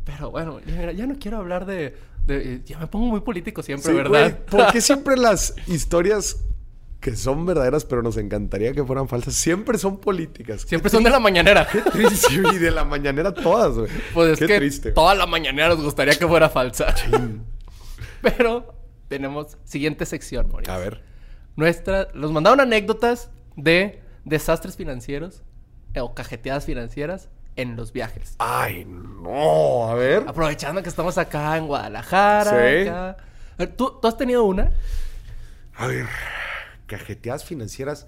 Pero 0.04 0.30
bueno, 0.30 0.60
ya, 0.94 1.06
no 1.06 1.14
quiero 1.18 1.38
hablar 1.38 1.64
de, 1.64 1.96
de- 2.26 2.62
Ya 2.66 2.78
me 2.78 2.86
pongo 2.86 3.06
muy 3.06 3.20
político 3.20 3.62
siempre, 3.62 3.92
Sí, 3.92 3.96
¿verdad? 3.96 4.38
¿Por 4.50 4.70
qué 4.72 4.80
siempre 4.82 5.16
las 5.16 5.54
historias 5.66 6.44
que 7.04 7.14
son 7.16 7.44
verdaderas, 7.44 7.84
pero 7.84 8.02
nos 8.02 8.16
encantaría 8.16 8.72
que 8.72 8.82
fueran 8.82 9.08
falsas, 9.08 9.34
siempre 9.34 9.76
son 9.76 9.98
políticas? 9.98 10.62
Siempre 10.62 10.90
son 10.90 11.04
de 11.04 11.10
la 11.10 11.20
mañanera. 11.20 11.68
Qué 11.70 11.82
triste, 11.82 12.32
y 12.54 12.56
de 12.56 12.70
la 12.70 12.82
mañanera 12.86 13.34
todas, 13.34 13.74
güey. 13.74 13.90
Pues 14.14 14.32
es 14.32 14.38
Qué 14.38 14.46
que 14.46 14.56
triste. 14.56 14.92
toda 14.92 15.14
la 15.14 15.26
mañanera 15.26 15.68
nos 15.68 15.82
gustaría 15.84 16.14
que 16.18 16.26
fuera 16.26 16.48
falsa. 16.48 16.94
Pero 18.22 18.74
tenemos 19.08 19.58
siguiente 19.64 20.06
sección, 20.06 20.48
Mauricio. 20.50 20.72
A 20.72 20.78
ver. 20.78 21.02
Nuestra, 21.56 22.08
nos 22.14 22.32
mandaron 22.32 22.60
anécdotas 22.60 23.28
de 23.54 24.00
desastres 24.24 24.74
financieros 24.74 25.42
o 26.00 26.14
cajeteadas 26.14 26.64
financieras 26.64 27.28
en 27.56 27.76
los 27.76 27.92
viajes. 27.92 28.34
Ay, 28.38 28.86
no. 28.86 29.90
A 29.90 29.94
ver. 29.94 30.24
Aprovechando 30.26 30.82
que 30.82 30.88
estamos 30.88 31.18
acá 31.18 31.54
en 31.58 31.66
Guadalajara. 31.66 32.50
Sí. 32.50 32.88
acá. 32.88 33.10
A 33.10 33.56
ver, 33.58 33.76
¿Tú, 33.76 33.98
¿Tú 34.00 34.08
has 34.08 34.16
tenido 34.16 34.44
una? 34.44 34.72
A 35.74 35.86
ver. 35.86 36.06
Cajeteadas 36.86 37.44
financieras. 37.44 38.06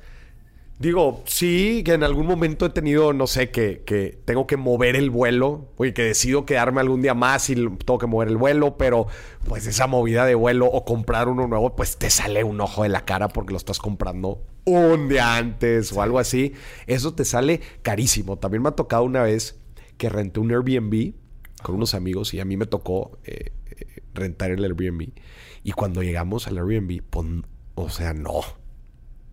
Digo, 0.79 1.23
sí, 1.25 1.83
que 1.85 1.95
en 1.95 2.03
algún 2.03 2.27
momento 2.27 2.67
he 2.67 2.71
tenido, 2.71 3.15
no 3.15 3.27
sé, 3.27 3.51
que, 3.51 3.83
que 3.87 4.21
tengo 4.27 4.47
que 4.47 4.59
mover 4.59 4.95
el 4.95 5.09
vuelo, 5.09 5.73
oye, 5.79 5.95
que 5.95 6.03
decido 6.03 6.45
quedarme 6.45 6.83
algún 6.83 7.01
día 7.01 7.15
más 7.15 7.49
y 7.49 7.55
tengo 7.55 7.97
que 7.99 8.07
mover 8.07 8.29
el 8.29 8.37
vuelo, 8.37 8.77
pero 8.77 9.07
pues 9.47 9.67
esa 9.67 9.87
movida 9.87 10.27
de 10.27 10.35
vuelo 10.35 10.67
o 10.67 10.85
comprar 10.85 11.29
uno 11.29 11.47
nuevo, 11.47 11.75
pues 11.75 11.97
te 11.97 12.11
sale 12.11 12.45
un 12.45 12.61
ojo 12.61 12.83
de 12.83 12.91
la 12.91 13.07
cara 13.07 13.29
porque 13.29 13.53
lo 13.53 13.57
estás 13.57 13.79
comprando 13.79 14.43
un 14.67 15.09
día 15.09 15.37
antes 15.37 15.93
o 15.93 16.03
algo 16.03 16.19
así. 16.19 16.53
Eso 16.87 17.15
te 17.15 17.25
sale 17.25 17.63
carísimo. 17.81 18.37
También 18.37 18.63
me 18.63 18.69
ha 18.69 18.73
tocado 18.73 19.05
una 19.05 19.23
vez 19.23 19.59
que 19.97 20.11
renté 20.11 20.41
un 20.41 20.51
Airbnb 20.51 21.15
con 21.63 21.77
unos 21.77 21.95
amigos 21.95 22.35
y 22.35 22.41
a 22.41 22.45
mí 22.45 22.59
me 22.59 22.67
tocó 22.67 23.19
eh, 23.25 23.53
eh, 23.71 24.03
rentar 24.13 24.51
el 24.51 24.63
Airbnb. 24.63 25.09
Y 25.63 25.73
cuando 25.73 26.03
llegamos 26.03 26.47
al 26.47 26.59
Airbnb, 26.59 27.03
pues, 27.09 27.27
o 27.77 27.89
sea, 27.89 28.13
no. 28.13 28.43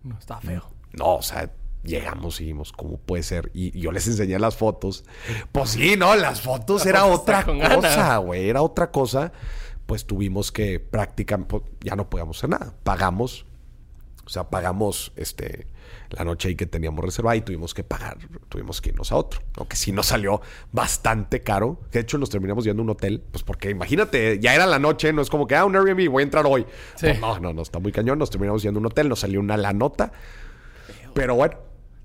No, 0.04 0.18
está 0.18 0.40
feo. 0.40 0.70
No, 0.92 1.16
o 1.16 1.22
sea, 1.22 1.50
llegamos 1.82 2.40
y 2.40 2.44
dijimos, 2.44 2.72
¿cómo 2.72 2.98
puede 2.98 3.22
ser? 3.22 3.50
Y, 3.54 3.78
yo 3.78 3.92
les 3.92 4.06
enseñé 4.06 4.38
las 4.38 4.56
fotos. 4.56 5.04
Pues 5.52 5.70
sí, 5.70 5.96
no, 5.96 6.14
las 6.14 6.40
fotos 6.40 6.86
era 6.86 7.06
otra 7.06 7.44
cosa, 7.44 8.18
güey. 8.18 8.48
Era 8.48 8.62
otra 8.62 8.90
cosa. 8.90 9.32
Pues 9.86 10.06
tuvimos 10.06 10.50
que 10.52 10.80
prácticamente, 10.80 11.50
pues, 11.50 11.62
ya 11.80 11.96
no 11.96 12.08
podíamos 12.08 12.38
hacer 12.38 12.50
nada. 12.50 12.74
Pagamos, 12.84 13.46
o 14.26 14.28
sea, 14.28 14.44
pagamos 14.50 15.12
este 15.16 15.66
la 16.10 16.24
noche 16.24 16.48
ahí 16.48 16.54
que 16.54 16.66
teníamos 16.66 17.04
reservada 17.04 17.34
y 17.36 17.40
tuvimos 17.40 17.74
que 17.74 17.82
pagar, 17.82 18.18
tuvimos 18.48 18.80
que 18.80 18.90
irnos 18.90 19.10
a 19.10 19.16
otro. 19.16 19.40
Lo 19.56 19.66
que 19.66 19.74
sí 19.76 19.90
nos 19.90 20.06
salió 20.06 20.40
bastante 20.70 21.42
caro. 21.42 21.80
De 21.90 22.00
hecho, 22.00 22.18
nos 22.18 22.30
terminamos 22.30 22.64
yendo 22.64 22.82
a 22.82 22.84
un 22.84 22.90
hotel, 22.90 23.22
pues 23.32 23.42
porque 23.42 23.70
imagínate, 23.70 24.38
ya 24.38 24.54
era 24.54 24.66
la 24.66 24.78
noche, 24.78 25.12
no 25.12 25.22
es 25.22 25.28
como 25.30 25.46
que, 25.46 25.56
ah, 25.56 25.64
un 25.64 25.74
Airbnb, 25.74 26.08
voy 26.10 26.22
a 26.22 26.24
entrar 26.24 26.46
hoy. 26.46 26.62
Sí. 26.94 27.06
Pues 27.08 27.20
no, 27.20 27.38
no, 27.40 27.52
no, 27.52 27.62
está 27.62 27.80
muy 27.80 27.90
cañón. 27.90 28.18
Nos 28.18 28.30
terminamos 28.30 28.62
yendo 28.62 28.78
a 28.78 28.80
un 28.80 28.86
hotel, 28.86 29.08
nos 29.08 29.20
salió 29.20 29.40
una 29.40 29.56
la 29.56 29.72
nota. 29.72 30.12
Pero 31.14 31.34
bueno. 31.34 31.56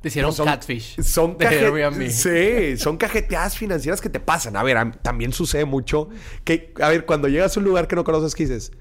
Te 0.01 0.07
hicieron 0.07 0.29
pues 0.29 0.37
son- 0.37 0.45
catfish. 0.47 1.01
Son 1.01 1.37
de. 1.37 2.09
Sí, 2.09 2.77
son 2.77 2.97
cajeteadas 2.97 3.57
financieras 3.57 3.99
que 4.01 4.09
te 4.09 4.19
pasan. 4.21 4.55
A 4.55 4.63
ver, 4.63 4.77
a- 4.77 4.91
también 4.91 5.33
sucede 5.33 5.65
mucho 5.65 6.09
que, 6.45 6.73
a 6.81 6.87
ver, 6.89 7.05
cuando 7.05 7.27
llegas 7.27 7.55
a 7.57 7.59
un 7.59 7.65
lugar 7.65 7.87
que 7.87 7.95
no 7.97 8.03
conoces, 8.05 8.33
¿qué 8.33 8.43
dices? 8.43 8.71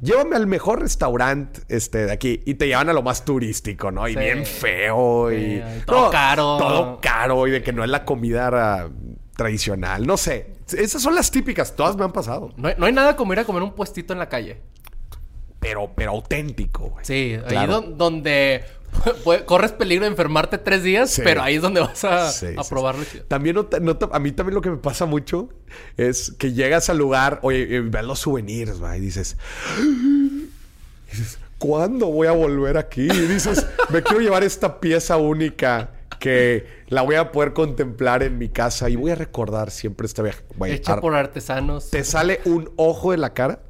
Llévame 0.00 0.36
al 0.36 0.46
mejor 0.46 0.80
restaurante 0.80 1.60
este, 1.68 2.06
de 2.06 2.12
aquí 2.12 2.40
y 2.44 2.54
te 2.54 2.66
llevan 2.66 2.88
a 2.88 2.92
lo 2.92 3.02
más 3.02 3.24
turístico, 3.24 3.90
¿no? 3.90 4.06
Y 4.08 4.12
Sí. 4.14 4.18
bien 4.18 4.44
feo 4.44 5.32
y, 5.32 5.56
Sí, 5.56 5.62
todo 5.86 6.10
caro. 6.10 6.56
Todo 6.58 7.00
caro 7.00 7.46
y 7.46 7.50
de 7.52 7.62
que 7.62 7.72
no 7.72 7.82
es 7.84 7.90
la 7.90 8.04
comida 8.04 8.50
ah, 8.52 8.88
tradicional. 9.36 10.06
No 10.06 10.16
sé. 10.16 10.52
Esas 10.76 11.02
son 11.02 11.14
las 11.14 11.30
típicas. 11.30 11.74
Todas 11.76 11.96
me 11.96 12.04
han 12.04 12.12
pasado. 12.12 12.52
No 12.56 12.68
hay, 12.68 12.74
no 12.78 12.86
hay 12.86 12.92
nada 12.92 13.16
como 13.16 13.32
ir 13.32 13.38
a 13.38 13.44
comer 13.44 13.62
un 13.62 13.72
puestito 13.74 14.12
en 14.12 14.18
la 14.18 14.28
calle. 14.28 14.60
Pero, 15.60 15.90
pero 15.94 16.10
auténtico, 16.10 16.90
güey. 16.90 17.04
Sí, 17.04 17.36
ahí 17.42 17.48
Claro. 17.48 17.72
don- 17.80 17.96
donde 17.98 18.64
corres 19.46 19.72
peligro 19.72 20.04
de 20.04 20.10
enfermarte 20.10 20.58
tres 20.58 20.82
días, 20.82 21.10
Sí. 21.10 21.22
pero 21.24 21.42
ahí 21.42 21.56
es 21.56 21.62
donde 21.62 21.80
vas 21.80 22.04
a, 22.04 22.30
Sí, 22.30 22.46
a 22.56 22.62
sí, 22.62 22.68
probarlo. 22.70 23.04
También 23.28 23.56
no 23.56 23.68
a 24.12 24.18
mí 24.18 24.32
también 24.32 24.54
lo 24.54 24.60
que 24.60 24.70
me 24.70 24.76
pasa 24.76 25.06
mucho 25.06 25.48
es 25.96 26.32
que 26.38 26.52
llegas 26.52 26.88
al 26.90 26.98
lugar, 26.98 27.40
oye, 27.42 27.80
ves 27.80 28.04
los 28.04 28.18
souvenirs, 28.20 28.82
va, 28.82 28.96
y 28.96 29.00
dices, 29.00 29.36
dices, 31.10 31.38
¿cuándo 31.58 32.06
voy 32.06 32.26
a 32.26 32.32
volver 32.32 32.76
aquí? 32.76 33.02
Y 33.02 33.26
dices, 33.26 33.66
me 33.90 34.02
quiero 34.02 34.20
llevar 34.20 34.44
esta 34.44 34.80
pieza 34.80 35.16
única 35.16 35.90
que 36.18 36.66
la 36.88 37.02
voy 37.02 37.16
a 37.16 37.32
poder 37.32 37.52
contemplar 37.52 38.22
en 38.22 38.38
mi 38.38 38.48
casa 38.48 38.88
y 38.88 38.96
voy 38.96 39.10
a 39.10 39.14
recordar 39.14 39.70
siempre 39.70 40.06
este 40.06 40.22
viaje. 40.22 40.42
Hecha 40.66 40.94
ar- 40.94 41.00
por 41.00 41.14
artesanos. 41.14 41.90
Te 41.90 42.02
sale 42.04 42.40
un 42.46 42.70
ojo 42.76 43.10
de 43.10 43.18
la 43.18 43.34
cara 43.34 43.60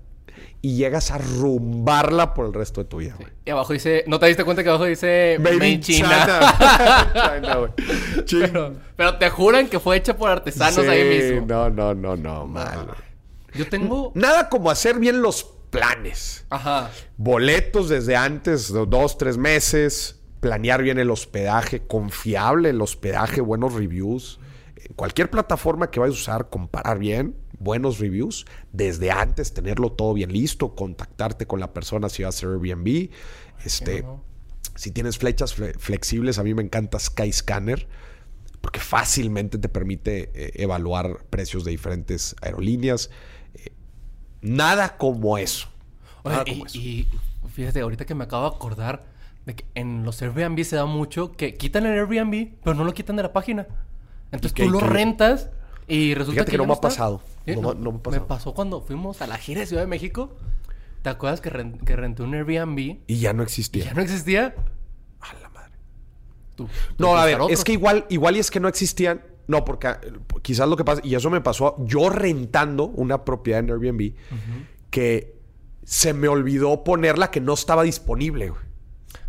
y 0.62 0.76
llegas 0.76 1.11
a 1.11 1.18
rumbarla 1.18 2.34
por 2.34 2.47
el 2.47 2.55
resto 2.55 2.82
de 2.82 2.88
tu 2.88 2.99
vida, 2.99 3.14
güey. 3.18 3.30
Y 3.45 3.51
abajo 3.51 3.72
dice, 3.72 4.05
¿no 4.07 4.18
te 4.18 4.26
diste 4.26 4.45
cuenta 4.45 4.62
que 4.62 4.68
abajo 4.68 4.84
dice 4.84 5.36
Made, 5.40 5.68
in 5.68 5.80
China? 5.80 6.09
China. 7.12 7.74
China, 8.24 8.49
pero, 8.53 8.74
pero 8.97 9.18
te 9.18 9.30
juran 9.30 9.68
que 9.68 9.78
fue 9.80 9.97
hecha 9.97 10.16
por 10.16 10.30
artesanos 10.30 10.84
Sí, 10.84 10.90
ahí 10.90 11.05
mismo. 11.09 11.47
No, 11.47 11.70
no, 11.70 11.95
no, 11.95 12.16
no, 12.16 12.47
mal. 12.47 12.88
Yo 13.55 13.68
tengo... 13.68 14.12
Nada 14.14 14.49
como 14.49 14.70
hacer 14.70 14.99
bien 14.99 15.22
los 15.22 15.45
planes. 15.70 16.47
Ajá. 16.51 16.90
Boletos 17.16 17.88
desde 17.88 18.16
antes, 18.16 18.72
do- 18.72 18.86
dos, 18.86 19.18
tres 19.18 19.36
meses. 19.36 20.20
Planear 20.40 20.82
bien 20.82 20.99
el 20.99 21.11
hospedaje, 21.11 21.86
confiable 21.86 22.70
el 22.70 22.80
hospedaje, 22.80 23.40
buenos 23.40 23.74
reviews. 23.74 24.38
Cualquier 24.97 25.30
plataforma 25.30 25.90
que 25.90 26.01
vayas 26.01 26.16
a 26.16 26.20
usar, 26.20 26.49
comparar 26.51 26.99
bien, 26.99 27.34
buenos 27.65 27.99
reviews. 27.99 28.45
Desde 28.73 29.11
antes, 29.11 29.53
tenerlo 29.55 29.91
todo 29.93 30.15
bien 30.15 30.33
listo, 30.33 30.75
contactarte 30.75 31.47
con 31.47 31.59
la 31.61 31.73
persona 31.73 32.09
si 32.09 32.23
va 32.23 32.29
a 32.29 32.31
hacer 32.31 32.49
Airbnb. 32.51 33.11
Este, 33.65 34.05
Si 34.77 34.91
tienes 34.91 35.19
flechas 35.19 35.57
fle- 35.59 35.77
flexibles, 35.79 36.39
a 36.39 36.43
mí 36.43 36.53
me 36.55 36.62
encanta 36.62 36.99
Skyscanner 36.99 37.87
porque 38.61 38.81
fácilmente 38.81 39.59
te 39.59 39.69
permite 39.69 40.31
eh, 40.35 40.53
evaluar 40.57 41.25
precios 41.31 41.65
de 41.65 41.71
diferentes 41.71 42.35
aerolíneas. 42.43 43.11
Eh, 43.55 43.71
nada 44.41 44.97
como 44.97 45.39
eso. 45.39 45.69
Oye, 46.23 46.35
Nada 46.37 46.45
y, 46.47 46.53
como 46.53 46.67
eso. 46.67 46.79
y 46.79 47.09
fíjate, 47.53 47.81
ahorita 47.81 48.05
que 48.05 48.15
me 48.15 48.25
acabo 48.25 48.49
de 48.51 48.57
acordar 48.57 49.05
de 49.47 49.55
que 49.55 49.65
en 49.75 50.03
los 50.03 50.21
Airbnb 50.23 50.65
se 50.65 50.77
da 50.77 50.87
mucho 50.87 51.33
que 51.33 51.55
quitan 51.57 51.85
el 51.87 51.93
Airbnb, 51.99 52.55
pero 52.65 52.75
no 52.75 52.85
lo 52.85 52.95
quitan 52.95 53.17
de 53.17 53.23
la 53.23 53.33
página. 53.33 53.67
Entonces 54.33 54.53
¿Y 54.53 54.55
qué- 54.55 54.65
tú 54.65 54.71
lo 54.71 54.81
rentas 54.81 55.51
y 55.89 56.14
resulta 56.14 56.32
Fíjate 56.43 56.51
que 56.53 56.57
no 56.59 56.64
ya 56.64 56.68
me 56.68 56.72
ha 56.74 56.80
pasado. 56.80 57.20
Sí, 57.47 57.57
No 57.57 57.74
me- 57.74 57.80
no 57.80 57.93
me 57.93 57.99
ha 57.99 58.03
pasado. 58.03 58.26
pasó 58.26 58.55
cuando 58.55 58.80
fuimos 58.80 59.20
a 59.22 59.26
la 59.26 59.37
gira 59.39 59.61
de 59.61 59.66
Ciudad 59.66 59.82
de 59.82 59.87
México. 59.89 60.30
¿Te 61.03 61.11
acuerdas 61.11 61.41
que, 61.43 61.51
ren- 61.51 61.78
que 61.85 61.95
renté 61.97 62.22
un 62.22 62.35
Airbnb 62.35 62.78
y 62.78 63.03
Y 63.07 63.18
ya 63.18 63.32
no 63.35 63.43
existía. 63.43 63.85
ya 63.85 63.95
no 63.95 64.01
existía? 64.01 64.55
A 65.20 65.35
la 65.43 65.49
madre. 65.51 65.72
Tú- 66.57 66.68
No, 66.99 67.16
a 67.16 67.24
ver, 67.26 67.39
es 67.51 67.62
que 67.64 67.72
igual, 67.72 68.07
igual 68.09 68.37
y 68.37 68.39
es 68.39 68.51
que 68.51 68.61
no 68.61 68.68
existían. 68.68 69.22
No, 69.47 69.64
porque 69.66 69.89
eh, 69.89 69.97
quizás 70.41 70.66
lo 70.66 70.76
que 70.76 70.85
pasa, 70.85 71.03
y 71.05 71.14
eso 71.14 71.28
me 71.28 71.43
pasó 71.43 71.76
yo 71.80 72.09
rentando 72.09 72.85
una 72.87 73.24
propiedad 73.26 73.61
en 73.61 73.70
Airbnb, 73.70 74.14
que 74.91 75.35
se 75.82 76.14
me 76.14 76.28
olvidó 76.28 76.82
ponerla 76.85 77.30
que 77.30 77.41
no 77.43 77.53
estaba 77.53 77.82
disponible. 77.82 78.49
güey. 78.51 78.62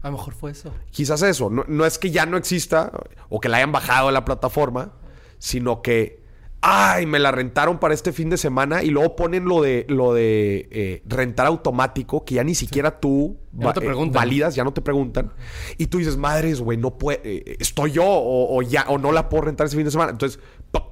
A 0.01 0.07
lo 0.09 0.17
mejor 0.17 0.33
fue 0.33 0.51
eso. 0.51 0.71
Quizás 0.91 1.21
eso. 1.23 1.49
No, 1.49 1.65
no 1.67 1.85
es 1.85 1.97
que 1.97 2.11
ya 2.11 2.25
no 2.25 2.37
exista 2.37 2.91
o 3.27 3.41
que 3.41 3.49
la 3.49 3.57
hayan 3.57 3.71
bajado 3.73 4.07
de 4.07 4.13
la 4.13 4.23
plataforma, 4.23 4.93
sino 5.39 5.81
que, 5.81 6.23
ay, 6.67 7.05
me 7.05 7.19
la 7.19 7.31
rentaron 7.31 7.77
para 7.79 7.93
este 7.93 8.11
fin 8.11 8.29
de 8.31 8.37
semana 8.37 8.81
y 8.81 8.89
luego 8.89 9.15
ponen 9.15 9.45
lo 9.45 9.61
de, 9.61 9.85
lo 9.87 10.13
de 10.15 10.67
eh, 10.71 11.03
rentar 11.05 11.45
automático, 11.45 12.25
que 12.25 12.35
ya 12.35 12.43
ni 12.43 12.55
siquiera 12.55 12.99
tú 12.99 13.37
Ya 13.53 13.65
no 13.67 13.73
te 13.73 13.85
eh, 13.85 14.09
validas, 14.11 14.55
ya 14.55 14.63
no 14.63 14.73
te 14.73 14.81
preguntan. 14.81 15.31
Y 15.77 15.87
tú 15.87 15.99
dices, 15.99 16.17
madres, 16.17 16.61
güey, 16.61 16.77
no 16.79 16.97
puede, 16.97 17.21
eh, 17.23 17.57
estoy 17.59 17.91
yo 17.91 18.03
o, 18.05 18.57
o 18.57 18.61
ya, 18.63 18.85
o 18.89 18.97
no 18.97 19.11
la 19.11 19.29
puedo 19.29 19.43
rentar 19.43 19.67
ese 19.67 19.75
fin 19.75 19.85
de 19.85 19.91
semana. 19.91 20.11
Entonces, 20.11 20.39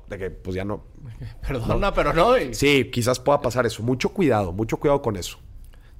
de 0.09 0.17
que 0.19 0.29
pues 0.29 0.55
ya 0.55 0.63
no. 0.63 0.83
Perdona, 1.47 1.91
pero 1.93 2.13
no. 2.13 2.37
y- 2.37 2.53
Sí, 2.53 2.91
quizás 2.93 3.19
pueda 3.19 3.41
pasar 3.41 3.65
eso. 3.65 3.81
Mucho 3.81 4.09
cuidado, 4.09 4.53
mucho 4.53 4.77
cuidado 4.77 5.01
con 5.01 5.15
eso. 5.15 5.39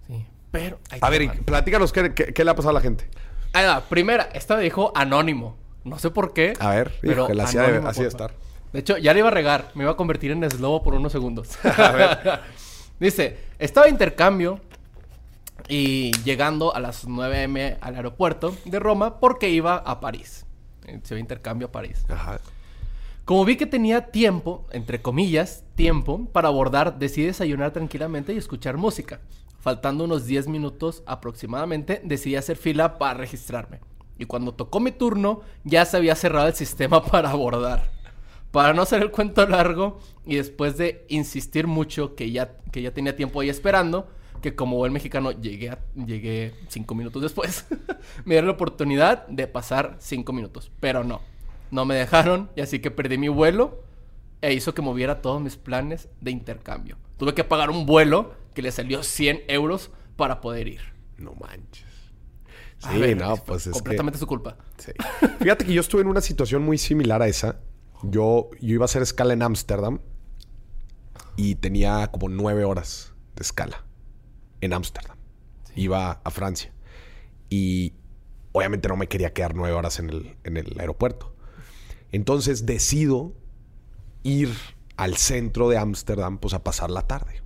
Sí, 0.07 0.24
Pero. 0.51 0.78
A 1.01 1.09
ver, 1.09 1.32
platícanos 1.45 1.91
qué, 1.91 2.13
qué- 2.13 2.32
qué 2.34 2.43
le 2.45 2.51
ha 2.51 2.55
pasado 2.55 2.69
a 2.69 2.74
la 2.74 2.82
gente. 2.82 3.09
Ahí 3.53 3.65
va. 3.65 3.82
Primera, 3.82 4.30
esta 4.34 4.55
me 4.55 4.63
dijo 4.63 4.91
anónimo. 4.95 5.57
No 5.84 5.97
sé 5.97 6.11
por 6.11 6.34
qué. 6.34 6.53
A 6.59 6.69
ver, 6.76 6.93
pero 7.01 7.24
híjole, 7.24 7.41
así 7.43 7.57
de- 7.57 7.63
anónimo, 7.65 7.88
así 7.88 8.03
de 8.03 8.09
porfa. 8.11 8.26
estar. 8.26 8.53
De 8.74 8.80
hecho, 8.80 8.97
ya 8.97 9.13
le 9.13 9.19
iba 9.19 9.30
a 9.30 9.32
regar. 9.32 9.71
Me 9.76 9.84
iba 9.84 9.91
a 9.91 9.95
convertir 9.95 10.32
en 10.32 10.43
eslobo 10.43 10.84
por 10.84 10.95
unos 10.95 11.11
segundos. 11.11 11.63
A 11.78 11.91
ver. 11.91 12.39
Dice, 12.99 13.38
estaba 13.59 13.86
de 13.86 13.91
intercambio 13.91 14.59
y 15.67 16.11
llegando 16.24 16.76
a 16.76 16.80
las 16.80 17.07
9 17.07 17.43
m 17.43 17.78
al 17.80 17.95
aeropuerto 17.95 18.55
de 18.65 18.80
Roma 18.80 19.19
porque 19.19 19.49
iba 19.49 19.78
a 19.78 19.99
París. 19.99 20.45
Eh, 20.88 20.99
Se 21.03 21.13
ve 21.13 21.19
intercambio 21.19 21.67
a 21.67 21.71
París. 21.71 22.03
Ajá. 22.09 22.39
Como 23.26 23.45
vi 23.45 23.55
que 23.55 23.65
tenía 23.65 24.07
tiempo, 24.11 24.65
entre 24.71 25.01
comillas, 25.01 25.63
tiempo, 25.76 26.26
para 26.34 26.49
abordar, 26.49 26.99
decidí 26.99 27.28
desayunar 27.28 27.71
tranquilamente 27.71 28.34
y 28.34 28.38
escuchar 28.38 28.76
música. 28.76 29.21
Faltando 29.61 30.03
unos 30.03 30.26
10 30.26 30.49
minutos 30.49 31.03
aproximadamente, 31.05 32.01
decidí 32.03 32.36
hacer 32.36 32.57
fila 32.57 32.97
para 32.97 33.13
registrarme. 33.13 33.80
Y 34.19 34.26
cuando 34.26 34.53
tocó 34.53 34.82
mi 34.82 34.91
turno, 34.91 35.41
ya 35.63 35.86
se 35.86 35.95
había 35.95 36.15
cerrado 36.15 36.47
el 36.47 36.53
sistema 36.53 37.01
para 37.05 37.30
abordar. 37.30 37.89
Para 38.54 38.72
no 38.74 38.84
hacer 38.84 39.01
el 39.01 39.10
cuento 39.10 39.47
largo, 39.47 39.99
y 40.26 40.36
después 40.36 40.78
de 40.78 41.06
insistir 41.10 41.66
mucho 41.66 42.14
que 42.14 42.30
ya, 42.32 42.56
que 42.72 42.84
ya 42.84 42.93
tenía 42.93 43.16
tiempo 43.16 43.41
ahí 43.41 43.49
esperando, 43.49 44.08
que 44.43 44.54
como 44.56 44.78
buen 44.78 44.93
mexicano 44.93 45.32
llegué, 45.32 45.72
a- 45.72 45.80
llegué 45.95 46.54
cinco 46.68 46.93
minutos 46.93 47.24
después, 47.24 47.66
me 48.26 48.36
dieron 48.36 48.45
la 48.47 48.54
oportunidad 48.54 49.26
de 49.28 49.47
pasar 49.47 49.95
cinco 49.97 50.34
minutos. 50.34 50.72
Pero 50.80 51.04
no, 51.04 51.22
no 51.72 51.84
me 51.86 51.95
dejaron, 51.95 52.51
y 52.56 52.62
así 52.62 52.78
que 52.78 52.91
perdí 52.91 53.18
mi 53.18 53.28
vuelo 53.28 53.82
e 54.41 54.54
hizo 54.54 54.76
que 54.76 54.84
moviera 54.84 55.20
todos 55.24 55.41
mis 55.41 55.56
planes 55.58 56.08
de 56.22 56.30
intercambio. 56.30 56.97
Tuve 57.18 57.34
que 57.34 57.43
pagar 57.43 57.72
un 57.72 57.88
vuelo 57.88 58.36
que 58.54 58.62
le 58.62 58.72
salió 58.72 59.01
100 59.01 59.45
euros 59.47 59.89
para 60.16 60.41
poder 60.41 60.68
ir. 60.68 60.82
No 61.18 61.34
manches. 61.34 61.88
Sí, 62.78 62.99
ver, 62.99 63.18
no, 63.18 63.36
pues 63.38 63.62
es 63.66 63.74
que... 63.74 63.80
completamente 63.80 64.20
su 64.20 64.28
culpa. 64.28 64.58
Sí. 64.78 64.91
Fíjate 65.39 65.66
que 65.66 65.74
yo 65.74 65.82
estuve 65.82 66.01
en 66.04 66.08
una 66.08 66.22
situación 66.22 66.62
muy 66.64 66.78
similar 66.78 67.22
a 67.24 67.28
esa. 67.28 67.60
Yo, 68.04 68.49
yo 68.62 68.76
iba 68.76 68.84
a 68.84 68.86
hacer 68.86 69.01
escala 69.01 69.34
en 69.34 69.41
Ámsterdam 69.41 69.99
y 71.36 71.56
tenía 71.56 72.08
como 72.12 72.30
nueve 72.30 72.64
horas 72.66 73.14
de 73.36 73.41
escala 73.43 73.84
en 74.62 74.74
Ámsterdam. 74.74 75.18
Iba 75.76 76.22
a 76.24 76.32
Francia. 76.32 76.72
Y 77.49 77.93
obviamente 78.51 78.88
no 78.88 78.97
me 78.97 79.08
quería 79.08 79.34
quedar 79.34 79.56
nueve 79.56 79.76
horas 79.76 79.99
en 79.99 80.10
el, 80.10 80.36
en 80.43 80.58
el 80.58 80.76
aeropuerto. 80.80 81.36
Entonces 82.12 82.66
decido 82.66 83.34
ir 84.24 84.49
al 84.97 85.18
centro 85.18 85.70
de 85.70 85.78
Ámsterdam 85.78 86.38
pues 86.38 86.54
a 86.54 86.64
pasar 86.64 86.91
la 86.91 87.01
tarde. 87.08 87.41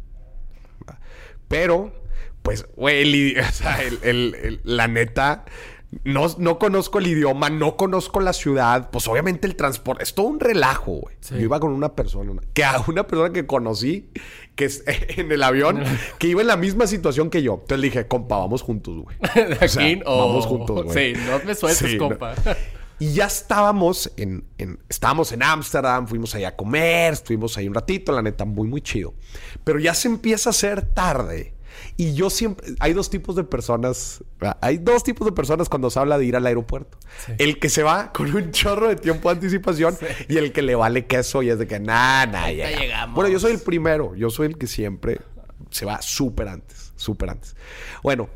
Pero, 1.48 1.94
pues, 2.42 2.66
güey, 2.76 3.02
el 3.04 3.14
idi- 3.14 3.40
o 3.50 3.52
sea, 3.54 3.82
el- 3.84 4.00
el- 4.04 4.36
el- 4.36 4.62
la 4.64 4.88
neta, 4.88 5.46
no, 6.04 6.26
no 6.38 6.60
conozco 6.60 7.00
el 7.00 7.08
idioma, 7.08 7.50
no 7.50 7.78
conozco 7.78 8.20
la 8.20 8.34
ciudad. 8.34 8.90
Pues, 8.92 9.08
obviamente, 9.08 9.48
el 9.48 9.56
transporte 9.56 10.04
es 10.04 10.14
todo 10.14 10.28
un 10.28 10.40
relajo, 10.40 10.92
güey. 10.94 11.16
Sí. 11.22 11.36
Yo 11.36 11.42
iba 11.42 11.60
con 11.60 11.72
una 11.72 11.96
persona, 11.96 12.34
que 12.54 12.64
a 12.66 12.84
una 12.88 13.08
persona 13.08 13.32
que 13.32 13.46
conocí, 13.46 14.10
que 14.56 14.66
es 14.66 14.84
en 14.88 15.32
el 15.32 15.44
avión, 15.44 15.82
que 16.20 16.28
iba 16.28 16.42
en 16.42 16.48
la 16.48 16.58
misma 16.58 16.88
situación 16.88 17.30
que 17.30 17.42
yo. 17.42 17.54
Entonces 17.54 17.80
le 17.80 17.88
dije, 17.88 18.08
compa, 18.08 18.38
vamos 18.38 18.62
juntos, 18.64 18.96
güey. 19.04 19.16
De 19.36 19.54
aquí, 19.56 19.66
O 19.66 19.68
sea, 19.70 19.98
o- 20.06 20.28
vamos 20.28 20.46
juntos, 20.46 20.84
güey. 20.86 21.16
Sí, 21.16 21.22
no 21.26 21.40
me 21.46 21.56
sueltes, 21.56 21.90
Sí, 21.92 21.98
no. 21.98 22.10
compa. 22.10 22.36
Y 23.00 23.14
ya 23.14 23.26
estábamos 23.28 24.12
en, 24.18 24.44
en- 24.58 24.80
estábamos 24.90 25.32
en 25.32 25.44
Ámsterdam, 25.44 26.08
fuimos 26.08 26.34
allá 26.34 26.48
a 26.48 26.56
comer, 26.56 27.14
estuvimos 27.14 27.56
ahí 27.56 27.68
un 27.68 27.76
ratito, 27.76 28.12
la 28.12 28.24
neta, 28.24 28.44
muy, 28.44 28.68
muy 28.68 28.82
chido. 28.82 29.14
Pero 29.64 29.78
ya 29.78 29.94
se 29.94 30.08
empieza 30.08 30.50
a 30.50 30.52
hacer 30.52 30.82
tarde. 30.82 31.54
Y 31.96 32.14
yo 32.14 32.30
siempre, 32.30 32.68
hay 32.80 32.94
dos 32.94 33.10
tipos 33.10 33.36
de 33.36 33.44
personas, 33.44 34.24
¿verdad? 34.40 34.58
hay 34.62 34.78
dos 34.78 35.04
tipos 35.04 35.26
de 35.26 35.32
personas 35.32 35.70
cuando 35.70 35.90
se 35.90 36.00
habla 36.00 36.18
de 36.18 36.26
ir 36.26 36.36
al 36.36 36.46
aeropuerto. 36.46 36.98
Sí. 37.26 37.34
El 37.38 37.60
que 37.60 37.70
se 37.70 37.84
va 37.84 38.12
con 38.12 38.34
un 38.34 38.52
chorro 38.52 38.88
de 38.88 38.96
tiempo 38.96 39.30
de 39.30 39.36
anticipación 39.36 39.98
y 40.28 40.38
el 40.38 40.52
que 40.52 40.62
le 40.62 40.76
vale 40.76 41.06
queso 41.06 41.44
y 41.44 41.50
es 41.50 41.60
de 41.60 41.68
que, 41.68 41.80
nada, 41.80 42.26
nada, 42.26 42.46
Ahorita 42.46 42.70
llegamos. 42.72 43.16
Bueno, 43.16 43.30
yo 43.30 43.40
soy 43.40 43.54
el 43.54 43.60
primero, 43.60 44.16
yo 44.16 44.30
soy 44.30 44.48
el 44.48 44.58
que 44.58 44.68
siempre 44.68 45.20
se 45.72 45.86
va 45.86 46.02
súper 46.02 46.48
antes, 46.48 46.94
súper 46.96 47.30
antes. 47.32 47.56
Bueno, 48.04 48.30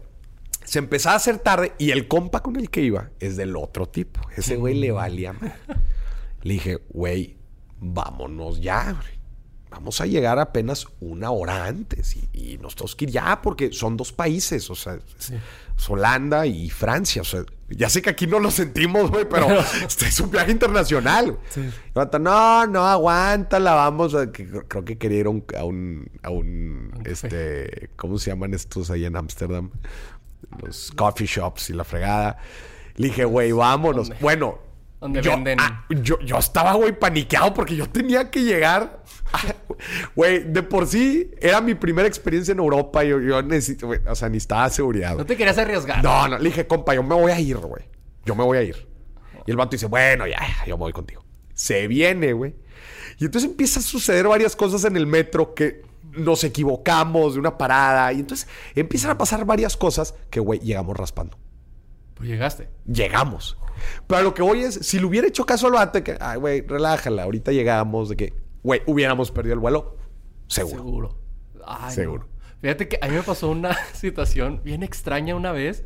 se 0.64 0.80
empezaba 0.80 1.14
a 1.14 1.18
hacer 1.18 1.40
tarde 1.40 1.74
y 1.78 1.92
el 1.92 2.08
compa 2.08 2.42
con 2.42 2.56
el 2.56 2.70
que 2.70 2.82
iba 2.82 3.10
es 3.20 3.38
del 3.38 3.56
otro 3.56 3.88
tipo. 3.88 4.22
Ese 4.36 4.56
güey 4.56 4.76
le 4.76 4.92
valía. 4.92 5.34
madre. 5.34 5.54
Le 6.44 6.54
dije, 6.54 6.80
güey, 6.90 7.38
vámonos 7.80 8.62
ya. 8.62 8.94
güey. 8.94 9.21
Vamos 9.72 10.02
a 10.02 10.06
llegar 10.06 10.38
apenas 10.38 10.86
una 11.00 11.32
hora 11.32 11.66
antes 11.66 12.16
y, 12.18 12.30
y 12.34 12.58
nos 12.58 12.76
tenemos 12.76 12.96
que 12.96 13.06
ir 13.06 13.12
ya 13.12 13.42
porque 13.42 13.72
son 13.72 13.96
dos 13.98 14.12
países, 14.12 14.70
o 14.70 14.76
sea, 14.76 15.00
es 15.18 15.90
Holanda 15.90 16.46
y 16.46 16.70
Francia. 16.70 17.22
O 17.22 17.26
sea, 17.26 17.44
ya 17.70 17.90
sé 17.90 18.02
que 18.02 18.10
aquí 18.10 18.28
no 18.28 18.40
lo 18.40 18.52
sentimos, 18.52 19.10
güey, 19.10 19.28
pero 19.30 19.48
este 19.88 20.08
es 20.08 20.20
un 20.20 20.30
viaje 20.30 20.52
internacional. 20.52 21.38
Sí. 21.50 21.70
No, 22.20 22.68
no, 22.68 22.86
aguántala, 22.86 23.74
vamos. 23.74 24.14
a- 24.14 24.30
que- 24.32 24.46
creo 24.68 24.84
que 24.84 24.98
quería 24.98 25.20
ir 25.22 25.26
a 25.28 25.30
un, 25.30 25.46
a 25.58 25.64
un, 25.64 26.12
a 26.22 26.30
un, 26.30 26.92
Un 26.94 27.04
café. 27.04 27.12
este, 27.14 27.90
¿cómo 27.96 28.20
se 28.20 28.30
llaman 28.32 28.54
estos 28.54 28.92
ahí 28.92 29.06
en 29.06 29.16
Ámsterdam? 29.16 29.72
Los 30.62 30.92
coffee 30.98 31.28
shops 31.28 31.70
y 31.70 31.74
la 31.74 31.86
fregada. 31.86 32.38
Le 32.96 33.08
dije, 33.08 33.24
güey, 33.24 33.54
vámonos. 33.54 34.10
¿Dónde? 34.10 34.22
Bueno, 34.22 34.60
Donde 35.00 35.22
yo, 35.22 35.32
venden- 35.32 35.58
ah, 35.62 35.86
yo, 35.90 36.20
yo 36.20 36.38
estaba, 36.38 36.74
güey, 36.74 36.92
paniqueado 37.00 37.54
porque 37.54 37.76
yo 37.78 37.88
tenía 37.90 38.30
que 38.30 38.44
llegar. 38.44 39.02
Güey, 40.16 40.44
de 40.52 40.64
por 40.64 40.88
sí 40.88 41.32
era 41.40 41.62
mi 41.62 41.76
primera 41.76 42.08
experiencia 42.08 42.52
en 42.52 42.60
Europa. 42.60 43.04
Yo, 43.04 43.20
yo 43.20 43.42
necesito, 43.42 43.88
güey, 43.88 44.00
o 44.08 44.16
sea, 44.16 44.30
necesitaba 44.30 44.70
seguridad. 44.70 45.16
No 45.18 45.26
te 45.26 45.38
querías 45.38 45.58
arriesgar. 45.58 46.04
No, 46.04 46.28
no, 46.28 46.38
le 46.38 46.46
dije, 46.46 46.68
compa, 46.68 46.94
yo 46.96 47.04
me 47.04 47.16
voy 47.16 47.32
a 47.32 47.40
ir, 47.40 47.58
güey. 47.58 47.84
Yo 48.26 48.36
me 48.36 48.44
voy 48.44 48.58
a 48.58 48.64
ir. 48.64 48.88
Y 49.46 49.52
el 49.52 49.58
vato 49.58 49.72
dice, 49.72 49.88
bueno, 49.88 50.28
ya, 50.28 50.40
yo 50.68 50.78
me 50.78 50.84
voy 50.84 50.94
contigo. 50.94 51.24
Se 51.54 51.88
viene, 51.88 52.34
güey. 52.34 52.56
Y 53.18 53.26
entonces 53.26 53.50
empieza 53.50 53.80
a 53.80 53.84
suceder 53.84 54.28
varias 54.28 54.56
cosas 54.56 54.84
en 54.86 54.96
el 54.96 55.08
metro 55.08 55.54
que 55.54 55.84
nos 56.12 56.44
equivocamos 56.44 57.34
de 57.34 57.40
una 57.40 57.58
parada. 57.58 58.12
Y 58.14 58.20
entonces 58.20 58.48
empiezan 58.76 59.12
a 59.12 59.18
pasar 59.18 59.46
varias 59.46 59.78
cosas 59.78 60.16
que, 60.30 60.40
güey, 60.40 60.60
llegamos 60.60 60.98
raspando. 60.98 61.38
Pues 62.16 62.30
llegaste. 62.30 62.70
Llegamos. 62.86 63.58
Pero 64.08 64.22
lo 64.22 64.34
que 64.34 64.42
voy 64.42 64.64
es, 64.64 64.76
si 64.76 65.00
le 65.00 65.06
hubiera 65.06 65.28
hecho 65.28 65.46
caso 65.46 65.68
al 65.68 65.74
vato, 65.74 66.04
que, 66.04 66.18
ay, 66.20 66.38
güey, 66.38 66.62
relájala, 66.62 67.24
ahorita 67.24 67.52
llegamos, 67.52 68.10
de 68.10 68.16
que, 68.16 68.34
güey, 68.64 68.82
hubiéramos 68.86 69.32
perdido 69.32 69.54
el 69.54 69.60
vuelo. 69.60 69.98
Seguro. 70.48 70.76
Seguro. 70.78 71.18
Ay, 71.66 71.94
Seguro. 71.94 72.24
no. 72.24 72.32
Fíjate 72.62 72.88
que 72.88 73.00
a 73.02 73.08
mí 73.08 73.16
me 73.16 73.24
pasó 73.24 73.50
una 73.50 73.74
situación 73.94 74.62
bien 74.64 74.84
extraña 74.84 75.36
una 75.36 75.52
vez. 75.52 75.86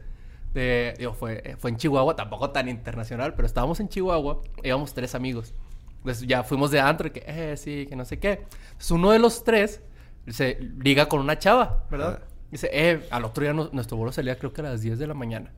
De, 0.53 0.93
digo, 0.97 1.13
fue, 1.13 1.55
fue 1.59 1.69
en 1.71 1.77
Chihuahua, 1.77 2.15
tampoco 2.15 2.49
tan 2.51 2.69
internacional, 2.69 3.33
pero 3.35 3.45
estábamos 3.45 3.81
en 3.81 3.89
Chihuahua, 3.89 4.41
íbamos 4.63 4.93
tres 4.93 5.13
amigos. 5.13 5.53
Entonces 5.97 6.25
ya 6.27 6.43
fuimos 6.43 6.71
de 6.71 6.79
antro, 6.79 7.11
que, 7.11 7.23
eh, 7.27 7.57
sí, 7.57 7.85
que 7.89 7.95
no 7.97 8.05
sé 8.05 8.19
qué. 8.19 8.45
Entonces 8.67 8.91
uno 8.91 9.11
de 9.11 9.19
los 9.19 9.43
tres 9.43 9.81
se 10.27 10.57
liga 10.79 11.09
con 11.09 11.19
una 11.19 11.37
chava, 11.37 11.85
¿verdad? 11.91 12.15
Ajá. 12.21 12.25
Dice, 12.51 12.69
eh, 12.71 13.05
al 13.11 13.25
otro 13.25 13.43
día 13.43 13.53
no- 13.53 13.69
nuestro 13.73 13.97
vuelo 13.97 14.13
salía 14.13 14.37
creo 14.37 14.53
que 14.53 14.61
a 14.61 14.65
las 14.65 14.81
10 14.81 14.97
de 14.97 15.07
la 15.07 15.13
mañana. 15.13 15.51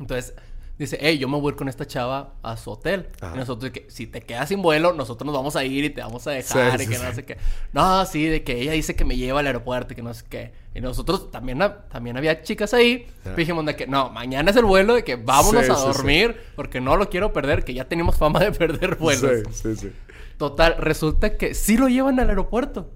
Entonces 0.00 0.34
dice, 0.78 0.98
hey, 1.00 1.18
yo 1.18 1.28
me 1.28 1.38
voy 1.38 1.50
a 1.50 1.52
ir 1.52 1.56
con 1.56 1.68
esta 1.68 1.86
chava 1.86 2.34
a 2.42 2.56
su 2.56 2.70
hotel. 2.70 3.08
Ajá. 3.20 3.34
Y 3.34 3.38
nosotros, 3.38 3.70
que 3.72 3.86
si 3.88 4.06
te 4.06 4.20
quedas 4.22 4.48
sin 4.48 4.62
vuelo, 4.62 4.92
nosotros 4.92 5.26
nos 5.26 5.34
vamos 5.34 5.54
a 5.56 5.64
ir 5.64 5.84
y 5.84 5.90
te 5.90 6.00
vamos 6.00 6.26
a 6.26 6.32
dejar 6.32 6.78
Sí, 6.78 6.84
y 6.84 6.86
sí, 6.86 6.92
que 6.92 6.98
no 6.98 7.08
sí. 7.10 7.14
sé 7.16 7.24
qué. 7.24 7.36
No, 7.72 8.04
sí, 8.06 8.26
de 8.26 8.42
que 8.42 8.60
ella 8.60 8.72
dice 8.72 8.96
que 8.96 9.04
me 9.04 9.16
lleva 9.16 9.40
al 9.40 9.46
aeropuerto 9.46 9.92
y 9.92 9.96
que 9.96 10.02
no 10.02 10.12
sé 10.14 10.24
qué. 10.28 10.52
Y 10.74 10.80
nosotros 10.80 11.30
también, 11.30 11.60
también 11.90 12.16
había 12.16 12.42
chicas 12.42 12.74
ahí. 12.74 13.06
Ajá. 13.24 13.34
Dijimos 13.34 13.64
de 13.66 13.76
que 13.76 13.86
no, 13.86 14.10
mañana 14.10 14.50
es 14.50 14.56
el 14.56 14.64
vuelo, 14.64 14.94
de 14.94 15.04
que 15.04 15.16
vámonos 15.16 15.68
a 15.68 15.74
dormir 15.74 16.36
porque 16.56 16.80
no 16.80 16.96
lo 16.96 17.08
quiero 17.10 17.32
perder, 17.32 17.64
que 17.64 17.74
ya 17.74 17.84
tenemos 17.86 18.16
fama 18.16 18.40
de 18.40 18.52
perder 18.58 18.96
vuelos. 18.96 19.42
Sí, 19.52 19.74
sí, 19.74 19.76
sí. 19.76 19.92
Total, 20.38 20.76
resulta 20.78 21.36
que 21.36 21.54
sí 21.54 21.76
lo 21.76 21.88
llevan 21.88 22.18
al 22.18 22.28
aeropuerto. 22.30 22.90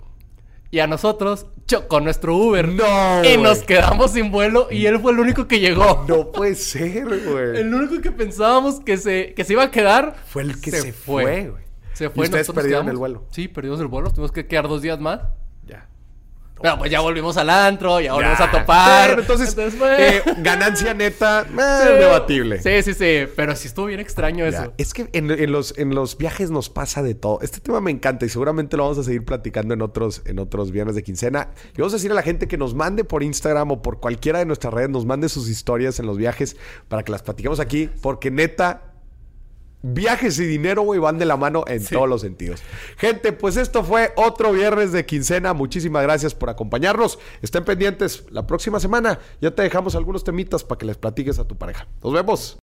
Y 0.71 0.81
a 0.81 0.87
nosotros, 0.87 1.47
cho- 1.67 1.87
con 1.89 2.05
nuestro 2.05 2.37
Uber. 2.37 2.69
No, 2.69 3.25
Y 3.25 3.37
nos 3.37 3.61
quedamos 3.61 4.11
sin 4.13 4.31
vuelo 4.33 4.69
y 4.71 4.87
él 4.87 4.99
fue 5.01 5.13
el 5.13 5.21
único 5.21 5.47
que 5.47 5.61
llegó. 5.61 6.05
No 6.09 6.33
puede 6.33 6.55
ser, 6.57 7.05
güey. 7.05 7.59
El 7.61 7.73
único 7.73 8.01
que 8.03 8.11
pensábamos 8.11 8.81
que 8.81 8.97
se, 8.97 9.33
que 9.35 9.45
se 9.45 9.53
iba 9.53 9.63
a 9.65 9.71
quedar. 9.71 10.17
Fue 10.27 10.43
el 10.43 10.61
que 10.61 10.71
se, 10.73 10.93
fue, 10.93 11.49
güey. 11.51 11.65
Se 11.93 12.07
Y 12.07 12.09
fue. 12.09 12.25
ustedes 12.25 12.47
nosotros 12.49 12.55
perdieron 12.63 12.83
quedamos- 12.87 12.91
el 12.93 12.99
vuelo. 12.99 13.25
Sí, 13.31 13.49
perdimos 13.49 13.81
el 13.81 13.87
vuelo. 13.87 14.11
Tuvimos 14.11 14.33
que 14.33 14.47
quedar 14.47 14.69
dos 14.69 14.83
días 14.83 15.01
más. 15.01 15.21
Pero 16.61 16.79
pues 16.79 16.91
ya 16.91 17.01
volvimos 17.01 17.37
al 17.37 17.51
antro, 17.51 18.01
ya 18.01 18.15
volvimos 18.15 18.39
Ya. 18.39 18.45
a 18.47 18.51
topar. 18.51 19.09
Pero 19.11 19.21
entonces, 19.23 19.55
eh, 19.99 20.23
ganancia 20.39 20.95
neta, 20.95 21.43
eh, 21.51 21.83
Sí. 21.83 21.93
debatible. 21.99 22.63
Sí, 22.63 22.83
sí, 22.83 22.95
sí. 22.95 23.31
Pero 23.37 23.55
sí 23.55 23.69
estuvo 23.69 23.87
bien 23.87 24.01
extraño 24.01 24.49
Ya. 24.49 24.63
eso. 24.63 24.73
Es 24.79 24.95
que 24.95 25.09
en, 25.13 25.31
en 25.31 25.53
los, 25.53 25.77
en 25.79 25.95
los 25.95 26.17
viajes 26.17 26.51
nos 26.51 26.71
pasa 26.71 27.03
de 27.03 27.15
todo. 27.15 27.39
Este 27.43 27.61
tema 27.61 27.81
me 27.81 27.91
encanta 27.91 28.25
y 28.25 28.29
seguramente 28.31 28.77
lo 28.77 28.85
vamos 28.85 28.99
a 28.99 29.03
seguir 29.05 29.25
platicando 29.25 29.75
en 29.75 29.83
otros, 29.83 30.23
en 30.25 30.39
otros 30.39 30.71
viernes 30.73 30.95
de 30.95 31.03
quincena. 31.03 31.51
Y 31.77 31.81
vamos 31.81 31.93
a 31.93 31.97
decir 31.97 32.11
a 32.11 32.15
la 32.15 32.23
gente 32.23 32.49
que 32.49 32.57
nos 32.57 32.75
mande 32.75 33.05
por 33.05 33.23
Instagram 33.23 33.71
o 33.73 33.83
por 33.83 34.01
cualquiera 34.01 34.39
de 34.39 34.47
nuestras 34.47 34.73
redes, 34.73 34.89
nos 34.91 35.05
mande 35.05 35.29
sus 35.29 35.49
historias 35.51 36.01
en 36.01 36.07
los 36.07 36.17
viajes 36.17 36.57
para 36.89 37.03
que 37.03 37.13
las 37.13 37.23
platiquemos 37.23 37.61
aquí, 37.61 37.91
porque 38.01 38.31
neta, 38.31 38.95
viajes 39.95 40.39
y 40.39 40.47
dinero, 40.47 40.83
güey, 40.83 41.01
van 41.01 41.19
de 41.19 41.25
la 41.25 41.37
mano 41.37 41.65
en 41.67 41.85
todos 41.85 42.09
los 42.09 42.21
sentidos. 42.21 42.63
Gente, 42.97 43.33
pues 43.33 43.57
esto 43.57 43.85
fue 43.85 44.13
otro 44.17 44.53
viernes 44.53 44.93
de 44.93 45.07
quincena. 45.07 45.53
Muchísimas 45.55 46.03
gracias 46.03 46.35
por 46.35 46.51
acompañarnos. 46.51 47.19
Estén 47.43 47.65
pendientes 47.65 48.25
la 48.31 48.47
próxima 48.47 48.81
semana. 48.81 49.19
Ya 49.41 49.51
te 49.51 49.63
dejamos 49.63 49.95
algunos 49.95 50.25
temitas 50.25 50.65
para 50.65 50.79
que 50.79 50.87
les 50.87 50.97
platiques 50.97 51.39
a 51.39 51.45
tu 51.45 51.57
pareja. 51.57 51.87
Nos 52.03 52.13
vemos. 52.13 52.55